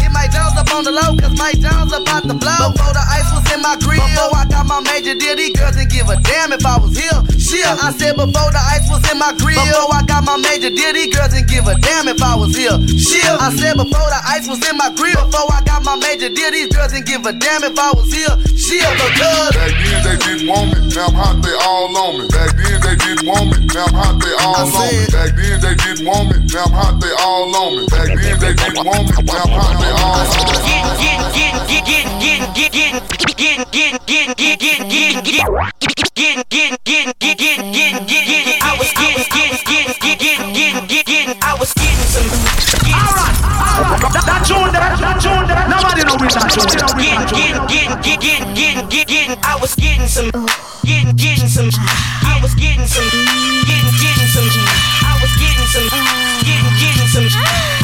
Hit 0.67 0.75
Mike 0.75 0.75
Jones 0.75 0.75
up 0.75 0.75
on 0.75 0.83
the 0.83 0.91
low, 0.91 1.15
cause 1.15 1.35
Mike 1.37 1.59
Jones 1.59 1.93
about 1.93 2.23
to 2.27 2.35
blow. 2.35 2.71
Before 2.75 2.93
the 2.93 3.05
ice 3.07 3.29
was 3.31 3.45
in 3.53 3.61
my 3.61 3.75
grill, 3.79 4.03
before 4.03 4.35
I 4.35 4.45
got 4.45 4.65
my 4.67 4.79
major 4.81 5.15
deal, 5.15 5.35
these 5.35 5.55
girls 5.55 5.75
didn't 5.75 5.91
give 5.91 6.09
a 6.09 6.19
damn 6.21 6.51
if 6.51 6.65
I 6.65 6.77
was 6.77 6.95
here. 6.97 7.19
Shit, 7.39 7.65
I 7.65 7.91
said 7.95 8.15
before 8.15 8.51
the 8.51 8.59
ice 8.59 8.83
was 8.89 9.03
in 9.07 9.17
my 9.17 9.31
grill, 9.39 9.55
before 9.63 9.95
I 9.95 10.03
got 10.03 10.23
my 10.23 10.37
major 10.37 10.69
deal, 10.69 10.93
these 10.93 11.13
girls 11.13 11.31
didn't 11.33 11.47
give 11.47 11.67
a 11.67 11.75
damn 11.79 12.07
if 12.07 12.21
I 12.21 12.35
was 12.35 12.55
here. 12.55 12.75
Shit, 12.99 13.23
I 13.23 13.49
said 13.55 13.79
before 13.79 14.09
the 14.11 14.21
ice 14.27 14.47
was 14.47 14.59
in 14.67 14.75
my 14.75 14.91
grill, 14.91 15.15
before 15.27 15.47
I 15.47 15.63
got 15.63 15.83
my 15.87 15.95
major 15.95 16.29
deal, 16.29 16.51
these 16.51 16.67
girls 16.67 16.91
didn't 16.91 17.07
give 17.07 17.23
a 17.25 17.33
damn 17.33 17.63
if 17.63 17.77
I 17.79 17.91
was 17.95 18.11
here. 18.11 18.35
Shit, 18.57 18.83
because 18.83 19.55
Back 19.55 19.71
then 19.71 19.99
they 20.03 20.17
didn't 20.19 20.47
want 20.51 20.75
me, 20.75 20.79
now 20.91 21.07
I'm 21.07 21.15
hot, 21.15 21.35
they 21.39 21.55
all 21.63 21.95
on 21.95 22.11
me. 22.19 22.27
Back 22.27 22.51
then 22.59 22.77
they 22.83 22.95
didn't 22.99 23.23
want 23.23 23.47
me, 23.55 23.57
now 23.71 23.87
I'm 23.87 23.95
hot, 23.95 24.15
they 24.19 24.33
all 24.43 24.67
on 24.67 24.91
me. 24.91 25.07
Back 25.15 25.31
then 25.31 25.57
they 25.63 25.75
didn't 25.79 26.03
want 26.03 26.25
me, 26.27 26.37
now 26.51 26.67
I'm 26.67 26.75
hot, 26.75 26.99
they 26.99 27.13
all 27.23 27.55
on 27.55 27.69
me. 27.79 27.83
Back 27.87 28.11
then 28.11 28.35
they 28.43 28.53
didn't 28.53 28.83
want 28.83 29.07
me, 29.07 29.15
now 29.23 29.47
I'm 29.47 29.55
hot, 29.55 29.73
they 29.79 29.91
all 29.95 30.19
on 30.19 30.51
me. 30.51 30.56
I 49.47 49.55
was 49.59 49.75
getting 49.75 50.07
some, 50.07 50.29
getting, 50.83 51.15
getting 51.15 51.47
some, 51.47 51.69
I 52.23 52.39
was 52.41 52.53
getting 52.55 52.85
some, 52.85 53.09
getting, 53.65 53.91
getting 53.97 54.27
some, 54.27 54.49
I 55.03 55.17
was 55.21 55.33
getting 55.39 55.67
some, 55.67 55.87
getting, 56.43 56.73
getting 56.79 57.31
some, 57.31 57.76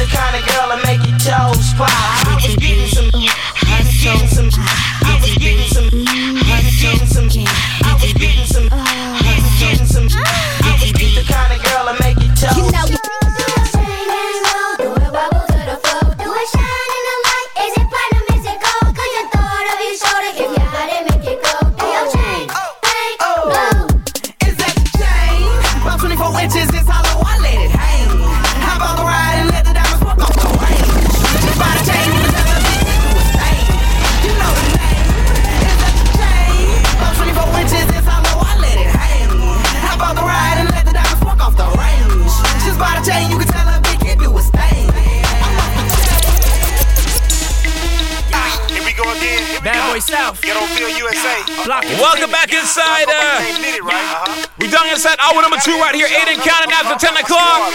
the 0.00 0.06
kind 0.06 0.34
of 0.34 0.42
girl 0.48 0.68
that 0.72 0.80
make 0.88 1.04
your 1.04 1.18
toes 1.20 1.76
pop. 1.76 1.92
I 1.92 2.34
was 2.34 2.56
getting 2.56 2.88
some, 2.88 3.10
getting, 3.12 3.92
getting 4.00 4.48
some, 4.48 4.99
right 55.90 55.98
here, 55.98 56.06
eight 56.06 56.28
and 56.30 56.42
counting 56.42 56.70
after 56.72 56.94
10 56.94 57.16
o'clock. 57.18 57.74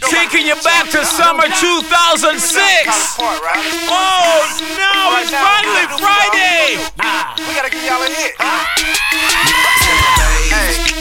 Taking 0.00 0.46
you 0.46 0.56
back 0.64 0.88
to 0.90 1.04
summer 1.04 1.44
2006. 1.44 1.60
Oh 3.20 4.48
no, 4.80 5.20
it's 5.20 5.28
finally 5.28 5.84
Friday. 6.00 6.80
We 7.44 7.52
gotta 7.54 7.70
give 7.70 7.84
y'all 7.84 8.00
a 8.00 8.08
hit. 8.08 8.32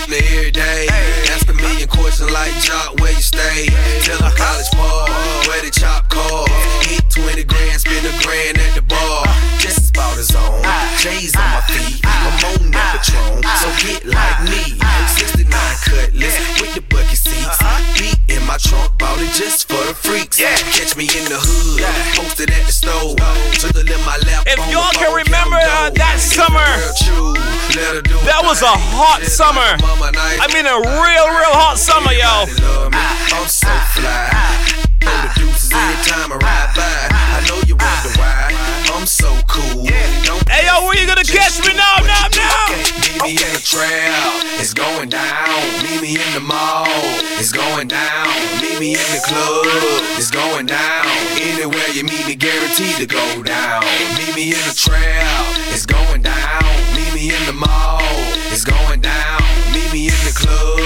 Every 0.07 0.51
day, 0.51 0.87
ask 1.31 1.47
a 1.49 1.53
million 1.53 1.87
questions 1.87 2.31
like 2.31 2.53
Jock, 2.59 2.99
where 2.99 3.11
you 3.11 3.21
stay? 3.21 3.67
Tell 4.03 4.17
them 4.19 4.31
college 4.35 4.71
ball, 4.71 5.07
where 5.47 5.61
the 5.63 5.71
chop 5.71 6.09
call. 6.09 6.47
Hit 6.81 7.09
20 7.09 7.43
grand, 7.43 7.81
spend 7.81 8.05
a 8.05 8.11
grand 8.23 8.57
at 8.57 8.75
the 8.75 8.81
bar. 8.81 9.25
Just 9.59 9.91
about 9.91 10.17
his 10.17 10.33
own. 10.35 10.63
J's 10.97 11.35
on 11.35 11.43
my 11.51 11.61
feet, 11.61 12.01
I'm 12.03 12.33
on 12.45 12.71
that 12.71 12.87
Patron. 12.97 13.43
So 13.61 13.67
get 13.83 14.05
like 14.05 14.36
Trunk, 18.57 18.97
bought 18.97 19.21
it 19.21 19.29
just 19.37 19.67
for 19.69 19.77
the 19.85 19.93
freaks. 19.93 20.39
Yeah. 20.39 20.57
Catch 20.73 20.97
me 20.97 21.05
in 21.05 21.25
the 21.29 21.37
hood, 21.37 21.85
posted 22.17 22.49
at 22.49 22.65
the 22.65 22.73
store. 22.73 23.13
Twiddle 23.53 23.85
in 23.85 24.01
my 24.01 24.17
lap. 24.25 24.49
If 24.49 24.57
y'all 24.73 24.89
can 24.97 25.13
remember 25.13 25.61
uh, 25.61 25.93
that 25.93 26.17
summer. 26.17 26.65
That 28.25 28.41
was 28.41 28.61
a 28.63 28.73
hot 28.73 29.21
summer. 29.21 29.77
I 30.41 30.49
mean, 30.49 30.65
a 30.65 30.81
real, 30.81 31.27
real 31.37 31.53
hot 31.53 31.77
summer, 31.77 32.09
yo. 32.09 32.49
I'm 33.37 33.45
so 33.45 33.69
fly. 33.93 34.25
Throw 35.05 35.13
the 35.13 35.29
deuces 35.37 35.71
every 35.71 36.01
time 36.09 36.33
I 36.33 36.37
ride 36.41 36.73
by. 36.73 37.13
I 37.13 37.45
know 37.45 37.61
you 37.69 37.77
wonder 37.77 38.09
why. 38.17 38.57
I'm 38.89 39.05
so 39.05 39.29
cool. 39.29 39.37
Don't 39.37 39.37
Hey, 39.37 39.46
yo, 40.77 40.87
where 40.87 40.97
you 40.99 41.07
gonna 41.07 41.23
catch 41.23 41.59
me 41.65 41.73
now, 41.73 41.97
now, 42.05 42.27
now? 42.35 42.65
Meet 43.01 43.21
me 43.23 43.31
in 43.31 43.51
the 43.53 43.61
trap, 43.63 44.43
it's 44.59 44.73
going 44.73 45.09
down. 45.09 45.61
Meet 45.83 46.01
me 46.01 46.15
in 46.15 46.33
the 46.33 46.39
mall, 46.39 46.85
it's 47.39 47.51
going 47.51 47.87
down. 47.87 48.27
Meet 48.61 48.79
me 48.79 48.91
in 48.93 49.07
the 49.11 49.21
club, 49.25 49.65
it's 50.17 50.31
going 50.31 50.65
down. 50.65 51.05
Anywhere 51.39 51.89
you 51.93 52.03
meet 52.03 52.25
me, 52.27 52.35
guaranteed 52.35 52.95
to 52.97 53.05
go 53.05 53.43
down. 53.43 53.83
Meet 54.17 54.35
me 54.35 54.43
in 54.53 54.63
the 54.67 54.75
trap, 54.75 55.45
it's 55.73 55.85
going 55.85 56.21
down. 56.21 56.63
Meet 56.95 57.13
me 57.13 57.35
in 57.35 57.45
the 57.45 57.53
mall, 57.53 58.01
it's 58.51 58.65
going 58.65 59.01
down. 59.01 59.41
Meet 59.73 59.91
me 59.93 60.07
in 60.07 60.21
the 60.25 60.33
club, 60.35 60.79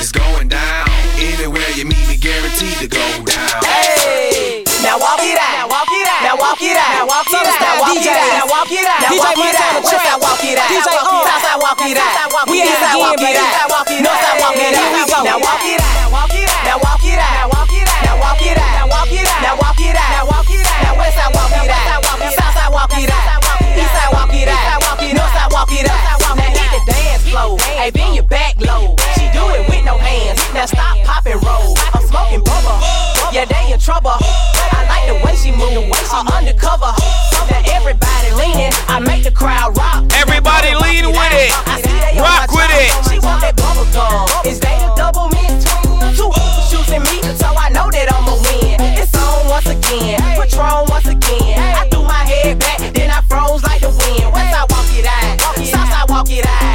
it's 0.00 0.12
going 0.12 0.48
down. 0.48 0.88
Anywhere 1.18 1.70
you 1.74 1.84
meet 1.84 2.08
me, 2.08 2.16
guaranteed 2.16 2.78
to 2.78 2.88
go 2.88 3.06
down. 3.24 3.62
Hey, 3.64 4.65
now 4.96 5.04
walk 5.04 5.20
it 5.20 5.36
out. 5.36 5.52
Now 5.52 5.68
walk 5.68 5.92
it 5.92 6.08
out. 6.08 6.22
Now 6.24 6.36
walk 6.40 6.62
it 6.64 6.72
out. 6.72 6.88
Now 6.88 7.04
walk 7.04 7.28
it 7.28 7.44
out. 7.44 7.60
Now 7.60 7.76
walk 7.76 8.00
it 8.00 8.16
out. 8.16 8.32
Now 8.32 8.48
walk 8.48 8.72
it 8.72 8.86
out. 8.88 8.96
DJ 8.96 9.12
Now 9.12 9.20
walk 9.20 9.36
it 9.36 9.56
out. 9.60 9.84
Side 9.84 10.20
walk 10.24 10.40
it 10.40 10.56
out. 10.56 10.72
DJ 10.72 10.88
on. 10.88 11.36
side 11.36 11.60
walk 11.60 11.80
it 11.84 11.98
out. 12.00 12.48
We 12.48 12.64
East 12.64 12.72
at 12.72 12.80
it 12.80 12.80
side 12.80 12.96
walk 12.96 13.20
again, 13.20 13.28
it 13.28 13.44
out. 13.44 13.76
baby. 13.76 14.00
Side 14.00 14.40
walk 14.40 14.56
it 14.56 14.72
out. 14.72 14.80
Here 14.80 14.88
we 14.96 15.02
go. 15.04 15.18
Now 15.20 15.36
walk 15.36 15.64
it 15.68 15.80
out. 15.84 16.00
Now 16.00 16.16
walk 16.16 16.32
it 16.32 16.48
out. 16.48 16.64
Now 16.64 16.80
walk 16.80 17.04
it 17.04 17.12
out. 17.12 17.28
Now 17.28 17.44
walk 17.44 17.72
it 17.76 17.76
out. 17.76 18.00
Now 18.00 18.16
walk 18.16 18.40
it 18.40 18.56
out. 18.56 18.72
Now 18.72 18.96
walk 18.96 19.12
it 19.12 19.28
out. 19.28 19.40
Now 19.44 19.52
walk 19.60 19.80
it 19.84 19.96
out. 20.00 20.16
Now 20.16 20.24
walk 20.32 20.48
it 20.48 20.64
out. 20.64 20.80
Now 20.80 20.96
west 20.96 21.12
side 21.12 21.32
walk 21.36 21.52
it 21.52 21.68
out. 21.68 21.84
Side 22.56 22.72
walk 22.72 22.96
it 22.96 23.12
out. 23.12 23.36
East 23.76 23.92
side 23.92 24.10
walk 24.16 24.32
it 24.32 24.48
out. 24.48 24.80
North 25.12 25.32
side 25.36 25.52
walk 25.52 25.72
it 25.76 25.84
out. 25.92 26.24
Now 26.24 26.48
hit 26.56 26.72
the 26.72 26.80
dance 26.88 27.22
floor. 27.28 27.60
Hey, 27.76 27.92
bend 27.92 28.16
your 28.16 28.24
back 28.24 28.56
low. 28.64 28.96
She 29.12 29.28
do 29.28 29.44
it 29.60 29.68
with 29.68 29.84
no 29.84 30.00
hands. 30.00 30.40
Now 30.56 30.64
stop, 30.64 30.96
pop 31.04 31.28
and 31.28 31.36
roll. 31.44 31.76
I'm 31.92 32.00
smoking 32.08 32.40
bubble. 32.40 32.80
Yeah, 33.36 33.44
they 33.44 33.76
in 33.76 33.78
trouble. 33.78 34.16
I 34.72 34.86
like 34.88 35.06
the 35.06 35.16
way 35.24 35.34
she 35.36 35.52
move. 35.52 35.90
Undercover. 36.32 36.92
Now 37.50 37.60
everybody 37.76 38.30
leaning. 38.32 38.72
I 38.88 39.00
make 39.00 39.22
the 39.24 39.30
crowd 39.30 39.76
rock. 39.76 40.04
Everybody 40.16 40.74
lean 40.74 41.12
with 41.12 41.32
it. 41.36 41.52
I 41.68 41.80
see 41.84 41.92
they 41.92 42.16
on 42.16 42.24
Rock 42.24 42.50
with 42.52 42.72
it. 42.72 42.90
She 43.10 43.18
want 43.20 43.42
that 43.44 43.56
bubble 43.56 43.84
gum. 43.92 44.24
Is 44.46 44.60
they 44.60 44.76
the 44.80 44.88
double 44.96 45.28
mint? 45.28 45.60
Two 46.16 46.32
shooting 46.72 47.04
me, 47.04 47.20
so 47.36 47.52
I 47.52 47.68
know 47.68 47.90
that 47.90 48.08
I'ma 48.12 48.34
win. 48.48 48.80
It's 48.96 49.12
on 49.14 49.48
once 49.48 49.66
again. 49.66 50.20
Patron 50.40 50.88
once 50.88 51.06
again. 51.06 51.60
I 51.60 51.88
threw 51.90 52.02
my 52.02 52.24
head 52.24 52.58
back, 52.58 52.80
then 52.94 53.10
I 53.10 53.20
froze 53.28 53.62
like 53.62 53.82
the 53.82 53.90
wind. 53.90 54.32
West 54.32 54.56
side 54.56 54.70
walk 54.72 54.88
it 54.88 55.04
out. 55.04 56.08
Walk 56.08 56.30
it 56.30 56.46
out. 56.46 56.65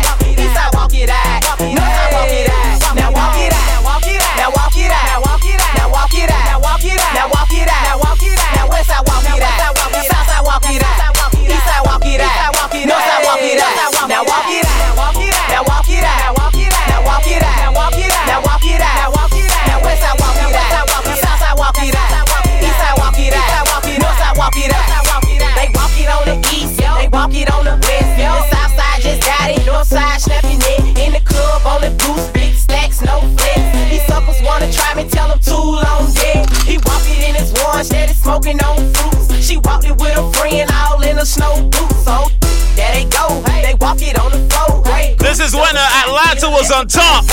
In 37.82 37.86
his 37.86 37.88
steady 37.88 38.13
smoking 38.13 38.59
on 38.63 38.93
fruits. 38.93 39.34
She 39.45 39.57
walked 39.57 39.86
it 39.86 39.97
with 39.97 40.17
a 40.17 40.32
friend, 40.34 40.69
all 40.71 41.01
in 41.01 41.17
a 41.17 41.25
snow 41.25 41.63
boots. 41.69 42.03
So 42.05 42.27
there 42.75 42.93
they 42.93 43.05
go, 43.05 43.41
they 43.61 43.75
walk 43.79 44.01
it 44.01 44.17
on 44.19 44.32
the 44.32 44.41
floor. 44.49 44.84
Hey, 44.86 45.15
This 45.19 45.39
is 45.39 45.53
when 45.53 45.75
uh, 45.75 46.03
Atlanta 46.05 46.49
was 46.49 46.71
on 46.71 46.88
top. 46.88 47.25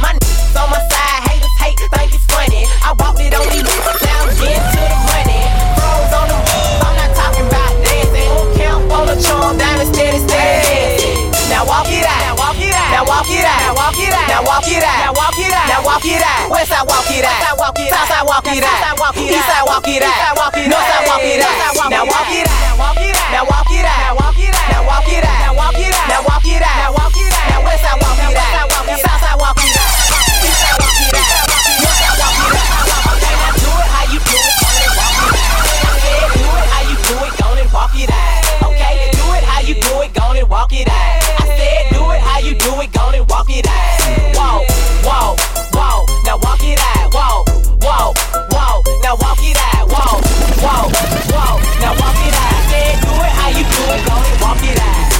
my 0.00 0.12
on 0.60 0.70
my 0.70 0.78
side, 0.88 1.28
haters 1.28 1.56
hate, 1.60 1.78
think 1.96 2.14
it's 2.14 2.23
now 14.34 14.42
walk 14.42 14.66
it 14.66 14.82
out, 14.82 14.98
now 14.98 15.14
walk 15.14 15.38
it 15.38 15.54
out, 15.54 15.70
now 15.70 15.78
walk 15.86 16.02
it 16.02 16.18
out, 16.18 16.50
now 16.50 16.82
walk 16.90 17.06
it 17.06 17.22
out. 17.22 17.38
West 17.38 17.46
side 17.46 17.54
walk 17.54 17.78
it 17.78 17.86
out, 17.86 17.94
south 17.94 18.10
side 18.10 18.26
walk 18.26 18.50
it 18.50 18.66
out, 18.66 18.82
east 19.14 19.46
side 19.46 19.62
walk 19.62 19.86
it 19.86 20.02
out, 20.02 20.34
north 20.34 20.90
side 20.90 21.06
walk 21.06 21.22
it 21.22 21.38
out. 21.38 21.54
Now 21.86 22.02
walk 22.02 22.34
it 22.34 22.50
out, 22.50 22.66
now 22.66 22.74
walk 22.74 22.98
it 22.98 23.14
out, 23.14 23.30
now 23.30 23.46
walk 23.46 23.62
it 23.62 23.78
out, 23.78 23.94
now 23.94 24.10
walk 24.10 24.34
it 24.34 24.50
out, 24.50 24.74
now 24.74 24.82
walk 24.82 25.06
it 25.06 25.22
out, 25.22 25.38
now 25.38 25.54
walk 25.54 25.78
it 25.78 25.94
out, 25.94 26.10
now 26.10 26.26
walk 26.26 26.50
it 26.50 26.66
out, 26.66 26.74
now 26.74 26.90
walk 26.98 27.14
it 27.14 27.30
out. 27.30 27.46
Now 27.46 27.62
west 27.62 27.78
side 27.78 27.94
walk 28.02 28.18
it 28.18 28.34
out, 28.34 28.74
south 29.06 29.22
side 29.22 29.38
walk 29.38 29.54
it 29.62 29.70
out, 29.78 29.94
east 30.42 30.58
side 30.58 30.82
walk 30.82 30.98
it 30.98 31.14
out, 31.14 31.46
north 31.78 31.94
side 31.94 32.18
walk 32.18 32.34
it 32.42 32.58
out. 32.58 32.90
Okay, 33.14 33.38
now 33.38 33.54
do 33.54 33.70
it 33.70 33.86
how 33.86 34.02
you 34.10 34.18
do 34.18 34.34
it, 34.34 34.50
and 34.82 34.98
walk 34.98 35.14
it 35.14 35.38
out. 35.38 35.62
Do 36.34 36.42
it 36.42 36.66
how 36.74 36.82
you 36.90 36.98
do 37.06 37.14
it, 37.22 37.38
and 37.38 37.70
walk 37.70 37.94
it 37.94 38.10
out. 38.10 38.66
Okay, 38.66 39.14
do 39.14 39.26
it 39.30 39.46
how 39.46 39.62
you 39.62 39.78
do 39.78 39.94
it, 40.02 40.10
go 40.10 40.26
and 40.34 40.48
walk 40.50 40.74
it 40.74 40.90
out. 40.90 41.22
I 41.38 41.46
said 41.54 41.94
do 41.94 42.02
it 42.10 42.18
how 42.18 42.42
you 42.42 42.58
do 42.58 42.82
it, 42.82 42.90
go 42.90 43.14
and 43.14 43.22
walk 43.30 43.46
it 43.46 43.66
out. 43.70 43.93
Now 49.14 49.28
walk 49.28 49.38
it 49.42 49.56
out. 49.56 49.86
Whoa, 49.88 50.18
whoa, 50.58 50.90
whoa, 51.30 51.58
now 51.80 51.94
walk 52.00 52.18
it 52.26 52.34
out. 52.34 52.62
Said 52.70 52.98
do 53.02 53.12
it 53.14 53.32
how 53.38 53.48
you 53.48 53.64
do 53.64 53.82
it, 53.94 54.00
go 54.06 54.14
and 54.18 54.40
walk 54.42 54.62
it 54.62 54.78
out. 54.80 55.10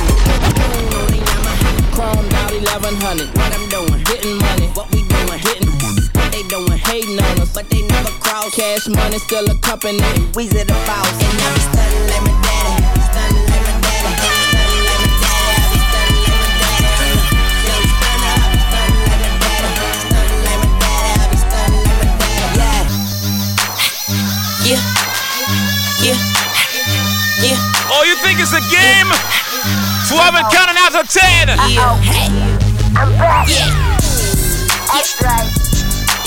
Chromed 1.95 2.33
out 2.35 2.51
1100. 2.51 3.31
What 3.39 3.55
I'm 3.55 3.69
doing? 3.69 4.03
Getting 4.05 4.39
money. 4.39 4.67
What 4.75 4.91
we 4.91 5.07
doing? 5.07 5.39
Getting 5.39 5.71
What 6.15 6.33
they 6.33 6.43
doing? 6.49 6.79
Hating 6.79 7.19
on 7.19 7.41
us, 7.41 7.55
but 7.55 7.69
they 7.71 7.83
never 7.87 8.11
cross. 8.19 8.55
Cash 8.55 8.89
money 8.89 9.19
still 9.19 9.49
a 9.51 9.55
company. 9.59 9.99
At 10.01 10.35
the 10.35 10.77
boss. 10.87 11.11
And 11.23 11.41
I 11.41 11.55
be 11.55 11.61
stunning 11.61 12.07
like 12.11 12.23
my 12.23 12.43
daddy. 12.43 12.84
It's 28.45 28.53
a 28.53 28.61
game? 28.69 29.09
12 30.13 30.35
and 30.35 30.47
counting 30.53 30.77
out 30.77 30.93
to 30.93 31.03
10. 31.09 31.49
Yeah. 31.49 31.97
Hey. 32.05 32.29
I'm 32.95 33.11
back. 33.17 33.49
Yeah. 33.49 33.73
That's 34.93 35.17
right. 35.23 35.49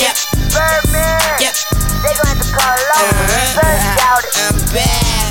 Yep. 0.01 0.18
Birdman. 0.49 1.22
Yep. 1.39 1.53
They 2.01 2.13
gonna 2.18 2.30
have 2.30 2.41
to 2.41 2.49
call 2.57 2.74
uh-huh. 2.74 3.53
Lowe. 3.53 3.61
Bird 3.61 4.01
out 4.01 4.24
it. 4.26 4.34
I'm 4.36 4.57
back. 4.74 5.26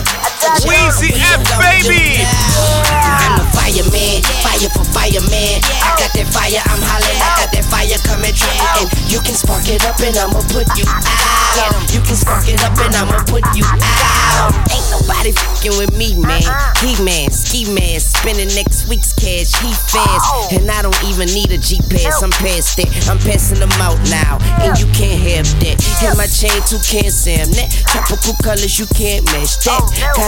Weezy 0.63 1.11
F, 1.19 1.43
baby. 1.59 2.23
I'm 2.57 3.43
a 3.43 3.47
fireman, 3.51 4.23
fire 4.47 4.71
for 4.71 4.87
fireman. 4.95 5.59
I 5.83 5.91
got 5.99 6.15
that 6.15 6.29
fire, 6.31 6.63
I'm 6.63 6.83
hollering. 6.83 7.19
I 7.19 7.31
got 7.43 7.51
that 7.51 7.67
fire 7.67 7.99
coming 8.07 8.35
true. 8.35 8.55
And 8.79 8.89
you 9.11 9.19
can 9.21 9.35
spark 9.35 9.67
it 9.67 9.83
up 9.83 9.99
and 10.01 10.15
I'ma 10.15 10.41
put 10.55 10.71
you 10.79 10.87
out. 10.87 11.75
You 11.91 12.01
can 12.05 12.15
spark 12.15 12.47
it 12.47 12.63
up 12.63 12.79
and 12.79 12.95
I'ma 12.95 13.19
put 13.27 13.43
you 13.59 13.67
out. 13.67 14.55
Ain't 14.71 14.87
nobody 14.95 15.33
fucking 15.33 15.75
with 15.81 15.93
me, 15.99 16.15
man. 16.15 16.47
He 16.79 16.95
man, 17.03 17.33
ski 17.35 17.67
man, 17.73 17.99
spending 17.99 18.49
next 18.55 18.87
week's 18.87 19.13
cash. 19.13 19.51
He 19.59 19.73
fast, 19.91 20.53
and 20.55 20.71
I 20.71 20.83
don't 20.83 20.99
even 21.11 21.27
need 21.35 21.51
a 21.51 21.59
G 21.59 21.81
pass. 21.91 22.23
I'm 22.23 22.31
past 22.31 22.77
that. 22.79 22.89
I'm 23.11 23.19
passing 23.19 23.59
them 23.59 23.73
out 23.83 23.99
now, 24.13 24.39
and 24.63 24.79
you 24.79 24.87
can't 24.95 25.19
have 25.19 25.49
that. 25.67 25.77
And 26.07 26.15
my 26.15 26.31
chain 26.31 26.55
too 26.69 26.79
can't 26.87 27.11
Sam 27.11 27.51
that. 27.59 27.73
Tropical 27.91 28.37
colors 28.45 28.79
you 28.79 28.87
can't 28.95 29.25
match 29.33 29.59
that. 29.67 29.83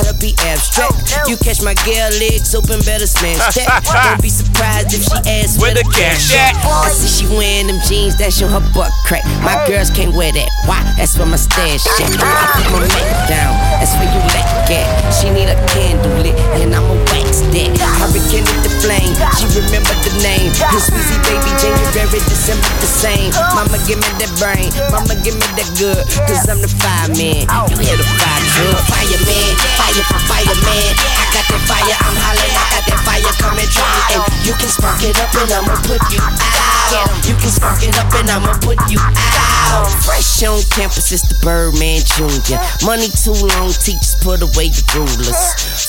Gotta 0.09 0.24
be 0.24 0.32
abstract. 0.48 1.20
Oh, 1.20 1.28
you 1.28 1.36
catch 1.36 1.61
my 1.61 1.76
girl 1.84 2.09
legs 2.16 2.54
open, 2.56 2.80
better 2.80 3.04
smash 3.04 3.44
that. 3.61 3.84
Don't 4.09 4.22
be 4.24 4.32
surprised 4.32 4.96
if 4.96 5.04
she 5.04 5.20
asks 5.28 5.61
Where 5.61 5.76
the 5.76 5.84
cash 5.92 6.32
at? 6.32 6.56
I 6.64 6.88
see 6.96 7.12
she 7.12 7.28
wearing 7.28 7.68
them 7.68 7.76
jeans 7.84 8.16
that 8.16 8.32
show 8.32 8.48
her 8.48 8.64
butt 8.72 8.88
crack. 9.04 9.20
My 9.44 9.61
girls 9.68 9.92
can't 9.92 10.16
wear 10.16 10.32
that. 10.32 10.48
Why? 10.64 10.80
That's 10.96 11.12
where 11.20 11.28
my 11.28 11.36
stash 11.36 11.84
at. 12.00 12.09
Ah. 12.24 12.24
I 12.24 12.64
put 12.72 12.80
my 12.80 12.88
Mac 12.88 13.28
down. 13.28 13.52
That's 13.76 13.92
where 14.00 14.09
you 14.09 14.20
let 14.32 14.48
get. 14.64 14.88
She 15.12 15.28
need 15.28 15.52
a 15.52 15.61
candle 15.76 16.09
lit, 16.24 16.32
and 16.56 16.72
I'ma 16.72 16.96
wax 17.12 17.44
that. 17.52 17.68
Hurricane 18.00 18.48
with 18.48 18.64
the 18.64 18.72
flame. 18.80 19.12
She 19.36 19.44
remember 19.61 19.92
the 20.09 20.16
name. 20.24 20.56
His 20.72 20.88
Weezy 20.88 21.20
baby, 21.28 21.52
January, 21.61 22.20
December 22.32 22.64
the 22.80 22.88
same. 22.88 23.28
Oh. 23.36 23.61
Mama 23.61 23.76
give 23.84 24.00
me 24.00 24.09
that 24.24 24.32
brain. 24.40 24.72
Mama 24.88 25.20
give 25.20 25.36
me 25.36 25.48
that 25.61 25.68
good. 25.76 26.00
Cause 26.24 26.48
I'm 26.48 26.64
the 26.64 26.72
fireman. 26.80 27.44
Oh. 27.52 27.68
You 27.68 27.76
hear 27.76 28.00
the 28.00 28.09
fire 28.16 28.44
truck. 28.56 28.88
Fireman, 28.88 29.52
fire 29.76 29.97
for 30.07 30.20
fireman. 30.28 30.92
I 30.94 31.24
got 31.34 31.44
that 31.49 31.62
fire, 31.66 31.96
I'm 32.05 32.16
hollering. 32.18 32.55
I 32.55 32.64
got 32.70 32.84
that 32.86 33.01
fire 33.03 33.32
coming, 33.40 33.68
try 33.72 33.88
me. 33.88 34.14
And 34.14 34.22
you 34.46 34.55
can 34.55 34.70
spark 34.70 35.03
it 35.03 35.18
up 35.18 35.32
and 35.34 35.51
I'ma 35.51 35.74
put 35.86 36.03
you 36.12 36.20
out. 36.22 37.11
You 37.26 37.34
can 37.36 37.51
spark 37.51 37.82
it 37.82 37.96
up 37.99 38.12
and 38.14 38.30
I'ma 38.30 38.55
put 38.61 38.78
you 38.90 39.01
out. 39.01 39.90
Fresh 40.05 40.42
on 40.44 40.62
campus, 40.72 41.12
it's 41.12 41.26
the 41.28 41.36
Birdman 41.44 42.01
Jr. 42.05 42.57
Money 42.86 43.09
too 43.12 43.36
long, 43.36 43.72
teachers 43.76 44.16
put 44.24 44.40
away 44.40 44.72
the 44.72 44.84
rulers. 44.96 45.36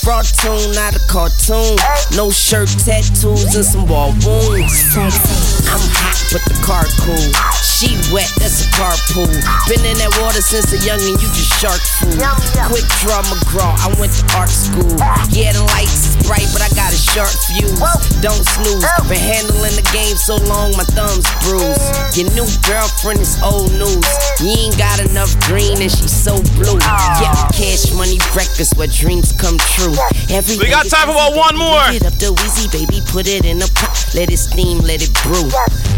Fraud 0.04 0.26
tune, 0.26 0.76
not 0.76 0.96
a 0.96 1.02
cartoon. 1.08 1.80
No 2.16 2.32
shirt, 2.32 2.68
tattoos, 2.76 3.56
and 3.56 3.64
some 3.64 3.88
wall 3.88 4.12
wounds. 4.26 4.76
I'm 4.98 5.84
hot, 5.96 6.18
but 6.34 6.44
the 6.50 6.58
car 6.66 6.84
cool. 7.04 7.32
She 7.80 7.96
wet, 8.12 8.28
that's 8.36 8.66
a 8.66 8.70
carpool. 8.76 9.32
Been 9.72 9.80
in 9.88 9.96
that 10.04 10.12
water 10.20 10.44
since 10.44 10.74
a 10.76 10.80
youngin', 10.84 11.16
you 11.16 11.30
just 11.32 11.56
shark 11.64 11.80
food. 12.04 12.20
Quick 12.68 12.88
draw 13.00 13.24
McGraw, 13.32 13.72
I 13.80 13.89
went 13.98 14.14
to 14.14 14.24
art 14.38 14.50
school. 14.52 14.94
Yeah, 15.34 15.56
the 15.56 15.64
lights 15.74 16.14
is 16.14 16.16
bright, 16.28 16.46
but 16.54 16.62
I 16.62 16.70
got 16.76 16.94
a 16.94 17.00
sharp 17.00 17.32
fuse. 17.50 17.80
Don't 18.22 18.44
snooze. 18.44 18.84
Oh. 18.84 19.08
Been 19.10 19.18
handling 19.18 19.74
the 19.74 19.86
game 19.90 20.20
so 20.20 20.38
long, 20.46 20.76
my 20.78 20.86
thumbs 20.94 21.26
bruised. 21.48 21.82
Your 22.14 22.30
new 22.36 22.46
girlfriend 22.68 23.24
is 23.24 23.40
old 23.42 23.72
news. 23.80 24.06
You 24.44 24.52
ain't 24.54 24.78
got 24.78 25.00
enough 25.00 25.34
green 25.48 25.82
and 25.82 25.90
she's 25.90 26.14
so 26.14 26.38
blue. 26.60 26.78
Oh. 26.78 27.22
Yeah, 27.24 27.34
cash 27.56 27.90
money 27.96 28.20
breakfast 28.36 28.78
where 28.78 28.92
dreams 28.92 29.32
come 29.34 29.58
true. 29.74 29.96
Every 30.30 30.60
We 30.60 30.70
got 30.70 30.86
time 30.86 31.08
for 31.08 31.16
about 31.16 31.34
one 31.34 31.58
more. 31.58 31.82
Get 31.90 32.06
up 32.06 32.20
the 32.20 32.36
Weezy, 32.36 32.68
baby, 32.70 33.02
put 33.10 33.26
it 33.26 33.46
in 33.46 33.62
a 33.64 33.70
pot. 33.80 33.96
Let 34.14 34.30
it 34.30 34.38
steam, 34.38 34.80
let 34.84 35.02
it 35.02 35.14
brew. 35.24 35.48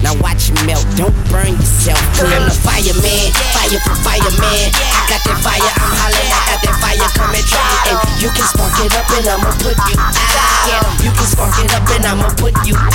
Now 0.05 0.15
watch 0.21 0.49
it 0.49 0.59
melt, 0.65 0.85
don't 0.95 1.15
burn 1.29 1.53
yourself. 1.57 1.99
Cause 2.15 2.29
I'm 2.29 2.45
the 2.45 2.55
fireman, 2.55 3.27
fire 3.53 3.81
for 3.81 3.97
fireman. 4.05 4.69
I 4.71 5.01
got 5.09 5.21
that 5.25 5.37
fire, 5.41 5.61
I'm 5.61 5.93
hollering, 5.97 6.31
I 6.31 6.41
got 6.49 6.59
that 6.65 6.75
fire 6.81 7.09
coming, 7.17 7.45
try 7.49 7.61
me. 7.65 7.80
And 7.89 7.97
you 8.21 8.29
can 8.29 8.45
spark 8.45 8.73
it 8.79 8.93
up 8.93 9.09
and 9.17 9.27
I'ma 9.27 9.51
put 9.59 9.77
you 9.89 9.97
out. 9.97 10.85
You 11.01 11.11
can 11.11 11.25
spark 11.25 11.57
it 11.59 11.73
up 11.73 11.89
and 11.89 12.05
I'ma 12.05 12.29
put 12.37 12.53
you 12.65 12.75
out. 12.75 12.93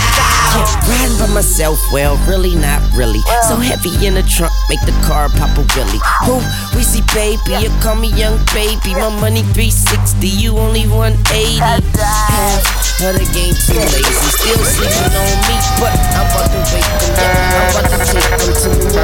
Yeah, 0.56 0.64
riding 0.88 1.18
by 1.18 1.26
myself, 1.34 1.78
well, 1.92 2.16
really 2.28 2.54
not 2.54 2.80
really. 2.96 3.20
So 3.48 3.56
heavy 3.56 4.06
in 4.06 4.14
the 4.14 4.22
trunk, 4.22 4.52
make 4.70 4.80
the 4.86 4.94
car 5.04 5.28
pop 5.28 5.52
a 5.58 5.64
willy. 5.76 6.00
Who? 6.24 6.40
Weezy 6.72 7.02
baby, 7.12 7.60
you 7.62 7.70
call 7.82 7.96
me 7.96 8.08
young 8.14 8.38
baby. 8.54 8.94
My 8.94 9.10
money 9.20 9.42
360, 9.52 10.28
you 10.28 10.56
only 10.56 10.86
180. 10.88 11.58
Half 11.58 12.64
of 13.04 13.12
the 13.18 13.26
game 13.36 13.52
too 13.52 13.76
lazy, 13.76 14.28
still 14.32 14.62
sleeping 14.64 15.12
on 15.12 15.36
me, 15.44 15.56
but 15.76 15.92
I'm 16.16 16.24
about 16.30 16.48
to 16.48 16.60
wake 16.72 16.88
'em 16.88 17.12
up. 17.12 17.28
I'm 17.66 17.84
about 17.84 17.90
to 17.92 17.98
take 18.06 18.30
'em 18.32 18.40
to 18.40 18.68
the 18.72 18.96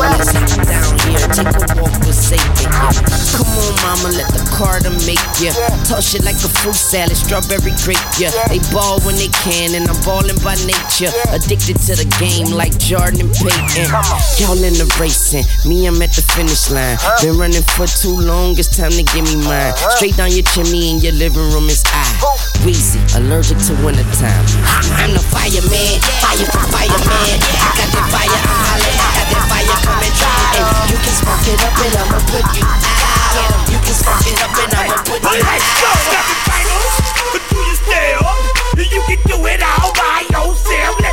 Orleans 0.00 0.32
and 0.32 0.46
make 0.48 0.64
down 0.64 0.92
here. 1.04 1.20
Take 1.36 1.52
a 1.52 1.82
walk 1.82 1.92
with 2.06 2.16
Satan. 2.16 2.72
Yeah. 2.72 3.35
Make. 5.36 5.52
Toss 5.84 6.16
it 6.16 6.24
like 6.24 6.40
a 6.40 6.48
fruit 6.48 6.74
salad, 6.74 7.12
strawberry 7.16 7.76
grape 7.84 8.00
Yeah, 8.16 8.32
They 8.48 8.58
ball 8.72 8.98
when 9.04 9.20
they 9.20 9.28
can, 9.44 9.76
and 9.76 9.84
I'm 9.84 9.98
balling 10.00 10.40
by 10.40 10.56
nature. 10.64 11.12
Addicted 11.28 11.76
to 11.86 11.92
the 11.92 12.08
game 12.16 12.48
like 12.56 12.72
Jordan 12.80 13.20
and 13.20 13.32
Peyton. 13.36 13.86
Y'all 14.40 14.56
in 14.56 14.72
the 14.80 14.88
racing, 14.96 15.44
me 15.68 15.84
I'm 15.84 16.00
at 16.00 16.16
the 16.16 16.24
finish 16.32 16.72
line. 16.72 16.96
Been 17.20 17.36
running 17.36 17.64
for 17.76 17.84
too 17.84 18.16
long, 18.16 18.56
it's 18.56 18.72
time 18.72 18.96
to 18.96 19.04
give 19.04 19.28
me 19.28 19.36
mine. 19.44 19.76
Straight 20.00 20.16
down 20.16 20.32
your 20.32 20.46
chimney 20.56 20.96
in 20.96 21.04
your 21.04 21.12
living 21.12 21.44
room 21.52 21.68
is 21.68 21.84
I. 21.92 22.00
Weezy, 22.64 22.96
allergic 23.20 23.60
to 23.68 23.76
wintertime. 23.84 24.44
I'm 24.96 25.12
the 25.12 25.20
fireman, 25.20 26.00
fire 26.24 26.48
fireman. 26.72 27.36
I 27.44 27.70
got 27.76 27.88
that 27.92 28.06
fire, 28.08 28.24
I'm 28.24 28.56
hollering, 28.64 29.00
I 29.04 29.08
got 29.20 29.26
that 29.36 29.44
fire 29.52 29.78
coming, 29.84 30.14
try 30.16 30.32
me. 30.48 30.64
And 30.64 30.88
you 30.90 30.98
can 30.98 31.12
spark 31.12 31.44
it 31.44 31.60
up 31.60 31.76
and 31.76 31.94
I'ma 32.00 32.18
put 32.32 32.46
you 32.56 32.64
out. 32.64 33.15
You 33.70 33.78
can 33.84 33.94
spark 33.94 34.24
it 34.26 34.38
up 34.42 34.52
and 34.56 34.72
I'ma 34.74 34.96
put 35.04 35.20
you 35.22 35.42
Let's 35.44 35.68
go. 35.80 35.90
Snappy 36.08 36.36
Fingers. 36.48 36.94
But 37.32 37.42
do 37.50 37.58
you 37.60 37.76
up? 37.76 38.24
You 38.76 39.02
can 39.08 39.20
do 39.28 39.36
it 39.46 39.62
all 39.62 39.92
by 39.94 40.24
yourself. 40.30 41.05